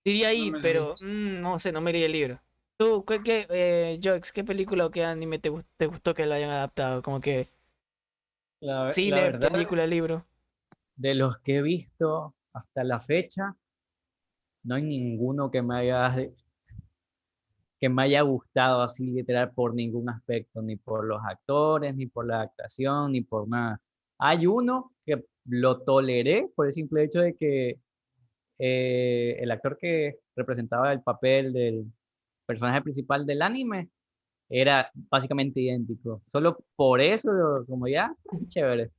[0.05, 2.41] Diría ahí, la pero mm, no sé, no me leí el libro.
[2.77, 6.25] Tú, ¿qué, qué, eh, Jox, qué película o qué anime te, gust- te gustó que
[6.25, 7.01] lo hayan adaptado?
[7.03, 7.47] Como que
[8.61, 10.25] la, la cine, verdad, película, libro.
[10.97, 13.55] de los que he visto hasta la fecha,
[14.63, 16.15] no hay ninguno que me haya
[17.79, 22.27] que me haya gustado así literal por ningún aspecto, ni por los actores, ni por
[22.27, 23.81] la actuación, ni por nada.
[24.17, 27.79] Hay uno que lo toleré por el simple hecho de que
[28.59, 31.85] eh, el actor que representaba el papel del
[32.45, 33.89] personaje principal del anime
[34.49, 36.21] era básicamente idéntico.
[36.31, 37.31] Solo por eso,
[37.67, 38.13] como ya,
[38.49, 38.91] chévere.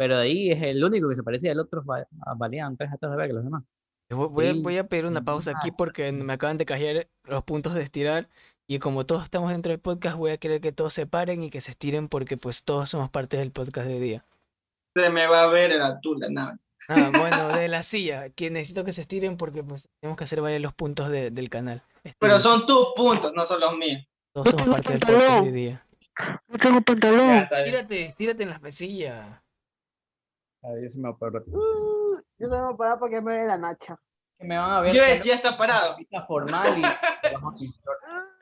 [0.00, 2.06] Pero de ahí es el único que se parecía, el otro va-
[2.38, 3.62] valían tres actores de ver que los demás.
[4.10, 7.10] Voy, voy a, Sí, voy a pedir una pausa aquí porque me acaban de caer
[7.24, 8.30] los puntos de estirar
[8.66, 11.50] y como todos estamos dentro del podcast voy a querer que todos se paren y
[11.50, 14.24] que se estiren porque pues todos somos parte del podcast de hoy día.
[14.96, 16.58] Se me va a ver la tula, nada.
[16.88, 20.40] Ah, bueno, de la silla, que necesito que se estiren porque pues tenemos que hacer
[20.40, 21.82] valer los puntos de- del canal.
[22.02, 24.02] Pero Estírense, son tus puntos, no son los míos.
[24.34, 25.86] Todos somos parte del podcast de hoy día.
[26.48, 27.46] No tengo pantalón.
[27.66, 29.40] Tírate, tírate en las mesillas.
[30.62, 31.42] A ver, yo sí me acuerdo.
[31.46, 33.98] Uh, yo tengo que parar para que me dé la nacha.
[34.38, 35.96] Que me van a ver Yo ya está parado.
[36.26, 37.00] formal y a.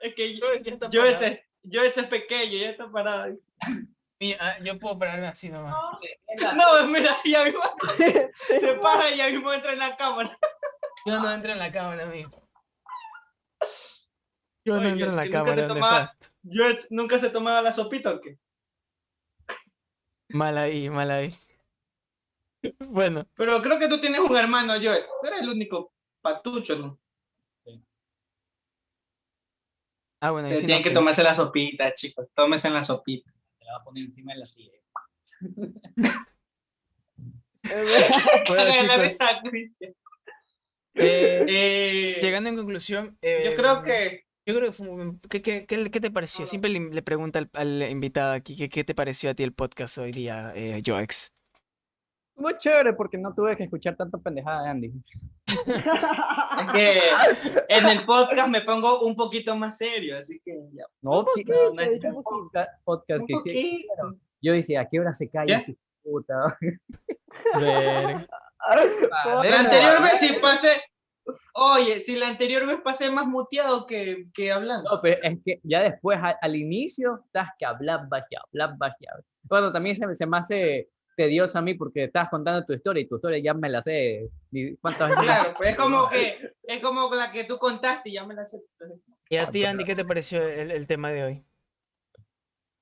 [0.00, 1.16] Es que yo, Yo, ya está yo parado.
[1.24, 3.34] ese, yo ese es pequeño, ya está parado.
[4.20, 5.74] Mira, ah, yo puedo pararme así nomás.
[6.56, 7.60] No, mira, ya mismo
[8.48, 10.36] se para y ya mismo entra en la cámara.
[11.06, 12.30] Yo no entro en la cámara, amigo.
[14.64, 16.16] Yo no Oye, entro en la cámara, tomaba-.
[16.42, 18.38] Yo nunca se tomaba la sopita o qué.
[20.30, 21.32] Mal ahí, mal ahí.
[22.80, 25.04] Bueno, Pero creo que tú tienes un hermano, Joel.
[25.20, 26.98] Tú eres el único patucho, ¿no?
[30.20, 30.94] ah, bueno, sí no tienen que sé.
[30.94, 32.26] tomarse la sopita, chicos.
[32.34, 33.30] Tómense la sopita.
[33.58, 34.72] Te la va a poner encima de la silla.
[38.48, 38.72] Bueno,
[40.94, 44.86] eh, Eh, llegando en conclusión, yo eh, creo que Yo creo que fue.
[45.28, 46.46] ¿Qué, qué, qué- qué te pareció?
[46.46, 49.52] Siempre le, le pregunta al, al invitado aquí, ¿qué, ¿qué te pareció a ti el
[49.52, 51.30] podcast hoy día, eh, Joex?
[52.38, 54.92] Muy chévere porque no tuve que escuchar tanta pendejada de Andy.
[55.46, 57.00] es que
[57.68, 60.84] en el podcast me pongo un poquito más serio, así que ya.
[61.02, 63.86] No, sí, no, no es- un podcast, podcast Un que sí.
[64.40, 65.64] Yo decía, ¿a qué hora se calla?
[66.02, 66.56] Puta?
[67.54, 68.26] Verga.
[69.24, 70.68] Por- La anterior vez sí pasé,
[71.54, 74.90] Oye, si la anterior vez pasé más muteado que, que hablando.
[74.90, 78.94] No, pero es que ya después, a- al inicio, estás que y hablabas y hablabas.
[79.42, 80.88] Bueno, también se, se me hace
[81.18, 84.30] tedioso a mí porque estás contando tu historia y tu historia ya me la sé.
[84.52, 85.24] ni ¿Cuántas veces?
[85.24, 88.44] Claro, pues es como que es como la que tú contaste y ya me la
[88.44, 88.62] sé.
[89.28, 91.44] ¿Y a Ah, ti, pero- Andy, qué te pareció el, el tema de hoy?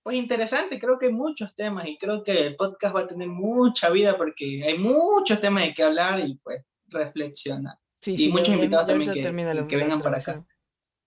[0.03, 3.27] Pues interesante, creo que hay muchos temas y creo que el podcast va a tener
[3.29, 7.77] mucha vida porque hay muchos temas de que hablar y pues reflexionar.
[8.01, 10.45] Sí, Y muchos invitados también que- vengan para acá.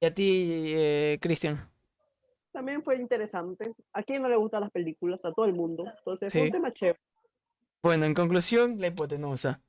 [0.01, 1.69] ¿Y a ti, eh, Cristian?
[2.51, 3.71] También fue interesante.
[3.93, 5.23] ¿A quién no le gustan las películas?
[5.23, 5.85] A todo el mundo.
[5.99, 6.47] Entonces fue Sí.
[6.47, 6.99] un tema chévere.
[7.81, 9.61] Bueno, en conclusión, la hipotenusa.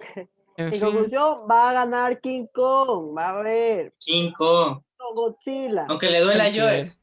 [0.56, 3.16] En En fin, conclusión, va a ganar King Kong.
[3.16, 4.82] Va a haber King Kong,
[5.16, 5.86] Godzilla.
[5.88, 7.02] aunque le duela a es.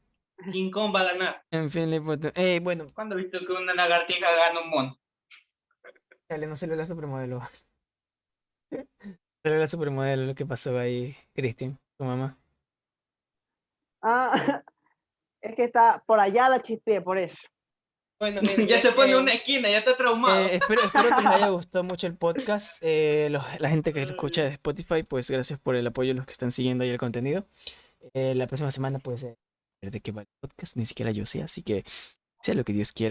[0.50, 1.44] King Kong va a ganar.
[1.50, 2.32] en fin, la hipotenusa.
[2.40, 4.98] Eh, bueno, ¿Cuándo has visto que una lagartija gana un mono?
[6.30, 7.42] dale, no se le la supermodelo.
[8.70, 12.38] Se le la supermodelo lo que pasó ahí, Cristian, tu mamá.
[14.00, 14.32] Ah,
[15.42, 17.36] es que está por allá la chispeé, por eso.
[18.22, 20.46] Bueno, ya se pone en una esquina, ya está traumado.
[20.46, 22.78] Eh, espero, espero que les haya gustado mucho el podcast.
[22.80, 26.24] Eh, los- la gente que lo escucha de Spotify, pues gracias por el apoyo, los
[26.24, 27.48] que están siguiendo ahí el contenido.
[28.14, 29.36] Eh, la próxima semana, pues, eh,
[29.82, 31.84] ver de qué va el podcast, ni siquiera yo sé, así que
[32.40, 33.10] sea lo que Dios quiera.